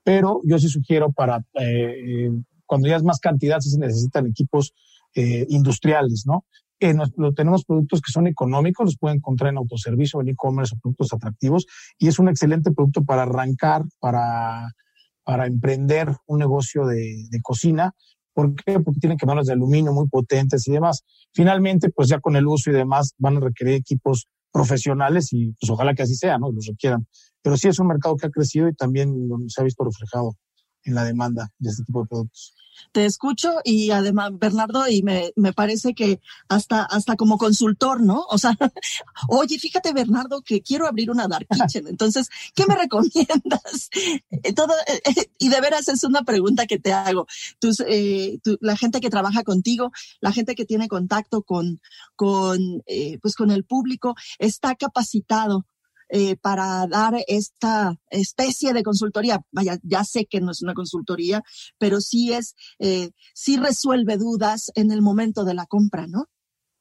Pero 0.05 0.41
yo 0.45 0.59
sí 0.59 0.69
sugiero 0.69 1.13
para 1.13 1.43
eh, 1.55 2.31
cuando 2.67 2.89
ya 2.89 2.97
es 2.97 3.03
más 3.03 3.19
cantidad, 3.19 3.61
sí 3.61 3.71
se 3.71 3.79
necesitan 3.79 4.27
equipos 4.27 4.73
eh, 5.15 5.47
industriales, 5.49 6.25
¿no? 6.27 6.45
Eh, 6.81 6.95
tenemos 7.35 7.65
productos 7.65 8.03
que 8.03 8.13
son 8.13 8.27
económicos, 8.27 8.85
los 8.85 8.99
pueden 8.99 9.19
encontrar 9.19 9.51
en 9.51 9.59
autoservicio, 9.59 10.21
en 10.21 10.29
e-commerce 10.29 10.75
o 10.75 10.81
productos 10.81 11.13
atractivos, 11.13 11.67
y 11.99 12.09
es 12.09 12.19
un 12.19 12.29
excelente 12.29 12.73
producto 12.73 13.05
para 13.05 13.23
arrancar, 13.23 13.85
para, 14.01 14.71
para 15.23 15.47
emprender 15.47 16.15
un 16.27 16.39
negocio 16.39 16.87
de, 16.87 17.27
de 17.31 17.41
cocina, 17.41 17.95
¿Por 18.35 18.53
qué? 18.57 18.81
Porque 18.81 18.99
tienen 18.99 19.17
quemadores 19.17 19.47
de 19.47 19.53
aluminio 19.53 19.93
muy 19.93 20.09
potentes 20.09 20.67
y 20.67 20.73
demás. 20.73 21.05
Finalmente, 21.33 21.89
pues 21.91 22.09
ya 22.09 22.19
con 22.19 22.35
el 22.35 22.47
uso 22.47 22.71
y 22.71 22.73
demás 22.73 23.15
van 23.17 23.37
a 23.37 23.41
requerir 23.41 23.75
equipos 23.75 24.27
profesionales 24.55 25.33
y 25.33 25.53
pues 25.61 25.69
ojalá 25.69 25.95
que 25.95 26.05
así 26.05 26.15
sea, 26.15 26.39
¿no? 26.39 26.53
Los 26.53 26.67
requieran. 26.67 27.07
Pero 27.43 27.57
sí 27.57 27.69
es 27.69 27.79
un 27.81 27.89
mercado 27.89 28.17
que 28.17 28.29
ha 28.29 28.31
crecido 28.31 28.69
y 28.69 28.75
también 28.75 29.13
se 29.49 29.61
ha 29.61 29.65
visto 29.65 29.85
reflejado 29.85 30.37
en 30.85 30.95
la 30.95 31.05
demanda 31.05 31.53
de 31.59 31.71
este 31.71 31.85
tipo 31.85 32.03
de 32.03 32.09
productos 32.09 32.55
te 32.93 33.05
escucho 33.05 33.61
y 33.65 33.91
además, 33.91 34.31
Bernardo, 34.35 34.89
y 34.89 35.03
me, 35.03 35.33
me 35.37 35.53
parece 35.53 35.95
que 35.95 36.21
hasta, 36.49 36.85
hasta 36.85 37.17
como 37.17 37.39
consultor, 37.39 38.01
¿no? 38.01 38.25
O 38.29 38.39
sea, 38.39 38.57
oye, 39.29 39.59
fíjate, 39.59 39.93
Bernardo, 39.93 40.43
que 40.43 40.63
quiero 40.63 40.87
abrir 40.87 41.11
una 41.11 41.29
dark 41.29 41.47
kitchen. 41.49 41.89
Entonces, 41.89 42.29
¿qué 42.55 42.67
me 42.67 42.77
recomiendas? 42.77 43.91
Eh, 44.31 44.53
todo, 44.53 44.73
eh, 44.87 45.01
eh, 45.05 45.31
y 45.39 45.49
de 45.49 45.61
veras 45.61 45.89
es 45.89 46.05
una 46.05 46.23
pregunta 46.23 46.67
que 46.67 46.79
te 46.79 46.93
hago. 46.93 47.27
Tus, 47.59 47.81
eh, 47.87 48.39
tu, 48.43 48.59
la 48.61 48.77
gente 48.77 49.01
que 49.01 49.11
trabaja 49.11 49.43
contigo, 49.43 49.91
la 50.21 50.33
gente 50.33 50.55
que 50.55 50.65
tiene 50.65 50.89
contacto 50.89 51.43
con, 51.43 51.81
con, 52.17 52.83
eh, 52.87 53.19
pues 53.21 53.35
con 53.35 53.51
el 53.51 53.65
público, 53.65 54.15
está 54.39 54.75
capacitado 54.75 55.67
eh, 56.17 56.37
para 56.37 56.87
dar 56.87 57.17
esta 57.27 57.99
especie 58.09 58.73
de 58.73 58.85
consultoría. 58.85 59.41
Vaya, 59.51 59.81
ya 59.83 60.05
sé 60.05 60.27
que 60.27 60.41
no 60.41 60.53
es 60.53 60.63
una 60.63 60.73
consultoría, 60.73 61.43
pero 61.77 62.01
sí 62.01 62.33
es, 62.33 62.55
eh, 62.79 63.11
sí 63.35 63.57
resuelve 63.57 64.17
dudas 64.17 64.71
en 64.77 64.93
el 64.93 65.03
momento 65.03 65.45
de 65.45 65.55
la 65.55 65.67
compra, 65.67 66.07
¿no? 66.07 66.27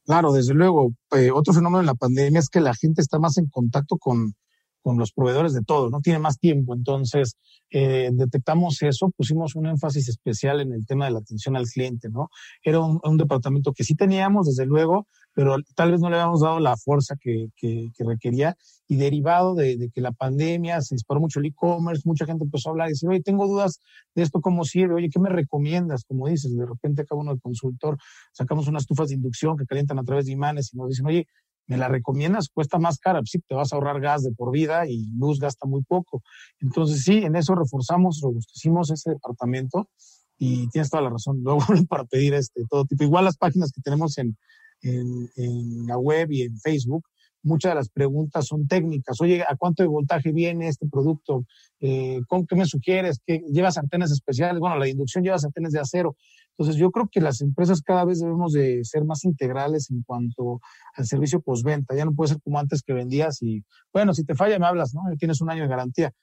Claro, 0.05 0.33
desde 0.33 0.53
luego. 0.53 0.93
Eh, 1.15 1.31
otro 1.31 1.51
fenómeno 1.51 1.79
en 1.79 1.87
la 1.87 1.95
pandemia 1.95 2.39
es 2.39 2.47
que 2.47 2.61
la 2.61 2.75
gente 2.75 3.01
está 3.01 3.17
más 3.17 3.39
en 3.39 3.47
contacto 3.49 3.97
con, 3.97 4.35
con 4.83 4.97
los 4.97 5.11
proveedores 5.13 5.53
de 5.53 5.63
todo, 5.63 5.89
no 5.89 6.01
tiene 6.01 6.19
más 6.19 6.37
tiempo. 6.37 6.75
Entonces, 6.75 7.37
eh, 7.71 8.09
detectamos 8.13 8.81
eso, 8.83 9.09
pusimos 9.15 9.55
un 9.55 9.65
énfasis 9.65 10.09
especial 10.09 10.61
en 10.61 10.73
el 10.73 10.85
tema 10.85 11.05
de 11.05 11.11
la 11.11 11.19
atención 11.19 11.55
al 11.55 11.65
cliente, 11.65 12.09
¿no? 12.09 12.29
Era 12.63 12.79
un, 12.81 13.17
departamento 13.17 13.73
que 13.73 13.83
sí 13.83 13.95
teníamos, 13.95 14.47
desde 14.47 14.65
luego, 14.65 15.07
pero 15.33 15.55
tal 15.75 15.91
vez 15.91 16.01
no 16.01 16.09
le 16.09 16.17
habíamos 16.17 16.41
dado 16.41 16.59
la 16.59 16.77
fuerza 16.77 17.15
que, 17.19 17.47
que, 17.55 17.89
que 17.95 18.03
requería 18.03 18.55
y 18.87 18.97
derivado 18.97 19.55
de, 19.55 19.89
que 19.93 20.01
la 20.01 20.11
pandemia 20.11 20.81
se 20.81 20.95
disparó 20.95 21.19
mucho 21.19 21.39
el 21.39 21.47
e-commerce, 21.47 22.03
mucha 22.05 22.25
gente 22.25 22.43
empezó 22.43 22.69
a 22.69 22.71
hablar 22.71 22.89
y 22.89 22.91
decir, 22.91 23.09
oye, 23.09 23.21
tengo 23.21 23.47
dudas 23.47 23.79
de 24.13 24.23
esto, 24.23 24.41
¿cómo 24.41 24.65
sirve? 24.65 24.95
Oye, 24.95 25.09
¿qué 25.09 25.19
me 25.19 25.29
recomiendas? 25.29 26.03
Como 26.03 26.27
dices, 26.27 26.55
de 26.55 26.65
repente 26.65 27.03
acá 27.03 27.15
uno 27.15 27.33
de 27.33 27.39
consultor, 27.39 27.97
sacamos 28.33 28.67
unas 28.67 28.83
estufas 28.83 29.09
de 29.09 29.15
inducción 29.15 29.57
que 29.57 29.65
calientan 29.65 29.99
a 29.99 30.03
través 30.03 30.25
de 30.25 30.33
imanes 30.33 30.73
y 30.73 30.77
nos 30.77 30.89
dicen, 30.89 31.05
oye, 31.05 31.27
¿me 31.67 31.77
la 31.77 31.87
recomiendas? 31.87 32.49
Cuesta 32.49 32.79
más 32.79 32.99
cara, 32.99 33.21
sí, 33.25 33.39
te 33.47 33.55
vas 33.55 33.71
a 33.71 33.75
ahorrar 33.75 34.01
gas 34.01 34.23
de 34.23 34.31
por 34.31 34.51
vida 34.51 34.87
y 34.87 35.05
luz 35.17 35.39
gasta 35.39 35.67
muy 35.67 35.83
poco. 35.83 36.21
Entonces 36.59 37.03
sí, 37.03 37.17
en 37.17 37.35
eso 37.35 37.55
reforzamos, 37.55 38.19
robustecimos 38.21 38.91
ese 38.91 39.11
departamento 39.11 39.89
y 40.37 40.67
tienes 40.69 40.89
toda 40.89 41.03
la 41.03 41.09
razón. 41.09 41.39
Luego 41.43 41.61
para 41.87 42.05
pedir 42.05 42.33
este 42.33 42.63
todo 42.69 42.85
tipo. 42.85 43.03
Igual 43.03 43.25
las 43.25 43.37
páginas 43.37 43.71
que 43.71 43.81
tenemos 43.81 44.17
en, 44.17 44.37
en, 44.81 45.29
en, 45.35 45.87
la 45.87 45.97
web 45.97 46.31
y 46.31 46.43
en 46.43 46.57
Facebook, 46.59 47.05
muchas 47.43 47.71
de 47.71 47.75
las 47.75 47.89
preguntas 47.89 48.47
son 48.47 48.67
técnicas. 48.67 49.19
Oye, 49.21 49.43
¿a 49.43 49.55
cuánto 49.55 49.83
de 49.83 49.89
voltaje 49.89 50.31
viene 50.31 50.67
este 50.67 50.87
producto? 50.87 51.45
Eh, 51.79 52.21
¿con 52.27 52.47
¿Qué 52.47 52.55
me 52.55 52.65
sugieres? 52.65 53.21
¿Qué, 53.25 53.43
¿Llevas 53.51 53.77
antenas 53.77 54.11
especiales? 54.11 54.59
Bueno, 54.59 54.77
la 54.77 54.87
inducción 54.87 55.23
lleva 55.23 55.37
antenas 55.43 55.71
de 55.71 55.79
acero. 55.79 56.15
Entonces, 56.57 56.79
yo 56.79 56.91
creo 56.91 57.09
que 57.11 57.19
las 57.19 57.41
empresas 57.41 57.81
cada 57.81 58.05
vez 58.05 58.19
debemos 58.19 58.53
de 58.53 58.83
ser 58.83 59.03
más 59.05 59.25
integrales 59.25 59.89
en 59.89 60.03
cuanto 60.03 60.61
al 60.95 61.05
servicio 61.05 61.41
postventa. 61.41 61.95
Ya 61.95 62.05
no 62.05 62.13
puede 62.13 62.29
ser 62.29 62.41
como 62.41 62.59
antes 62.59 62.81
que 62.81 62.93
vendías 62.93 63.41
y, 63.41 63.63
bueno, 63.91 64.13
si 64.13 64.23
te 64.23 64.35
falla 64.35 64.59
me 64.59 64.67
hablas, 64.67 64.93
¿no? 64.93 65.01
Tienes 65.17 65.41
un 65.41 65.49
año 65.49 65.63
de 65.63 65.69
garantía. 65.69 66.13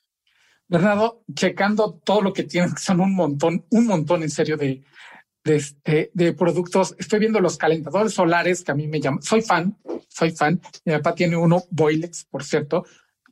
Bernardo, 0.69 1.25
checando 1.35 2.01
todo 2.05 2.23
lo 2.23 2.33
que 2.33 2.45
tienen, 2.45 2.73
que 2.73 2.81
son 2.81 3.01
un 3.01 3.15
montón, 3.17 3.67
un 3.71 3.87
montón 3.89 4.23
en 4.23 4.31
serio 4.31 4.57
de, 4.57 4.85
de, 5.45 5.57
este, 5.57 6.11
de 6.15 6.33
productos. 6.33 6.95
Estoy 6.99 7.21
viendo 7.21 7.41
los 7.41 7.57
calentadores 7.57 8.15
solares 8.15 8.63
que 8.63 8.73
a 8.73 8.75
mí 8.75 8.87
me 8.87 9.01
llaman. 9.01 9.23
Soy 9.23 9.43
fan, 9.43 9.79
soy 10.09 10.31
fan. 10.33 10.61
Mi 10.85 10.93
papá 10.95 11.15
tiene 11.15 11.37
uno, 11.37 11.65
Boilex, 11.71 12.25
por 12.25 12.45
cierto. 12.45 12.85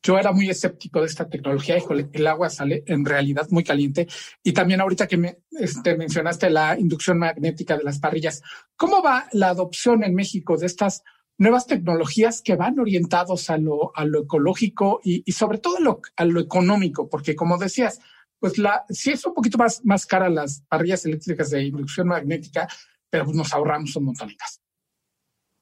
Yo 0.03 0.17
era 0.17 0.33
muy 0.33 0.49
escéptico 0.49 1.01
de 1.01 1.07
esta 1.07 1.29
tecnología. 1.29 1.77
Híjole, 1.77 2.09
el 2.13 2.27
agua 2.27 2.51
sale 2.51 2.85
en 2.87 3.05
realidad 3.05 3.49
muy 3.51 3.65
caliente. 3.65 4.07
Y 4.43 4.53
también 4.53 4.81
ahorita 4.81 5.07
que 5.07 5.17
me 5.17 5.39
este, 5.51 5.97
mencionaste 5.97 6.51
la 6.51 6.79
inducción 6.79 7.19
magnética 7.19 7.77
de 7.77 7.85
las 7.85 7.99
parrillas, 7.99 8.43
¿cómo 8.77 9.03
va 9.03 9.29
la 9.33 9.49
adopción 9.49 10.05
en 10.05 10.15
México 10.15 10.57
de 10.57 10.67
estas 10.67 11.03
nuevas 11.37 11.67
tecnologías 11.67 12.43
que 12.43 12.57
van 12.57 12.79
orientados 12.79 13.51
a 13.51 13.59
lo, 13.59 13.93
a 13.97 14.05
lo 14.05 14.23
ecológico 14.23 15.01
y, 15.03 15.23
y 15.27 15.33
sobre 15.33 15.59
todo 15.59 15.79
a 15.79 15.81
lo, 15.81 16.01
a 16.17 16.25
lo 16.25 16.41
económico? 16.41 17.09
Porque 17.09 17.35
como 17.35 17.59
decías, 17.59 18.01
pues 18.39 18.59
la, 18.59 18.85
sí 18.89 19.11
es 19.11 19.25
un 19.25 19.35
poquito 19.35 19.59
más, 19.59 19.81
más 19.85 20.07
cara 20.07 20.29
las 20.29 20.63
parrillas 20.69 21.05
eléctricas 21.05 21.51
de 21.51 21.65
inducción 21.65 22.09
magnética, 22.09 22.69
pero 23.11 23.25
pues 23.25 23.37
nos 23.37 23.53
ahorramos 23.53 23.95
un 23.97 24.05
montonitas. 24.05 24.61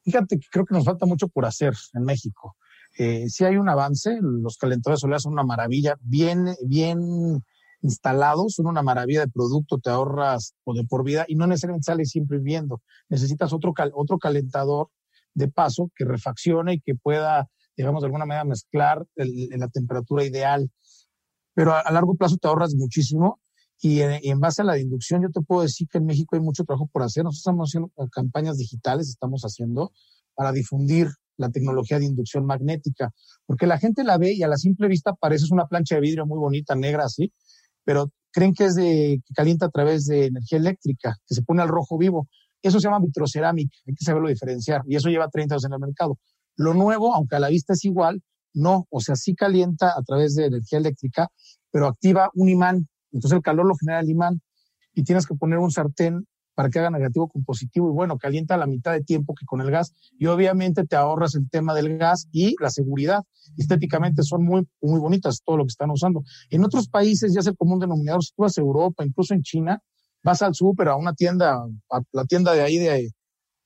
Fíjate 0.03 0.39
que 0.39 0.47
creo 0.49 0.65
que 0.65 0.73
nos 0.73 0.85
falta 0.85 1.05
mucho 1.05 1.27
por 1.27 1.45
hacer 1.45 1.73
en 1.93 2.03
México. 2.03 2.55
Eh, 2.97 3.29
sí 3.29 3.43
hay 3.43 3.57
un 3.57 3.69
avance, 3.69 4.17
los 4.21 4.57
calentadores 4.57 5.01
solares 5.01 5.23
son 5.23 5.33
una 5.33 5.43
maravilla, 5.43 5.97
bien, 6.01 6.55
bien 6.65 7.43
instalados, 7.81 8.55
son 8.55 8.67
una 8.67 8.81
maravilla 8.81 9.21
de 9.21 9.31
producto, 9.31 9.79
te 9.79 9.89
ahorras 9.89 10.55
o 10.63 10.73
de 10.73 10.83
por 10.83 11.03
vida 11.03 11.25
y 11.27 11.35
no 11.35 11.45
necesariamente 11.47 11.85
sales 11.85 12.09
siempre 12.09 12.37
viviendo. 12.37 12.81
Necesitas 13.09 13.53
otro, 13.53 13.73
cal, 13.73 13.91
otro 13.93 14.17
calentador 14.17 14.89
de 15.33 15.47
paso 15.47 15.91
que 15.95 16.05
refaccione 16.05 16.75
y 16.75 16.79
que 16.79 16.95
pueda, 16.95 17.49
digamos, 17.75 18.01
de 18.01 18.07
alguna 18.07 18.25
manera 18.25 18.45
mezclar 18.45 19.05
el, 19.15 19.49
la 19.49 19.67
temperatura 19.67 20.23
ideal. 20.23 20.69
Pero 21.57 21.73
a, 21.73 21.79
a, 21.79 21.91
largo 21.91 22.13
plazo 22.13 22.37
te 22.37 22.47
ahorras 22.47 22.75
muchísimo 22.75 23.39
y 23.81 24.01
en, 24.01 24.19
y 24.21 24.29
en, 24.29 24.39
base 24.39 24.61
a 24.61 24.65
la 24.65 24.77
inducción 24.77 25.23
yo 25.23 25.29
te 25.31 25.41
puedo 25.41 25.63
decir 25.63 25.87
que 25.87 25.97
en 25.97 26.05
México 26.05 26.35
hay 26.35 26.41
mucho 26.43 26.63
trabajo 26.63 26.87
por 26.93 27.01
hacer. 27.01 27.23
Nosotros 27.23 27.39
estamos 27.39 27.69
haciendo 27.69 27.91
campañas 28.11 28.57
digitales, 28.57 29.09
estamos 29.09 29.41
haciendo 29.41 29.91
para 30.35 30.51
difundir 30.51 31.07
la 31.35 31.49
tecnología 31.49 31.97
de 31.97 32.05
inducción 32.05 32.45
magnética, 32.45 33.11
porque 33.47 33.65
la 33.65 33.79
gente 33.79 34.03
la 34.03 34.19
ve 34.19 34.33
y 34.33 34.43
a 34.43 34.47
la 34.47 34.57
simple 34.57 34.87
vista 34.87 35.13
parece 35.13 35.45
una 35.49 35.65
plancha 35.65 35.95
de 35.95 36.01
vidrio 36.01 36.27
muy 36.27 36.37
bonita, 36.37 36.75
negra 36.75 37.05
así, 37.05 37.33
pero 37.83 38.11
creen 38.31 38.53
que 38.53 38.65
es 38.65 38.75
de 38.75 39.19
que 39.25 39.33
calienta 39.33 39.65
a 39.65 39.69
través 39.69 40.05
de 40.05 40.25
energía 40.25 40.59
eléctrica, 40.59 41.15
que 41.25 41.33
se 41.33 41.41
pone 41.41 41.63
al 41.63 41.69
rojo 41.69 41.97
vivo. 41.97 42.27
Eso 42.61 42.79
se 42.79 42.87
llama 42.87 42.99
vitrocerámica, 43.03 43.75
hay 43.87 43.95
que 43.95 44.05
saberlo 44.05 44.29
diferenciar 44.29 44.83
y 44.85 44.95
eso 44.95 45.09
lleva 45.09 45.27
30 45.27 45.55
años 45.55 45.65
en 45.65 45.73
el 45.73 45.79
mercado. 45.79 46.19
Lo 46.55 46.75
nuevo, 46.75 47.15
aunque 47.15 47.35
a 47.35 47.39
la 47.39 47.49
vista 47.49 47.73
es 47.73 47.83
igual, 47.83 48.21
no, 48.57 48.87
o 48.89 48.99
sea, 48.99 49.15
sí 49.15 49.35
calienta 49.35 49.93
a 49.97 50.01
través 50.03 50.35
de 50.35 50.45
energía 50.45 50.79
eléctrica, 50.79 51.29
pero 51.71 51.87
activa 51.87 52.31
un 52.33 52.49
imán. 52.49 52.87
Entonces 53.11 53.37
el 53.37 53.43
calor 53.43 53.65
lo 53.65 53.75
genera 53.75 53.99
el 53.99 54.09
imán 54.09 54.41
y 54.93 55.03
tienes 55.03 55.25
que 55.27 55.35
poner 55.35 55.59
un 55.59 55.71
sartén 55.71 56.27
para 56.55 56.71
que 56.71 56.79
haga 56.79 56.89
negativo 56.89 57.27
con 57.29 57.43
positivo 57.43 57.87
y 57.87 57.93
bueno, 57.93 58.17
calienta 58.17 58.57
la 58.57 58.65
mitad 58.65 58.91
de 58.91 59.03
tiempo 59.03 59.35
que 59.35 59.45
con 59.45 59.61
el 59.61 59.69
gas 59.69 59.93
y 60.17 60.25
obviamente 60.25 60.85
te 60.85 60.95
ahorras 60.95 61.35
el 61.35 61.47
tema 61.51 61.75
del 61.75 61.99
gas 61.99 62.27
y 62.31 62.55
la 62.59 62.71
seguridad. 62.71 63.21
Estéticamente 63.57 64.23
son 64.23 64.43
muy, 64.43 64.67
muy 64.81 64.99
bonitas 64.99 65.41
todo 65.45 65.57
lo 65.57 65.65
que 65.65 65.69
están 65.69 65.91
usando. 65.91 66.23
En 66.49 66.65
otros 66.65 66.89
países 66.89 67.31
ya 67.31 67.41
es 67.41 67.47
el 67.47 67.55
común 67.55 67.77
denominador, 67.77 68.23
si 68.23 68.31
tú 68.35 68.41
vas 68.41 68.57
a 68.57 68.61
Europa, 68.61 69.05
incluso 69.05 69.35
en 69.35 69.43
China, 69.43 69.79
vas 70.23 70.41
al 70.41 70.55
súper, 70.55 70.87
a 70.87 70.95
una 70.95 71.13
tienda, 71.13 71.63
a 71.91 72.01
la 72.11 72.25
tienda 72.25 72.53
de 72.53 72.61
ahí 72.61 72.79
de, 72.79 73.11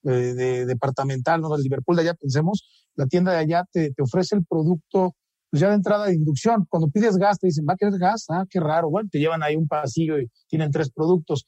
de, 0.02 0.34
de 0.34 0.66
departamental, 0.66 1.40
¿no? 1.40 1.56
Liverpool 1.56 1.96
de 1.96 2.02
allá, 2.02 2.14
pensemos, 2.14 2.81
la 2.96 3.06
tienda 3.06 3.32
de 3.32 3.38
allá 3.38 3.64
te, 3.70 3.92
te 3.92 4.02
ofrece 4.02 4.36
el 4.36 4.44
producto 4.44 5.14
pues 5.52 5.60
ya 5.60 5.68
de 5.68 5.74
entrada 5.74 6.06
de 6.06 6.14
inducción. 6.14 6.66
Cuando 6.70 6.88
pides 6.88 7.18
gas, 7.18 7.38
te 7.38 7.48
dicen, 7.48 7.66
¿va 7.68 7.74
a 7.74 7.76
querer 7.76 7.98
gas? 7.98 8.24
Ah, 8.30 8.46
qué 8.48 8.58
raro. 8.58 8.88
Bueno, 8.88 9.10
te 9.12 9.18
llevan 9.18 9.42
ahí 9.42 9.54
un 9.54 9.68
pasillo 9.68 10.18
y 10.18 10.30
tienen 10.48 10.70
tres 10.70 10.90
productos. 10.90 11.46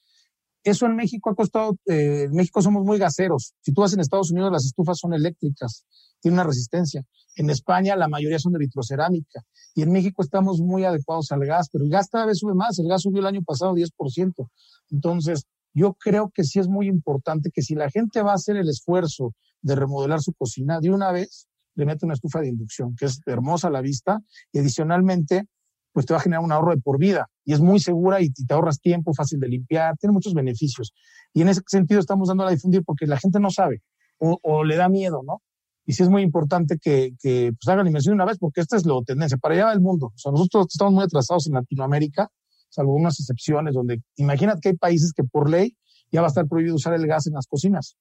Eso 0.63 0.85
en 0.85 0.95
México 0.95 1.31
ha 1.31 1.35
costado, 1.35 1.79
eh, 1.87 2.25
en 2.25 2.33
México 2.33 2.61
somos 2.61 2.85
muy 2.85 2.99
gaseros. 2.99 3.55
Si 3.63 3.73
tú 3.73 3.81
vas 3.81 3.95
en 3.95 4.01
Estados 4.01 4.31
Unidos, 4.31 4.53
las 4.53 4.67
estufas 4.67 4.99
son 4.99 5.15
eléctricas, 5.15 5.87
tienen 6.21 6.39
una 6.39 6.47
resistencia. 6.47 7.03
En 7.37 7.49
España 7.49 7.97
la 7.97 8.09
mayoría 8.09 8.39
son 8.39 8.53
de 8.53 8.59
vitrocerámica. 8.59 9.43
Y 9.75 9.83
en 9.83 9.91
México 9.91 10.23
estamos 10.23 10.61
muy 10.61 10.85
adecuados 10.85 11.33
al 11.33 11.41
gas, 11.47 11.71
pero 11.73 11.85
el 11.85 11.91
gas 11.91 12.09
cada 12.11 12.27
vez 12.27 12.39
sube 12.39 12.55
más. 12.55 12.79
El 12.79 12.89
gas 12.89 13.03
subió 13.03 13.21
el 13.21 13.27
año 13.27 13.43
pasado 13.43 13.75
10%. 13.75 14.51
Entonces, 14.91 15.45
yo 15.73 15.95
creo 15.95 16.31
que 16.33 16.45
sí 16.45 16.59
es 16.59 16.69
muy 16.69 16.89
importante 16.89 17.51
que 17.51 17.63
si 17.63 17.75
la 17.75 17.89
gente 17.89 18.21
va 18.21 18.33
a 18.33 18.37
hacer 18.37 18.57
el 18.57 18.69
esfuerzo 18.69 19.35
de 19.65 19.75
remodelar 19.75 20.21
su 20.21 20.33
cocina, 20.35 20.79
de 20.79 20.91
una 20.91 21.11
vez 21.11 21.49
le 21.75 21.87
mete 21.87 22.05
una 22.05 22.15
estufa 22.15 22.41
de 22.41 22.49
inducción, 22.49 22.95
que 22.95 23.07
es 23.07 23.21
hermosa 23.27 23.69
a 23.69 23.71
la 23.71 23.81
vista, 23.81 24.21
y 24.53 24.59
adicionalmente 24.59 25.49
pues 25.93 26.07
te 26.07 26.13
va 26.13 26.19
a 26.19 26.23
generar 26.23 26.45
un 26.45 26.51
ahorro 26.51 26.75
de 26.75 26.81
por 26.81 26.99
vida 26.99 27.29
y 27.45 27.53
es 27.53 27.61
muy 27.61 27.79
segura 27.79 28.21
y 28.21 28.31
te 28.31 28.53
ahorras 28.53 28.81
tiempo, 28.81 29.15
fácil 29.15 29.39
de 29.39 29.49
limpiar, 29.49 29.97
tiene 29.97 30.13
muchos 30.13 30.35
beneficios. 30.35 30.93
Y 31.33 31.43
en 31.43 31.49
ese 31.49 31.63
sentido 31.67 32.01
estamos 32.01 32.29
dando 32.29 32.45
a 32.45 32.51
difundir 32.51 32.83
porque 32.85 33.07
la 33.07 33.17
gente 33.17 33.39
no 33.39 33.51
sabe 33.51 33.81
o, 34.19 34.65
le 34.65 34.77
da 34.77 34.89
miedo, 34.89 35.23
¿no? 35.25 35.41
Y 35.87 35.93
sí 35.93 36.03
es 36.03 36.09
muy 36.09 36.23
importante 36.23 36.79
que, 36.81 37.15
que 37.21 37.53
pues, 37.53 37.73
hagan 37.73 37.87
inversión 37.87 38.15
una 38.15 38.25
vez 38.25 38.39
porque 38.39 38.61
esta 38.61 38.77
es 38.77 38.87
la 38.87 38.95
tendencia. 39.07 39.37
Para 39.39 39.55
allá 39.55 39.65
va 39.67 39.73
el 39.73 39.81
mundo. 39.81 40.07
O 40.07 40.19
sea, 40.19 40.33
nosotros 40.33 40.67
estamos 40.71 40.95
muy 40.95 41.05
atrasados 41.05 41.47
en 41.47 41.55
Latinoamérica, 41.55 42.29
salvo 42.71 42.95
unas 42.95 43.21
excepciones 43.21 43.75
donde 43.75 44.03
imagínate 44.17 44.61
que 44.63 44.69
hay 44.71 44.77
países 44.77 45.13
que 45.13 45.23
por 45.23 45.49
ley 45.49 45.77
ya 46.11 46.23
va 46.23 46.27
a 46.27 46.29
estar 46.29 46.49
prohibido 46.49 46.75
usar 46.75 46.95
el 46.95 47.07
gas 47.07 47.27
en 47.27 47.35
las 47.35 47.47
cocinas. 47.47 47.97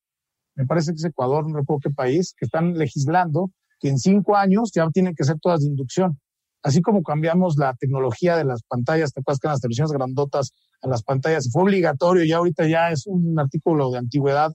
Me 0.56 0.66
parece 0.66 0.92
que 0.92 0.98
es 0.98 1.06
Ecuador, 1.06 1.48
no 1.48 1.58
recuerdo 1.58 1.82
qué 1.84 1.90
país, 1.90 2.34
que 2.38 2.46
están 2.46 2.78
legislando 2.78 3.52
que 3.80 3.90
en 3.90 4.00
cinco 4.00 4.36
años 4.36 4.72
ya 4.74 4.88
tienen 4.90 5.14
que 5.16 5.24
ser 5.24 5.38
todas 5.40 5.62
de 5.62 5.68
inducción. 5.68 6.20
Así 6.62 6.82
como 6.82 7.04
cambiamos 7.04 7.58
la 7.58 7.74
tecnología 7.74 8.38
de 8.38 8.46
las 8.46 8.64
pantallas, 8.64 9.12
te 9.12 9.20
acuerdas 9.20 9.40
que 9.40 9.48
las 9.50 9.60
televisiones 9.60 9.92
grandotas 9.92 10.54
a 10.82 10.88
las 10.88 11.04
pantallas 11.04 11.50
fue 11.52 11.64
obligatorio, 11.64 12.24
y 12.24 12.32
ahorita 12.32 12.68
ya 12.68 12.92
es 12.92 13.06
un 13.06 13.38
artículo 13.38 13.92
de 13.92 13.98
antigüedad 13.98 14.54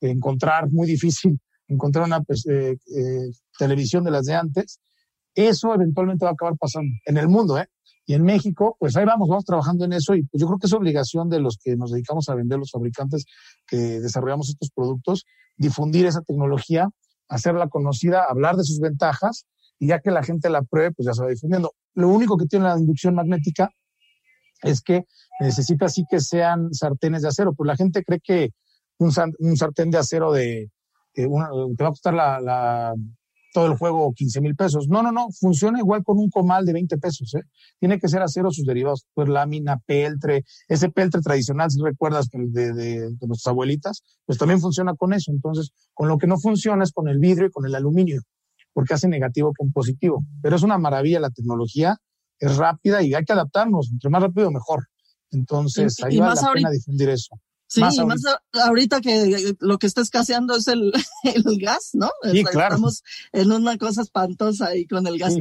encontrar, 0.00 0.70
muy 0.70 0.86
difícil 0.86 1.38
encontrar 1.68 2.04
una 2.06 2.20
pues, 2.22 2.46
eh, 2.46 2.76
eh, 2.96 3.30
televisión 3.58 4.04
de 4.04 4.10
las 4.10 4.26
de 4.26 4.34
antes. 4.34 4.80
Eso 5.34 5.74
eventualmente 5.74 6.24
va 6.24 6.30
a 6.30 6.34
acabar 6.34 6.56
pasando 6.58 6.92
en 7.06 7.16
el 7.16 7.28
mundo, 7.28 7.58
¿eh? 7.58 7.68
Y 8.06 8.14
en 8.14 8.22
México, 8.22 8.76
pues 8.78 8.96
ahí 8.96 9.04
vamos, 9.04 9.28
vamos 9.28 9.44
trabajando 9.44 9.84
en 9.84 9.94
eso 9.94 10.14
y 10.14 10.24
pues 10.24 10.40
yo 10.40 10.46
creo 10.46 10.58
que 10.58 10.66
es 10.66 10.72
obligación 10.72 11.30
de 11.30 11.40
los 11.40 11.58
que 11.62 11.76
nos 11.76 11.90
dedicamos 11.90 12.28
a 12.28 12.34
vender, 12.34 12.58
los 12.58 12.70
fabricantes 12.70 13.24
que 13.66 13.76
desarrollamos 13.76 14.50
estos 14.50 14.70
productos, 14.74 15.24
difundir 15.56 16.04
esa 16.06 16.20
tecnología, 16.20 16.88
hacerla 17.28 17.68
conocida, 17.68 18.24
hablar 18.28 18.56
de 18.56 18.64
sus 18.64 18.80
ventajas 18.80 19.46
y 19.78 19.88
ya 19.88 20.00
que 20.00 20.10
la 20.10 20.22
gente 20.22 20.50
la 20.50 20.62
pruebe, 20.62 20.92
pues 20.92 21.06
ya 21.06 21.14
se 21.14 21.22
va 21.22 21.28
difundiendo. 21.28 21.72
Lo 21.94 22.08
único 22.08 22.36
que 22.36 22.46
tiene 22.46 22.66
la 22.66 22.78
inducción 22.78 23.14
magnética 23.14 23.70
es 24.62 24.82
que 24.82 25.04
necesita 25.40 25.86
así 25.86 26.04
que 26.08 26.20
sean 26.20 26.72
sartenes 26.72 27.22
de 27.22 27.28
acero, 27.28 27.54
pues 27.54 27.66
la 27.66 27.76
gente 27.76 28.04
cree 28.04 28.20
que 28.20 28.50
un, 28.98 29.12
sartén 29.12 29.90
de 29.90 29.98
acero 29.98 30.32
de, 30.32 30.70
te 31.12 31.26
va 31.26 31.46
a 31.46 31.88
costar 31.88 32.14
la, 32.14 32.94
todo 33.54 33.66
el 33.66 33.78
juego 33.78 34.12
15 34.12 34.40
mil 34.40 34.56
pesos. 34.56 34.88
No, 34.88 35.00
no, 35.00 35.12
no, 35.12 35.28
funciona 35.30 35.78
igual 35.78 36.02
con 36.02 36.18
un 36.18 36.28
comal 36.28 36.66
de 36.66 36.72
20 36.72 36.98
pesos. 36.98 37.32
¿eh? 37.34 37.42
Tiene 37.78 38.00
que 38.00 38.08
ser 38.08 38.20
acero 38.20 38.50
sus 38.50 38.66
derivados, 38.66 39.06
pues 39.14 39.28
lámina, 39.28 39.78
peltre, 39.86 40.44
ese 40.66 40.90
peltre 40.90 41.20
tradicional, 41.20 41.70
si 41.70 41.80
recuerdas 41.80 42.28
de, 42.30 42.72
de, 42.72 43.10
de 43.10 43.26
nuestras 43.28 43.52
abuelitas, 43.52 44.02
pues 44.26 44.38
también 44.38 44.60
funciona 44.60 44.94
con 44.96 45.12
eso. 45.12 45.30
Entonces, 45.30 45.70
con 45.94 46.08
lo 46.08 46.18
que 46.18 46.26
no 46.26 46.36
funciona 46.38 46.82
es 46.82 46.90
con 46.90 47.06
el 47.06 47.20
vidrio 47.20 47.46
y 47.46 47.50
con 47.50 47.64
el 47.64 47.76
aluminio 47.76 48.20
porque 48.72 48.92
hace 48.92 49.06
negativo 49.06 49.52
con 49.56 49.70
positivo. 49.70 50.24
Pero 50.42 50.56
es 50.56 50.62
una 50.62 50.76
maravilla 50.76 51.20
la 51.20 51.30
tecnología, 51.30 51.96
es 52.40 52.56
rápida 52.56 53.02
y 53.02 53.14
hay 53.14 53.24
que 53.24 53.32
adaptarnos, 53.32 53.88
entre 53.92 54.10
más 54.10 54.20
rápido 54.20 54.50
mejor. 54.50 54.88
Entonces, 55.30 56.02
ahí 56.02 56.18
vale 56.18 56.40
la 56.40 56.52
pena 56.52 56.70
difundir 56.70 57.08
eso. 57.08 57.38
Sí, 57.66 57.80
más 57.80 57.96
ahorita. 58.52 59.00
que 59.00 59.56
lo 59.58 59.78
que 59.78 59.86
está 59.86 60.02
escaseando 60.02 60.54
es 60.56 60.68
el, 60.68 60.92
el 61.24 61.58
gas, 61.58 61.92
¿no? 61.94 62.10
Sí, 62.30 62.44
claro. 62.44 62.74
Estamos 62.74 63.02
en 63.32 63.52
una 63.52 63.78
cosa 63.78 64.02
espantosa 64.02 64.66
ahí 64.66 64.86
con 64.86 65.06
el 65.06 65.18
gas. 65.18 65.34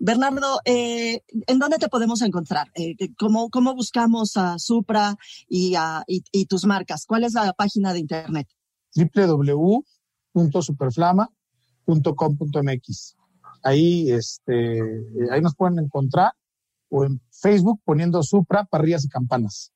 Bernardo, 0.00 0.60
eh, 0.64 1.22
¿en 1.46 1.58
dónde 1.58 1.78
te 1.78 1.88
podemos 1.88 2.20
encontrar? 2.22 2.70
Eh, 2.74 2.94
¿cómo, 3.18 3.48
¿Cómo 3.48 3.74
buscamos 3.74 4.36
a 4.36 4.58
Supra 4.58 5.16
y, 5.48 5.74
a, 5.76 6.04
y, 6.06 6.22
y 6.30 6.44
tus 6.46 6.66
marcas? 6.66 7.06
¿Cuál 7.06 7.24
es 7.24 7.32
la 7.32 7.52
página 7.54 7.92
de 7.92 8.00
internet? 8.00 8.48
www.superflama 8.94 11.30
.com.mx. 11.86 13.16
Ahí, 13.62 14.10
este, 14.10 14.80
ahí 15.30 15.40
nos 15.40 15.54
pueden 15.54 15.78
encontrar 15.78 16.32
o 16.90 17.04
en 17.04 17.20
Facebook 17.30 17.80
poniendo 17.84 18.22
Supra, 18.22 18.64
Parrillas 18.64 19.04
y 19.04 19.08
Campanas. 19.08 19.72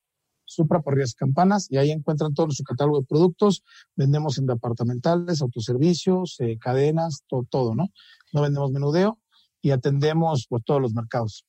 Supra, 0.53 0.81
Parrillas 0.81 1.13
Campanas, 1.13 1.67
y 1.69 1.77
ahí 1.77 1.91
encuentran 1.91 2.33
todo 2.33 2.47
nuestro 2.47 2.65
catálogo 2.65 2.99
de 3.01 3.05
productos. 3.05 3.63
Vendemos 3.95 4.37
en 4.37 4.45
departamentales, 4.45 5.41
autoservicios, 5.41 6.35
eh, 6.39 6.57
cadenas, 6.59 7.23
todo, 7.27 7.45
todo, 7.49 7.75
¿no? 7.75 7.89
No 8.31 8.41
vendemos 8.41 8.71
menudeo 8.71 9.19
y 9.61 9.71
atendemos 9.71 10.45
por 10.47 10.61
todos 10.61 10.81
los 10.81 10.93
mercados. 10.93 11.45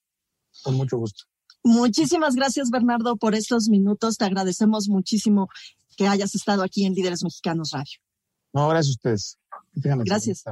Con 0.63 0.75
mucho 0.75 0.99
gusto. 0.99 1.25
Muchísimas 1.63 2.35
gracias, 2.35 2.71
Bernardo, 2.71 3.17
por 3.17 3.35
estos 3.35 3.69
minutos. 3.69 4.19
Te 4.19 4.25
agradecemos 4.25 4.89
muchísimo 4.89 5.49
que 5.97 6.07
hayas 6.07 6.35
estado 6.35 6.63
aquí 6.63 6.85
en 6.85 6.95
Líderes 6.95 7.23
Mexicanos 7.25 7.71
Radio. 7.73 7.99
No, 8.53 8.69
gracias 8.69 8.91
a 8.91 8.99
ustedes. 8.99 9.39
Gracias. 9.75 10.45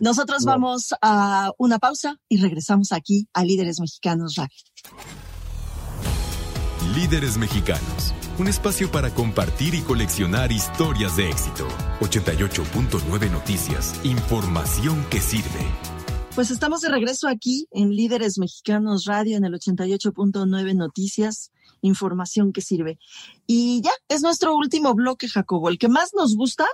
Nosotros 0.00 0.44
vamos 0.44 0.94
a 1.00 1.50
una 1.58 1.78
pausa 1.78 2.20
y 2.28 2.38
regresamos 2.38 2.92
aquí 2.92 3.28
a 3.32 3.44
Líderes 3.44 3.80
Mexicanos 3.80 4.34
Radio. 4.36 5.23
Líderes 6.94 7.36
Mexicanos, 7.36 8.14
un 8.38 8.46
espacio 8.46 8.88
para 8.88 9.10
compartir 9.10 9.74
y 9.74 9.80
coleccionar 9.80 10.52
historias 10.52 11.16
de 11.16 11.28
éxito. 11.28 11.66
88.9 11.98 13.32
Noticias, 13.32 14.00
información 14.04 15.04
que 15.10 15.20
sirve. 15.20 15.66
Pues 16.36 16.52
estamos 16.52 16.82
de 16.82 16.90
regreso 16.90 17.26
aquí 17.26 17.66
en 17.72 17.90
Líderes 17.90 18.38
Mexicanos 18.38 19.06
Radio 19.06 19.36
en 19.36 19.44
el 19.44 19.54
88.9 19.54 20.76
Noticias, 20.76 21.50
información 21.80 22.52
que 22.52 22.60
sirve. 22.60 23.00
Y 23.44 23.82
ya, 23.82 23.90
es 24.08 24.22
nuestro 24.22 24.54
último 24.54 24.94
bloque, 24.94 25.28
Jacobo, 25.28 25.70
el 25.70 25.78
que 25.78 25.88
más 25.88 26.14
nos 26.14 26.36
gusta 26.36 26.68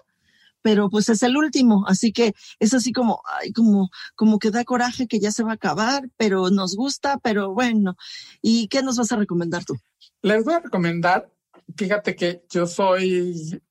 pero 0.63 0.91
pues 0.91 1.09
es 1.09 1.23
el 1.23 1.37
último, 1.37 1.85
así 1.87 2.13
que 2.13 2.33
es 2.59 2.75
así 2.75 2.93
como, 2.93 3.23
ay, 3.41 3.53
como, 3.53 3.91
como 4.15 4.39
que 4.39 4.51
da 4.51 4.65
coraje 4.65 5.07
que 5.07 5.21
ya 5.21 5.31
se 5.31 5.43
va 5.43 5.53
a 5.53 5.55
acabar, 5.55 6.09
pero 6.17 6.51
nos 6.51 6.77
gusta, 6.77 7.19
pero 7.19 7.53
bueno. 7.53 7.97
¿Y 8.43 8.69
qué 8.69 8.83
nos 8.83 8.97
vas 8.97 9.13
a 9.13 9.17
recomendar 9.17 9.65
tú? 9.65 9.77
Les 10.23 10.45
voy 10.45 10.55
a 10.55 10.61
recomendar, 10.61 11.31
fíjate 11.77 12.15
que 12.15 12.45
yo 12.51 12.67
soy 12.67 13.63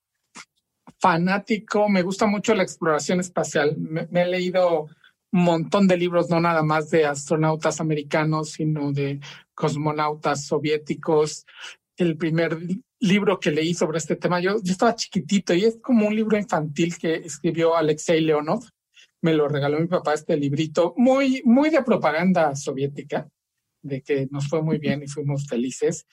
fanático, 1.00 1.88
me 1.90 2.02
gusta 2.02 2.26
mucho 2.26 2.54
la 2.56 2.64
exploración 2.64 3.20
espacial, 3.20 3.78
me, 3.78 4.08
me 4.12 4.24
he 4.24 4.28
leído 4.28 4.88
un 5.32 5.44
montón 5.44 5.88
de 5.88 5.98
libros, 5.98 6.30
no 6.30 6.40
nada 6.40 6.64
más 6.64 6.90
de 6.90 7.06
astronautas 7.06 7.80
americanos, 7.80 8.52
sino 8.52 8.92
de 8.92 9.20
cosmonautas 9.54 10.46
soviéticos. 10.46 11.46
El 11.98 12.18
primer 12.18 12.58
libro 13.00 13.40
que 13.40 13.52
leí 13.52 13.74
sobre 13.74 13.98
este 13.98 14.16
tema. 14.16 14.40
Yo, 14.40 14.62
yo 14.62 14.72
estaba 14.72 14.96
chiquitito 14.96 15.54
y 15.54 15.66
es 15.66 15.78
como 15.82 16.08
un 16.08 16.16
libro 16.16 16.38
infantil 16.38 16.98
que 16.98 17.16
escribió 17.16 17.76
Alexei 17.76 18.22
Leonov. 18.22 18.64
Me 19.22 19.34
lo 19.34 19.48
regaló 19.48 19.80
mi 19.80 19.88
papá 19.88 20.14
este 20.14 20.38
librito, 20.38 20.94
muy, 20.98 21.42
muy 21.44 21.70
de 21.70 21.84
propaganda 21.84 22.56
soviética, 22.56 23.30
de 23.82 24.02
que 24.02 24.28
nos 24.32 24.48
fue 24.48 24.62
muy 24.62 24.78
bien 24.78 25.04
y 25.04 25.08
fuimos 25.08 25.48
felices. 25.48 26.06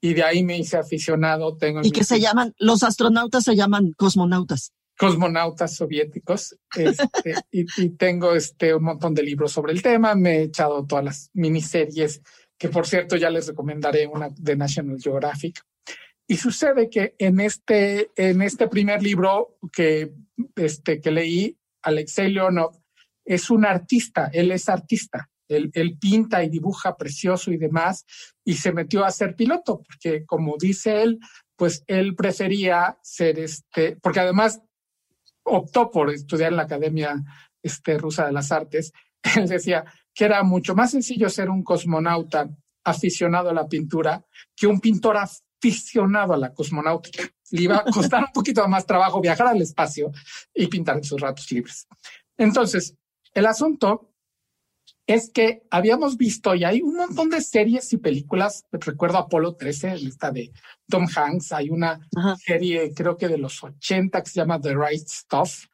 Y 0.00 0.14
de 0.14 0.22
ahí 0.22 0.42
me 0.42 0.58
hice 0.58 0.76
aficionado. 0.76 1.56
Tengo 1.56 1.80
y 1.82 1.90
que 1.90 2.04
se 2.04 2.20
llaman, 2.20 2.54
los 2.58 2.82
astronautas 2.82 3.44
se 3.44 3.56
llaman 3.56 3.92
cosmonautas. 3.96 4.72
Cosmonautas 4.98 5.76
soviéticos. 5.76 6.56
Este, 6.76 7.34
y, 7.50 7.66
y, 7.82 7.90
tengo 7.90 8.34
este, 8.34 8.74
un 8.74 8.84
montón 8.84 9.14
de 9.14 9.22
libros 9.22 9.52
sobre 9.52 9.72
el 9.72 9.82
tema. 9.82 10.14
Me 10.14 10.38
he 10.38 10.42
echado 10.42 10.86
todas 10.86 11.04
las 11.04 11.30
miniseries, 11.32 12.22
que 12.58 12.68
por 12.68 12.86
cierto 12.86 13.16
ya 13.16 13.30
les 13.30 13.48
recomendaré 13.48 14.06
una 14.06 14.28
de 14.30 14.56
National 14.56 15.00
Geographic 15.00 15.64
y 16.26 16.36
sucede 16.36 16.88
que 16.88 17.14
en 17.18 17.40
este, 17.40 18.10
en 18.16 18.42
este 18.42 18.68
primer 18.68 19.02
libro 19.02 19.58
que, 19.72 20.12
este, 20.56 21.00
que 21.00 21.10
leí, 21.10 21.58
Alexei 21.82 22.32
Leonov 22.32 22.80
es 23.24 23.50
un 23.50 23.66
artista, 23.66 24.30
él 24.32 24.50
es 24.50 24.68
artista, 24.68 25.30
él, 25.48 25.70
él, 25.74 25.98
pinta 25.98 26.42
y 26.42 26.48
dibuja 26.48 26.96
precioso 26.96 27.52
y 27.52 27.58
demás, 27.58 28.06
y 28.44 28.54
se 28.54 28.72
metió 28.72 29.04
a 29.04 29.10
ser 29.10 29.36
piloto, 29.36 29.82
porque 29.82 30.24
como 30.24 30.56
dice 30.58 31.02
él, 31.02 31.18
pues 31.56 31.84
él 31.86 32.14
prefería 32.16 32.98
ser 33.02 33.38
este, 33.38 33.96
porque 33.96 34.20
además 34.20 34.62
optó 35.44 35.90
por 35.90 36.10
estudiar 36.10 36.52
en 36.52 36.56
la 36.56 36.64
Academia 36.64 37.22
este, 37.62 37.98
Rusa 37.98 38.26
de 38.26 38.32
las 38.32 38.50
Artes, 38.50 38.92
él 39.36 39.46
decía 39.46 39.84
que 40.14 40.24
era 40.24 40.42
mucho 40.42 40.74
más 40.74 40.92
sencillo 40.92 41.28
ser 41.28 41.50
un 41.50 41.62
cosmonauta 41.62 42.48
aficionado 42.84 43.50
a 43.50 43.54
la 43.54 43.68
pintura 43.68 44.24
que 44.54 44.66
un 44.66 44.80
pintor 44.80 45.16
aficionado 45.64 46.34
a 46.34 46.36
la 46.36 46.52
cosmonáutica. 46.52 47.24
Le 47.50 47.62
iba 47.62 47.76
a 47.78 47.84
costar 47.84 48.24
un 48.24 48.32
poquito 48.32 48.66
más 48.68 48.86
trabajo 48.86 49.20
viajar 49.20 49.48
al 49.48 49.62
espacio 49.62 50.12
y 50.54 50.66
pintar 50.66 50.96
en 50.96 51.04
sus 51.04 51.20
ratos 51.20 51.50
libres. 51.50 51.86
Entonces, 52.36 52.96
el 53.32 53.46
asunto 53.46 54.10
es 55.06 55.30
que 55.30 55.62
habíamos 55.70 56.16
visto 56.16 56.54
y 56.54 56.64
hay 56.64 56.80
un 56.82 56.96
montón 56.96 57.30
de 57.30 57.40
series 57.40 57.92
y 57.92 57.98
películas. 57.98 58.64
Recuerdo 58.72 59.18
Apolo 59.18 59.54
13, 59.54 59.96
lista 59.98 60.30
de 60.30 60.50
Tom 60.88 61.06
Hanks. 61.14 61.52
Hay 61.52 61.70
una 61.70 62.00
serie, 62.38 62.92
creo 62.94 63.16
que 63.16 63.28
de 63.28 63.38
los 63.38 63.62
80, 63.62 64.22
que 64.22 64.30
se 64.30 64.40
llama 64.40 64.60
The 64.60 64.74
Right 64.74 65.06
Stuff, 65.06 65.66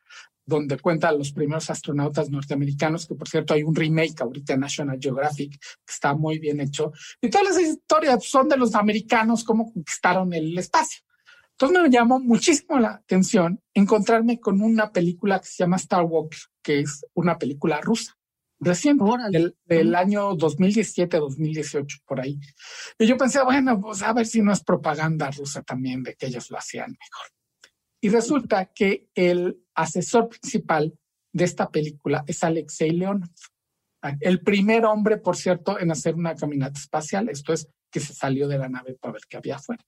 donde 0.51 0.79
cuenta 0.79 1.09
a 1.09 1.13
los 1.13 1.33
primeros 1.33 1.71
astronautas 1.71 2.29
norteamericanos, 2.29 3.07
que 3.07 3.15
por 3.15 3.29
cierto 3.29 3.55
hay 3.55 3.63
un 3.63 3.75
remake 3.75 4.21
ahorita 4.21 4.55
en 4.55 4.61
National 4.61 4.99
Geographic 5.01 5.53
que 5.53 5.93
está 5.93 6.15
muy 6.15 6.39
bien 6.39 6.61
hecho. 6.61 6.93
Y 7.23 7.31
todas 7.31 7.49
las 7.49 7.61
historias 7.61 8.25
son 8.25 8.49
de 8.49 8.57
los 8.57 8.75
americanos, 8.75 9.45
cómo 9.45 9.73
conquistaron 9.73 10.33
el 10.35 10.59
espacio. 10.59 11.01
Entonces 11.53 11.83
me 11.83 11.91
llamó 11.91 12.19
muchísimo 12.19 12.79
la 12.81 12.95
atención 12.95 13.61
encontrarme 13.75 14.41
con 14.41 14.61
una 14.61 14.91
película 14.93 15.39
que 15.39 15.47
se 15.47 15.63
llama 15.63 15.77
Star 15.77 16.03
Wars, 16.03 16.51
que 16.63 16.81
es 16.81 17.07
una 17.15 17.39
película 17.39 17.81
rusa. 17.81 18.17
recién, 18.59 18.99
del, 19.31 19.57
del 19.65 19.95
año 19.95 20.33
2017-2018, 20.33 22.03
por 22.05 22.21
ahí. 22.21 22.41
Y 22.99 23.07
yo 23.07 23.17
pensé, 23.17 23.43
bueno, 23.43 23.81
pues 23.81 24.03
a 24.03 24.13
ver 24.13 24.27
si 24.27 24.43
no 24.43 24.53
es 24.53 24.63
propaganda 24.65 25.31
rusa 25.31 25.63
también 25.63 26.03
de 26.03 26.15
que 26.15 26.27
ellos 26.27 26.51
lo 26.51 26.59
hacían 26.59 26.91
mejor. 26.91 27.40
Y 28.01 28.09
resulta 28.09 28.67
que 28.67 29.09
el 29.15 29.63
asesor 29.75 30.29
principal 30.29 30.99
de 31.33 31.45
esta 31.45 31.71
película 31.71 32.25
es 32.27 32.43
Alexei 32.43 32.91
Leonov. 32.91 33.31
El 34.21 34.41
primer 34.41 34.87
hombre, 34.87 35.19
por 35.19 35.37
cierto, 35.37 35.79
en 35.79 35.91
hacer 35.91 36.15
una 36.15 36.35
caminata 36.35 36.79
espacial. 36.79 37.29
Esto 37.29 37.53
es 37.53 37.69
que 37.91 38.01
se 38.01 38.15
salió 38.15 38.49
de 38.49 38.59
la 38.59 38.69
nave 38.69 38.95
para 38.95 39.13
ver 39.13 39.23
qué 39.29 39.37
había 39.37 39.57
afuera. 39.57 39.85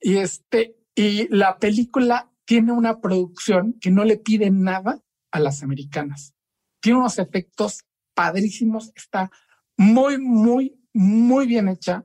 Y 0.00 0.16
este, 0.16 0.76
y 0.94 1.28
la 1.28 1.58
película 1.58 2.32
tiene 2.44 2.72
una 2.72 3.00
producción 3.00 3.74
que 3.80 3.90
no 3.90 4.04
le 4.04 4.16
pide 4.16 4.50
nada 4.50 5.02
a 5.30 5.40
las 5.40 5.62
americanas. 5.62 6.34
Tiene 6.80 6.98
unos 6.98 7.18
efectos 7.18 7.84
padrísimos, 8.14 8.92
está 8.94 9.30
muy, 9.76 10.18
muy, 10.18 10.80
muy 10.92 11.46
bien 11.46 11.68
hecha 11.68 12.04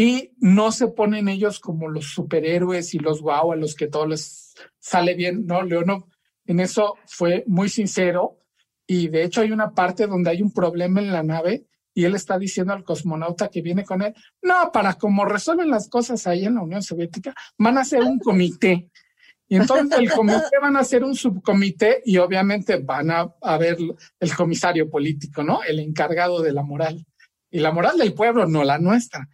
y 0.00 0.32
no 0.38 0.72
se 0.72 0.88
ponen 0.88 1.28
ellos 1.28 1.60
como 1.60 1.86
los 1.90 2.06
superhéroes 2.06 2.94
y 2.94 2.98
los 2.98 3.20
guau 3.20 3.52
a 3.52 3.56
los 3.56 3.74
que 3.74 3.86
todo 3.86 4.06
les 4.06 4.54
sale 4.78 5.12
bien. 5.14 5.44
No, 5.44 5.60
Leonov 5.62 6.06
en 6.46 6.60
eso 6.60 6.96
fue 7.04 7.44
muy 7.46 7.68
sincero 7.68 8.38
y 8.86 9.08
de 9.08 9.24
hecho 9.24 9.42
hay 9.42 9.52
una 9.52 9.74
parte 9.74 10.06
donde 10.06 10.30
hay 10.30 10.40
un 10.40 10.54
problema 10.54 11.00
en 11.00 11.12
la 11.12 11.22
nave 11.22 11.66
y 11.92 12.06
él 12.06 12.14
está 12.14 12.38
diciendo 12.38 12.72
al 12.72 12.82
cosmonauta 12.82 13.48
que 13.48 13.60
viene 13.60 13.84
con 13.84 14.00
él, 14.00 14.14
no, 14.40 14.72
para 14.72 14.94
como 14.94 15.26
resuelven 15.26 15.68
las 15.68 15.86
cosas 15.90 16.26
ahí 16.26 16.46
en 16.46 16.54
la 16.54 16.62
Unión 16.62 16.82
Soviética, 16.82 17.34
van 17.58 17.76
a 17.76 17.82
hacer 17.82 18.00
un 18.00 18.18
comité. 18.20 18.88
Y 19.48 19.56
entonces 19.56 19.98
el 19.98 20.10
comité 20.10 20.56
van 20.62 20.76
a 20.76 20.80
hacer 20.80 21.04
un 21.04 21.14
subcomité 21.14 22.00
y 22.06 22.16
obviamente 22.16 22.76
van 22.78 23.10
a, 23.10 23.34
a 23.42 23.58
ver 23.58 23.76
el 24.18 24.34
comisario 24.34 24.88
político, 24.88 25.42
¿no? 25.42 25.62
El 25.62 25.78
encargado 25.78 26.40
de 26.40 26.54
la 26.54 26.62
moral. 26.62 27.04
Y 27.50 27.58
la 27.58 27.70
moral 27.70 27.98
del 27.98 28.14
pueblo, 28.14 28.46
no 28.46 28.64
la 28.64 28.78
nuestra. 28.78 29.28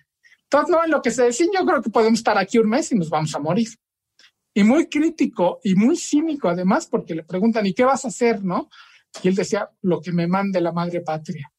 Entonces, 0.50 0.70
no, 0.70 0.84
en 0.84 0.90
lo 0.90 1.02
que 1.02 1.10
se 1.10 1.24
decía, 1.24 1.46
yo 1.52 1.66
creo 1.66 1.82
que 1.82 1.90
podemos 1.90 2.20
estar 2.20 2.38
aquí 2.38 2.58
un 2.58 2.68
mes 2.68 2.92
y 2.92 2.94
nos 2.94 3.10
vamos 3.10 3.34
a 3.34 3.40
morir. 3.40 3.68
Y 4.54 4.62
muy 4.62 4.88
crítico 4.88 5.60
y 5.64 5.74
muy 5.74 5.96
cínico 5.96 6.48
además, 6.48 6.86
porque 6.86 7.14
le 7.14 7.24
preguntan, 7.24 7.66
¿y 7.66 7.74
qué 7.74 7.84
vas 7.84 8.04
a 8.04 8.08
hacer, 8.08 8.44
no? 8.44 8.68
Y 9.22 9.28
él 9.28 9.34
decía, 9.34 9.68
lo 9.82 10.00
que 10.00 10.12
me 10.12 10.26
mande 10.26 10.60
la 10.60 10.72
madre 10.72 11.00
patria 11.00 11.52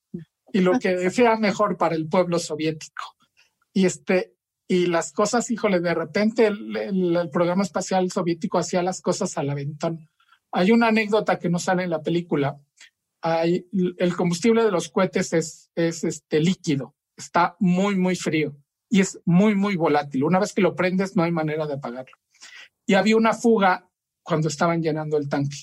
y 0.54 0.62
lo 0.62 0.80
que 0.80 1.10
sea 1.10 1.36
mejor 1.36 1.78
para 1.78 1.96
el 1.96 2.08
pueblo 2.08 2.40
soviético. 2.40 3.04
Y 3.74 3.86
este, 3.86 4.36
y 4.68 4.88
las 4.88 5.12
cosas, 5.12 5.52
híjole, 5.52 5.80
de 5.82 5.94
repente 5.94 6.48
el, 6.48 7.30
programa 7.32 7.64
espacial 7.64 8.10
soviético 8.10 8.58
hacía 8.58 8.82
las 8.82 9.02
cosas 9.02 9.38
al 9.38 9.50
aventón. 9.50 10.10
Hay 10.52 10.72
una 10.72 10.88
anécdota 10.88 11.38
que 11.38 11.50
no 11.50 11.60
sale 11.60 11.84
en 11.84 11.90
la 11.90 12.02
película. 12.02 12.60
El 13.22 14.16
combustible 14.16 14.64
de 14.64 14.72
los 14.72 14.90
cohetes 14.90 15.34
es, 15.34 15.72
es 15.76 16.04
este 16.06 16.40
líquido, 16.40 16.96
está 17.18 17.58
muy, 17.60 17.98
muy 17.98 18.16
frío 18.16 18.56
y 18.90 19.02
es 19.02 19.20
muy, 19.26 19.56
muy 19.56 19.76
volátil. 19.76 20.24
Una 20.24 20.40
vez 20.40 20.54
que 20.54 20.62
lo 20.62 20.76
prendes, 20.76 21.16
no 21.16 21.24
hay 21.24 21.32
manera 21.32 21.68
de 21.68 21.74
apagarlo. 21.74 22.18
Y 22.86 22.94
había 22.94 23.18
una 23.18 23.34
fuga 23.34 23.90
cuando 24.24 24.48
estaban 24.48 24.82
llenando 24.82 25.18
el 25.18 25.30
tanque 25.30 25.58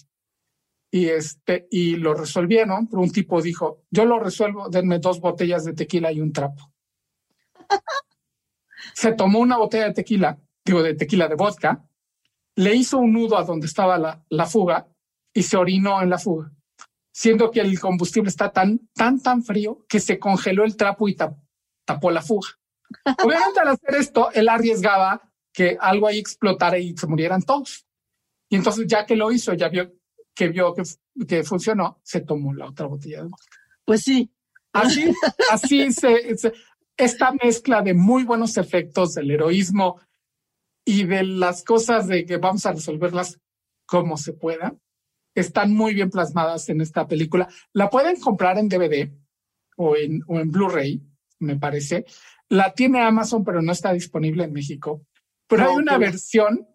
y 0.91 1.09
este 1.09 1.67
y 1.73 1.97
lo 1.97 2.15
resolvieron. 2.15 2.87
Pero 2.87 3.03
un 3.03 3.11
tipo 3.11 3.43
dijo, 3.43 3.83
yo 3.91 4.05
lo 4.05 4.21
resuelvo, 4.21 4.69
denme 4.69 5.01
dos 5.01 5.21
botellas 5.21 5.65
de 5.65 5.73
tequila 5.73 6.13
y 6.13 6.21
un 6.21 6.33
trapo. 6.33 6.73
Se 8.95 9.13
tomó 9.13 9.41
una 9.41 9.57
botella 9.57 9.87
de 9.87 9.95
tequila, 9.95 10.39
digo 10.65 10.83
de 10.83 10.95
tequila 10.95 11.27
de 11.27 11.35
vodka, 11.35 11.85
le 12.55 12.75
hizo 12.77 12.99
un 12.99 13.13
nudo 13.13 13.37
a 13.37 13.43
donde 13.43 13.67
estaba 13.67 13.99
la, 13.99 14.25
la 14.29 14.47
fuga 14.47 14.87
y 15.33 15.43
se 15.43 15.57
orinó 15.57 16.01
en 16.01 16.11
la 16.11 16.19
fuga, 16.19 16.53
siendo 17.13 17.51
que 17.51 17.61
el 17.61 17.81
combustible 17.81 18.29
está 18.29 18.53
tan, 18.53 18.89
tan, 18.95 19.21
tan 19.21 19.43
frío 19.43 19.85
que 19.89 19.99
se 19.99 20.21
congeló 20.21 20.65
el 20.65 20.77
trapo 20.77 21.09
y 21.09 21.17
tapó 21.17 22.11
la 22.13 22.23
fuga. 22.23 22.51
Obviamente 23.25 23.61
al 23.61 23.69
hacer 23.69 23.95
esto, 23.97 24.31
él 24.33 24.49
arriesgaba 24.49 25.21
que 25.53 25.77
algo 25.81 26.09
ahí 26.09 26.19
explotara 26.19 26.79
y 26.79 26.97
se 26.97 27.07
murieran 27.07 27.43
todos. 27.43 27.87
Y 28.49 28.57
entonces 28.57 28.87
ya 28.87 29.07
que 29.07 29.17
lo 29.17 29.31
hizo, 29.33 29.55
ya 29.55 29.69
vio 29.69 29.93
que 30.35 30.49
vio 30.49 30.75
que, 30.75 30.83
que 31.27 31.45
funcionó, 31.45 32.01
se 32.03 32.21
tomó 32.21 32.53
la 32.53 32.67
otra 32.67 32.87
botella 32.87 33.23
de 33.23 33.29
vodka. 33.29 33.57
Pues 33.85 34.03
sí. 34.03 34.31
Así, 34.73 35.15
así 35.53 35.93
se, 35.93 36.37
esta 36.97 37.33
mezcla 37.33 37.83
de 37.83 37.95
muy 37.95 38.25
buenos 38.25 38.57
efectos 38.57 39.15
del 39.15 39.31
heroísmo 39.31 40.01
y 40.85 41.05
de 41.05 41.23
las 41.23 41.63
cosas 41.63 42.09
de 42.09 42.27
que 42.27 42.39
vamos 42.39 42.67
a 42.67 42.73
resolverlas 42.73 43.39
como 43.87 44.17
se 44.17 44.33
pueda, 44.33 44.75
están 45.35 45.73
muy 45.73 45.95
bien 45.95 46.11
plasmadas 46.11 46.69
en 46.69 46.81
esta 46.81 47.07
película. 47.07 47.49
La 47.73 47.89
pueden 47.89 48.21
comprar 48.21 48.59
en 48.59 48.69
DVD 48.69 49.13
o 49.77 49.97
en, 49.97 50.23
o 50.27 50.41
en 50.41 50.51
Blu-ray, 50.51 51.01
me 51.39 51.57
parece. 51.57 52.05
La 52.55 52.73
tiene 52.73 53.03
Amazon, 53.03 53.43
pero 53.43 53.61
no 53.63 53.73
está 53.73 53.93
disponible 53.93 54.45
en 54.45 54.53
México. 54.53 55.03
Pero 55.49 55.69
hay 55.69 55.75
una 55.75 55.99
versión 55.99 56.69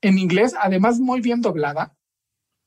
en 0.00 0.16
inglés, 0.16 0.54
además 0.56 1.00
muy 1.00 1.20
bien 1.20 1.40
doblada, 1.40 1.96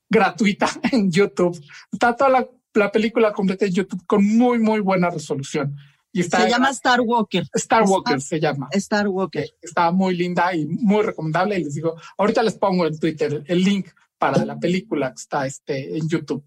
gratuita 0.09 0.67
en 0.91 1.09
YouTube. 1.09 1.57
Está 1.93 2.13
toda 2.13 2.29
la, 2.29 2.49
la, 2.73 2.91
película 2.91 3.31
completa 3.31 3.65
en 3.65 3.71
YouTube 3.71 4.05
con 4.05 4.25
muy, 4.25 4.59
muy 4.59 4.81
buena 4.81 5.09
resolución. 5.09 5.77
Y 6.11 6.19
está 6.19 6.41
se 6.41 6.49
llama 6.49 6.69
Star 6.71 6.99
Walker. 6.99 7.47
Star 7.53 7.83
Walker 7.83 8.19
se 8.19 8.37
llama. 8.41 8.67
Star 8.73 9.07
Walker. 9.07 9.45
Está 9.61 9.89
muy 9.91 10.17
linda 10.17 10.53
y 10.53 10.65
muy 10.65 11.03
recomendable. 11.03 11.57
Y 11.57 11.63
les 11.63 11.75
digo, 11.75 11.95
ahorita 12.17 12.43
les 12.43 12.55
pongo 12.55 12.85
en 12.85 12.99
Twitter 12.99 13.45
el 13.47 13.63
link 13.63 13.87
para 14.17 14.43
la 14.43 14.59
película 14.59 15.11
que 15.11 15.21
está 15.21 15.45
este, 15.45 15.97
en 15.97 16.09
YouTube. 16.09 16.43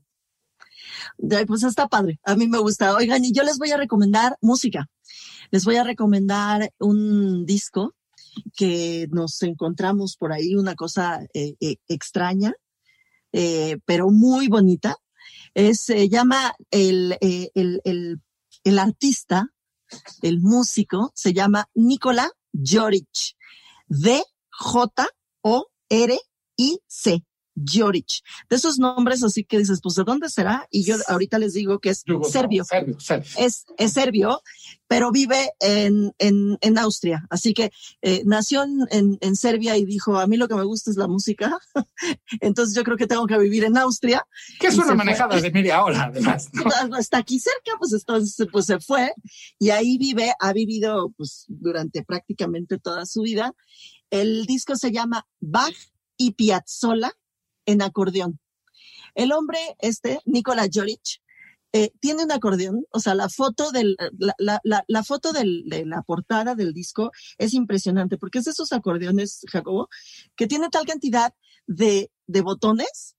Pues 1.46 1.62
está 1.62 1.88
padre. 1.88 2.20
A 2.24 2.36
mí 2.36 2.46
me 2.46 2.58
gusta. 2.58 2.94
Oigan, 2.94 3.24
y 3.24 3.32
yo 3.32 3.42
les 3.42 3.58
voy 3.58 3.70
a 3.70 3.78
recomendar 3.78 4.36
música. 4.42 4.86
Les 5.51 5.64
voy 5.64 5.76
a 5.76 5.84
recomendar 5.84 6.72
un 6.78 7.44
disco 7.44 7.94
que 8.57 9.09
nos 9.11 9.42
encontramos 9.42 10.16
por 10.16 10.32
ahí, 10.32 10.55
una 10.55 10.74
cosa 10.76 11.26
eh, 11.34 11.57
eh, 11.61 11.76
extraña. 11.88 12.55
Eh, 13.32 13.78
pero 13.84 14.11
muy 14.11 14.48
bonita. 14.48 14.96
se 15.55 16.09
llama 16.09 16.55
el, 16.70 17.16
el, 17.20 17.80
el, 17.84 18.20
el, 18.64 18.78
artista, 18.78 19.53
el 20.22 20.40
músico, 20.40 21.11
se 21.14 21.32
llama 21.32 21.68
Nikola 21.74 22.30
Joric. 22.53 23.36
D-J-O-R-I-C. 23.88 24.30
Joric. 27.66 28.22
De 28.48 28.56
esos 28.56 28.78
nombres 28.78 29.22
así 29.22 29.44
que 29.44 29.58
dices, 29.58 29.80
pues 29.82 29.94
¿de 29.94 30.04
dónde 30.04 30.28
será? 30.28 30.66
Y 30.70 30.84
yo 30.84 30.96
ahorita 31.08 31.38
les 31.38 31.54
digo 31.54 31.78
que 31.78 31.90
es 31.90 32.04
serbio. 32.30 32.64
Es, 33.36 33.66
es 33.76 33.92
serbio, 33.92 34.42
pero 34.86 35.12
vive 35.12 35.50
en, 35.61 36.12
en, 36.18 36.58
en 36.61 36.78
Austria. 36.78 37.26
Así 37.30 37.54
que 37.54 37.70
eh, 38.02 38.22
nació 38.24 38.64
en, 38.64 39.18
en, 39.20 39.36
Serbia 39.36 39.76
y 39.76 39.84
dijo, 39.84 40.18
a 40.18 40.26
mí 40.26 40.36
lo 40.36 40.48
que 40.48 40.54
me 40.54 40.64
gusta 40.64 40.90
es 40.90 40.96
la 40.96 41.06
música. 41.06 41.56
Entonces 42.40 42.74
yo 42.74 42.82
creo 42.82 42.96
que 42.96 43.06
tengo 43.06 43.26
que 43.26 43.38
vivir 43.38 43.64
en 43.64 43.76
Austria. 43.78 44.26
Que 44.58 44.66
es 44.66 44.78
una 44.78 44.94
manejada 44.94 45.40
de 45.40 45.50
media 45.50 45.84
hora, 45.84 46.04
además. 46.04 46.48
Está 46.98 47.18
aquí 47.18 47.38
cerca, 47.38 47.78
pues 47.78 47.92
entonces 47.92 48.48
pues 48.50 48.66
se 48.66 48.80
fue 48.80 49.12
y 49.58 49.70
ahí 49.70 49.98
vive, 49.98 50.32
ha 50.38 50.52
vivido 50.52 51.12
pues 51.16 51.44
durante 51.48 52.02
prácticamente 52.02 52.78
toda 52.78 53.06
su 53.06 53.22
vida. 53.22 53.54
El 54.11 54.46
disco 54.46 54.76
se 54.76 54.90
llama 54.90 55.26
Bach 55.40 55.74
y 56.16 56.32
Piazzolla 56.32 57.12
en 57.70 57.82
acordeón. 57.82 58.38
El 59.14 59.32
hombre, 59.32 59.58
este, 59.78 60.20
Nikola 60.24 60.66
Joric, 60.72 61.20
eh, 61.72 61.92
tiene 62.00 62.24
un 62.24 62.32
acordeón, 62.32 62.84
o 62.90 62.98
sea, 62.98 63.14
la 63.14 63.28
foto, 63.28 63.70
del, 63.70 63.96
la, 64.18 64.60
la, 64.64 64.84
la, 64.88 65.04
foto 65.04 65.32
del, 65.32 65.64
de 65.68 65.86
la 65.86 66.02
portada 66.02 66.56
del 66.56 66.72
disco 66.72 67.12
es 67.38 67.54
impresionante, 67.54 68.18
porque 68.18 68.40
es 68.40 68.46
de 68.46 68.50
esos 68.50 68.72
acordeones, 68.72 69.42
Jacobo, 69.48 69.88
que 70.34 70.48
tiene 70.48 70.68
tal 70.68 70.84
cantidad 70.84 71.32
de, 71.68 72.10
de 72.26 72.40
botones 72.40 73.14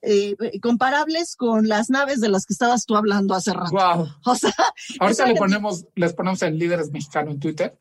eh, 0.00 0.34
comparables 0.62 1.36
con 1.36 1.68
las 1.68 1.90
naves 1.90 2.22
de 2.22 2.30
las 2.30 2.46
que 2.46 2.54
estabas 2.54 2.86
tú 2.86 2.96
hablando 2.96 3.34
hace 3.34 3.52
rato. 3.52 3.70
Wow. 3.72 4.08
O 4.24 4.34
sea, 4.34 4.54
ahorita 4.98 5.26
le 5.26 5.34
ponemos, 5.34 5.84
les 5.94 6.14
ponemos 6.14 6.40
en 6.40 6.58
líderes 6.58 6.90
mexicanos 6.90 7.34
en 7.34 7.40
Twitter 7.40 7.78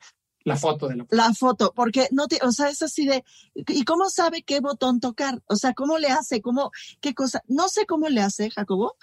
la 0.49 0.57
foto 0.57 0.87
de 0.87 0.97
la 0.97 1.05
La 1.09 1.33
foto, 1.33 1.73
porque 1.75 2.07
no 2.11 2.27
te, 2.27 2.39
o 2.43 2.51
sea, 2.51 2.69
es 2.69 2.81
así 2.81 3.05
de, 3.05 3.23
¿y 3.55 3.83
cómo 3.83 4.09
sabe 4.09 4.43
qué 4.43 4.59
botón 4.59 4.99
tocar? 4.99 5.41
O 5.47 5.55
sea, 5.55 5.73
¿cómo 5.73 5.97
le 5.97 6.09
hace? 6.09 6.41
¿Cómo, 6.41 6.71
qué 7.01 7.13
cosa? 7.13 7.43
No 7.47 7.69
sé 7.69 7.85
cómo 7.85 8.09
le 8.09 8.21
hace, 8.21 8.49
Jacobo, 8.49 8.95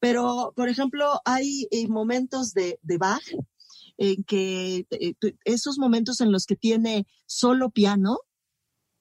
pero, 0.00 0.52
por 0.56 0.68
ejemplo, 0.68 1.20
hay 1.24 1.66
eh, 1.70 1.88
momentos 1.88 2.52
de, 2.52 2.78
de 2.82 2.98
Bach 2.98 3.22
en 3.96 4.24
que 4.24 4.86
eh, 4.90 5.14
esos 5.44 5.78
momentos 5.78 6.20
en 6.20 6.32
los 6.32 6.46
que 6.46 6.56
tiene 6.56 7.06
solo 7.26 7.70
piano, 7.70 8.18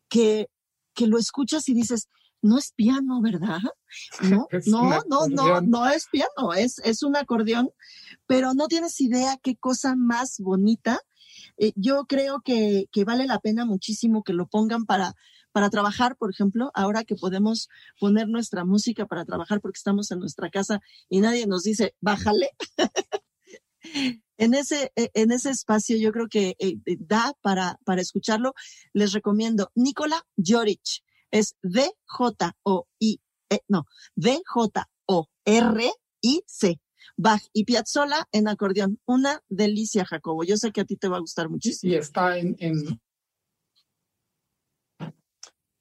que, 0.09 0.49
que 0.93 1.07
lo 1.07 1.17
escuchas 1.17 1.67
y 1.69 1.73
dices, 1.73 2.09
no 2.43 2.57
es 2.57 2.73
piano, 2.73 3.21
¿verdad? 3.21 3.59
No, 4.21 4.47
no, 4.67 5.01
no, 5.07 5.27
no, 5.27 5.61
no 5.61 5.89
es 5.89 6.07
piano, 6.11 6.53
es, 6.55 6.79
es 6.79 7.01
un 7.01 7.15
acordeón, 7.15 7.71
pero 8.27 8.53
no 8.53 8.67
tienes 8.67 8.99
idea 9.01 9.39
qué 9.41 9.55
cosa 9.55 9.95
más 9.95 10.39
bonita 10.39 10.99
eh, 11.63 11.71
yo 11.77 12.05
creo 12.05 12.41
que, 12.41 12.87
vale 13.05 13.25
la 13.25 13.39
pena 13.39 13.63
muchísimo 13.63 14.21
que 14.23 14.33
lo 14.33 14.47
pongan 14.47 14.85
para, 14.85 15.15
para 15.53 15.69
trabajar, 15.69 16.17
por 16.17 16.29
ejemplo, 16.29 16.71
ahora 16.73 17.05
que 17.05 17.15
podemos 17.15 17.69
poner 18.01 18.27
nuestra 18.27 18.65
música 18.65 19.05
para 19.05 19.23
trabajar 19.23 19.61
porque 19.61 19.77
estamos 19.77 20.11
en 20.11 20.19
nuestra 20.19 20.49
casa 20.49 20.81
y 21.07 21.21
nadie 21.21 21.47
nos 21.47 21.63
dice, 21.63 21.95
bájale. 22.01 22.49
en 24.37 24.53
ese, 24.55 24.91
e, 24.97 25.09
en 25.13 25.31
ese 25.31 25.51
espacio 25.51 25.97
yo 25.97 26.11
creo 26.11 26.27
que 26.27 26.57
eh, 26.59 26.75
eh, 26.85 26.97
da 26.99 27.33
para, 27.41 27.79
para 27.85 28.01
escucharlo. 28.01 28.53
Les 28.91 29.13
recomiendo 29.13 29.71
Nicola 29.73 30.21
Joric. 30.35 31.01
Es 31.31 31.55
D-J-O-I, 31.61 33.21
no, 33.69 33.85
D-J-O-R-I-C. 34.15 34.83
Bach 37.23 37.41
y 37.53 37.63
Piazzolla 37.63 38.27
en 38.33 38.49
acordeón. 38.49 38.99
Una 39.05 39.41
delicia, 39.47 40.03
Jacobo. 40.03 40.43
Yo 40.43 40.57
sé 40.57 40.71
que 40.73 40.81
a 40.81 40.85
ti 40.85 40.97
te 40.97 41.07
va 41.07 41.17
a 41.17 41.21
gustar 41.21 41.49
muchísimo. 41.49 41.93
Y 41.93 41.95
está 41.95 42.37
en, 42.37 42.57
en 42.59 42.99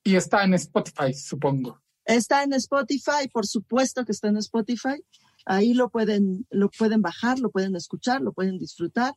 y 0.04 0.14
está 0.14 0.44
en 0.44 0.54
Spotify, 0.54 1.12
supongo. 1.12 1.80
Está 2.04 2.44
en 2.44 2.52
Spotify, 2.54 3.28
por 3.32 3.46
supuesto 3.46 4.04
que 4.04 4.12
está 4.12 4.28
en 4.28 4.36
Spotify. 4.36 5.02
Ahí 5.44 5.74
lo 5.74 5.90
pueden, 5.90 6.46
lo 6.50 6.70
pueden 6.70 7.02
bajar, 7.02 7.40
lo 7.40 7.50
pueden 7.50 7.74
escuchar, 7.74 8.20
lo 8.20 8.32
pueden 8.32 8.58
disfrutar. 8.58 9.14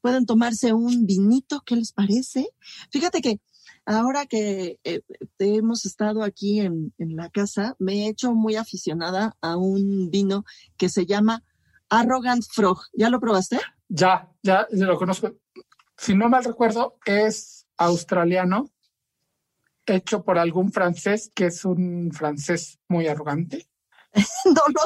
Pueden 0.00 0.26
tomarse 0.26 0.72
un 0.72 1.06
vinito, 1.06 1.62
¿qué 1.64 1.76
les 1.76 1.92
parece? 1.92 2.48
Fíjate 2.90 3.20
que 3.20 3.40
ahora 3.86 4.26
que 4.26 4.80
eh, 4.82 5.02
hemos 5.38 5.86
estado 5.86 6.24
aquí 6.24 6.58
en, 6.58 6.92
en, 6.98 7.14
la 7.14 7.30
casa, 7.30 7.76
me 7.78 8.04
he 8.04 8.08
hecho 8.08 8.34
muy 8.34 8.56
aficionada 8.56 9.36
a 9.40 9.56
un 9.56 10.10
vino 10.10 10.44
que 10.76 10.88
se 10.88 11.06
llama 11.06 11.44
Arrogant 11.90 12.44
Frog. 12.50 12.80
¿Ya 12.92 13.10
lo 13.10 13.20
probaste? 13.20 13.58
Ya, 13.88 14.30
ya 14.42 14.66
lo 14.70 14.96
conozco. 14.96 15.32
Si 15.96 16.14
no 16.14 16.28
mal 16.28 16.44
recuerdo, 16.44 16.98
es 17.04 17.66
australiano, 17.76 18.70
hecho 19.86 20.24
por 20.24 20.38
algún 20.38 20.72
francés 20.72 21.30
que 21.34 21.46
es 21.46 21.64
un 21.64 22.10
francés 22.12 22.78
muy 22.88 23.06
arrogante. 23.06 23.68
no, 24.46 24.62
no, 24.74 24.80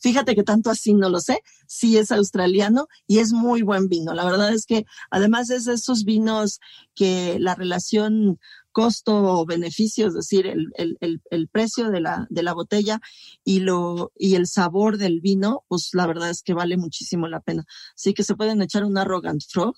fíjate 0.00 0.34
que 0.34 0.42
tanto 0.42 0.70
así 0.70 0.94
no 0.94 1.08
lo 1.08 1.20
sé. 1.20 1.42
Sí 1.66 1.96
es 1.96 2.12
australiano 2.12 2.88
y 3.06 3.18
es 3.18 3.32
muy 3.32 3.62
buen 3.62 3.88
vino. 3.88 4.12
La 4.14 4.24
verdad 4.24 4.52
es 4.52 4.66
que 4.66 4.84
además 5.10 5.50
es 5.50 5.64
de 5.64 5.74
esos 5.74 6.04
vinos 6.04 6.60
que 6.94 7.38
la 7.38 7.54
relación 7.54 8.38
costo-beneficio, 8.76 10.08
es 10.08 10.12
decir, 10.12 10.46
el, 10.46 10.70
el, 10.76 10.98
el, 11.00 11.22
el, 11.30 11.48
precio 11.48 11.90
de 11.90 12.02
la, 12.02 12.26
de 12.28 12.42
la 12.42 12.52
botella 12.52 13.00
y, 13.42 13.60
lo, 13.60 14.12
y 14.14 14.34
el 14.34 14.46
sabor 14.46 14.98
del 14.98 15.22
vino, 15.22 15.64
pues 15.68 15.92
la 15.94 16.06
verdad 16.06 16.28
es 16.28 16.42
que 16.42 16.52
vale 16.52 16.76
muchísimo 16.76 17.26
la 17.26 17.40
pena. 17.40 17.64
Así 17.94 18.12
que 18.12 18.22
se 18.22 18.34
pueden 18.34 18.60
echar 18.60 18.84
un 18.84 18.98
arrogant 18.98 19.40
frog 19.48 19.74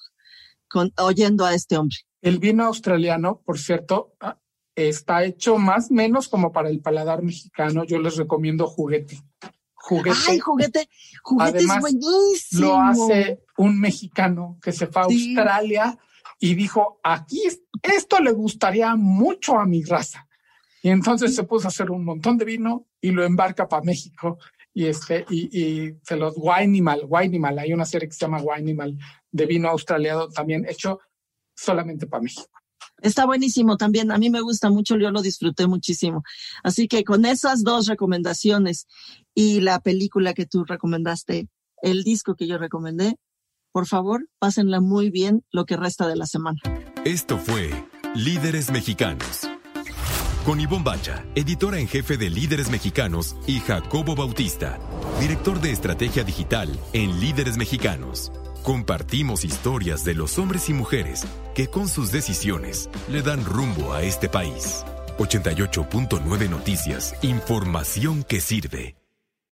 con, 0.66 0.92
oyendo 0.98 1.44
a 1.44 1.54
este 1.54 1.76
hombre. 1.76 1.96
El 2.22 2.40
vino 2.40 2.64
australiano, 2.64 3.40
por 3.44 3.60
cierto, 3.60 4.16
ah, 4.18 4.40
está 4.74 5.22
hecho 5.22 5.58
más 5.58 5.92
o 5.92 5.94
menos 5.94 6.26
como 6.26 6.50
para 6.50 6.68
el 6.68 6.80
paladar 6.80 7.22
mexicano. 7.22 7.84
Yo 7.84 8.00
les 8.00 8.16
recomiendo 8.16 8.66
juguete. 8.66 9.22
Juguete. 9.74 10.18
Ay, 10.26 10.40
juguete, 10.40 10.88
juguete 11.22 11.58
es 11.58 11.80
buenísimo. 11.80 12.66
Lo 12.66 12.80
hace 12.80 13.44
un 13.58 13.78
mexicano 13.78 14.58
que 14.60 14.72
se 14.72 14.88
fue 14.88 15.02
a 15.02 15.04
Australia 15.04 15.98
y 16.38 16.54
dijo, 16.54 17.00
aquí 17.02 17.42
esto 17.82 18.20
le 18.20 18.32
gustaría 18.32 18.94
mucho 18.96 19.58
a 19.58 19.66
mi 19.66 19.82
raza. 19.84 20.26
Y 20.82 20.90
entonces 20.90 21.34
se 21.34 21.44
puso 21.44 21.66
a 21.66 21.68
hacer 21.68 21.90
un 21.90 22.04
montón 22.04 22.38
de 22.38 22.44
vino 22.44 22.86
y 23.00 23.10
lo 23.10 23.24
embarca 23.24 23.68
para 23.68 23.82
México 23.82 24.38
y 24.72 24.86
este 24.86 25.26
y, 25.28 25.60
y 25.60 25.98
se 26.02 26.16
los 26.16 26.34
Winemal, 26.36 27.02
Winemal, 27.08 27.58
hay 27.58 27.72
una 27.72 27.84
serie 27.84 28.08
que 28.08 28.14
se 28.14 28.20
llama 28.20 28.40
Winemal 28.42 28.96
de 29.32 29.46
vino 29.46 29.68
australiano 29.68 30.28
también 30.28 30.66
hecho 30.68 31.00
solamente 31.56 32.06
para 32.06 32.22
México. 32.22 32.48
Está 33.00 33.26
buenísimo 33.26 33.76
también. 33.76 34.10
A 34.10 34.18
mí 34.18 34.30
me 34.30 34.40
gusta 34.40 34.70
mucho, 34.70 34.96
yo 34.96 35.10
lo 35.10 35.22
disfruté 35.22 35.66
muchísimo. 35.66 36.22
Así 36.62 36.88
que 36.88 37.04
con 37.04 37.24
esas 37.24 37.62
dos 37.62 37.86
recomendaciones 37.86 38.86
y 39.34 39.60
la 39.60 39.80
película 39.80 40.34
que 40.34 40.46
tú 40.46 40.64
recomendaste, 40.64 41.48
el 41.82 42.02
disco 42.02 42.34
que 42.34 42.46
yo 42.46 42.58
recomendé, 42.58 43.16
por 43.78 43.86
favor, 43.86 44.28
pásenla 44.40 44.80
muy 44.80 45.08
bien 45.08 45.44
lo 45.52 45.64
que 45.64 45.76
resta 45.76 46.08
de 46.08 46.16
la 46.16 46.26
semana. 46.26 46.58
Esto 47.04 47.38
fue 47.38 47.70
Líderes 48.16 48.72
Mexicanos. 48.72 49.48
Con 50.44 50.58
Ivonne 50.58 50.82
Bacha, 50.82 51.24
editora 51.36 51.78
en 51.78 51.86
jefe 51.86 52.16
de 52.16 52.28
Líderes 52.28 52.70
Mexicanos, 52.70 53.36
y 53.46 53.60
Jacobo 53.60 54.16
Bautista, 54.16 54.80
director 55.20 55.60
de 55.60 55.70
estrategia 55.70 56.24
digital 56.24 56.76
en 56.92 57.20
Líderes 57.20 57.56
Mexicanos. 57.56 58.32
Compartimos 58.64 59.44
historias 59.44 60.04
de 60.04 60.14
los 60.14 60.40
hombres 60.40 60.68
y 60.68 60.72
mujeres 60.72 61.24
que 61.54 61.68
con 61.68 61.86
sus 61.86 62.10
decisiones 62.10 62.90
le 63.08 63.22
dan 63.22 63.44
rumbo 63.44 63.92
a 63.92 64.02
este 64.02 64.28
país. 64.28 64.82
88.9 65.18 66.50
Noticias, 66.50 67.14
información 67.22 68.24
que 68.24 68.40
sirve. 68.40 68.96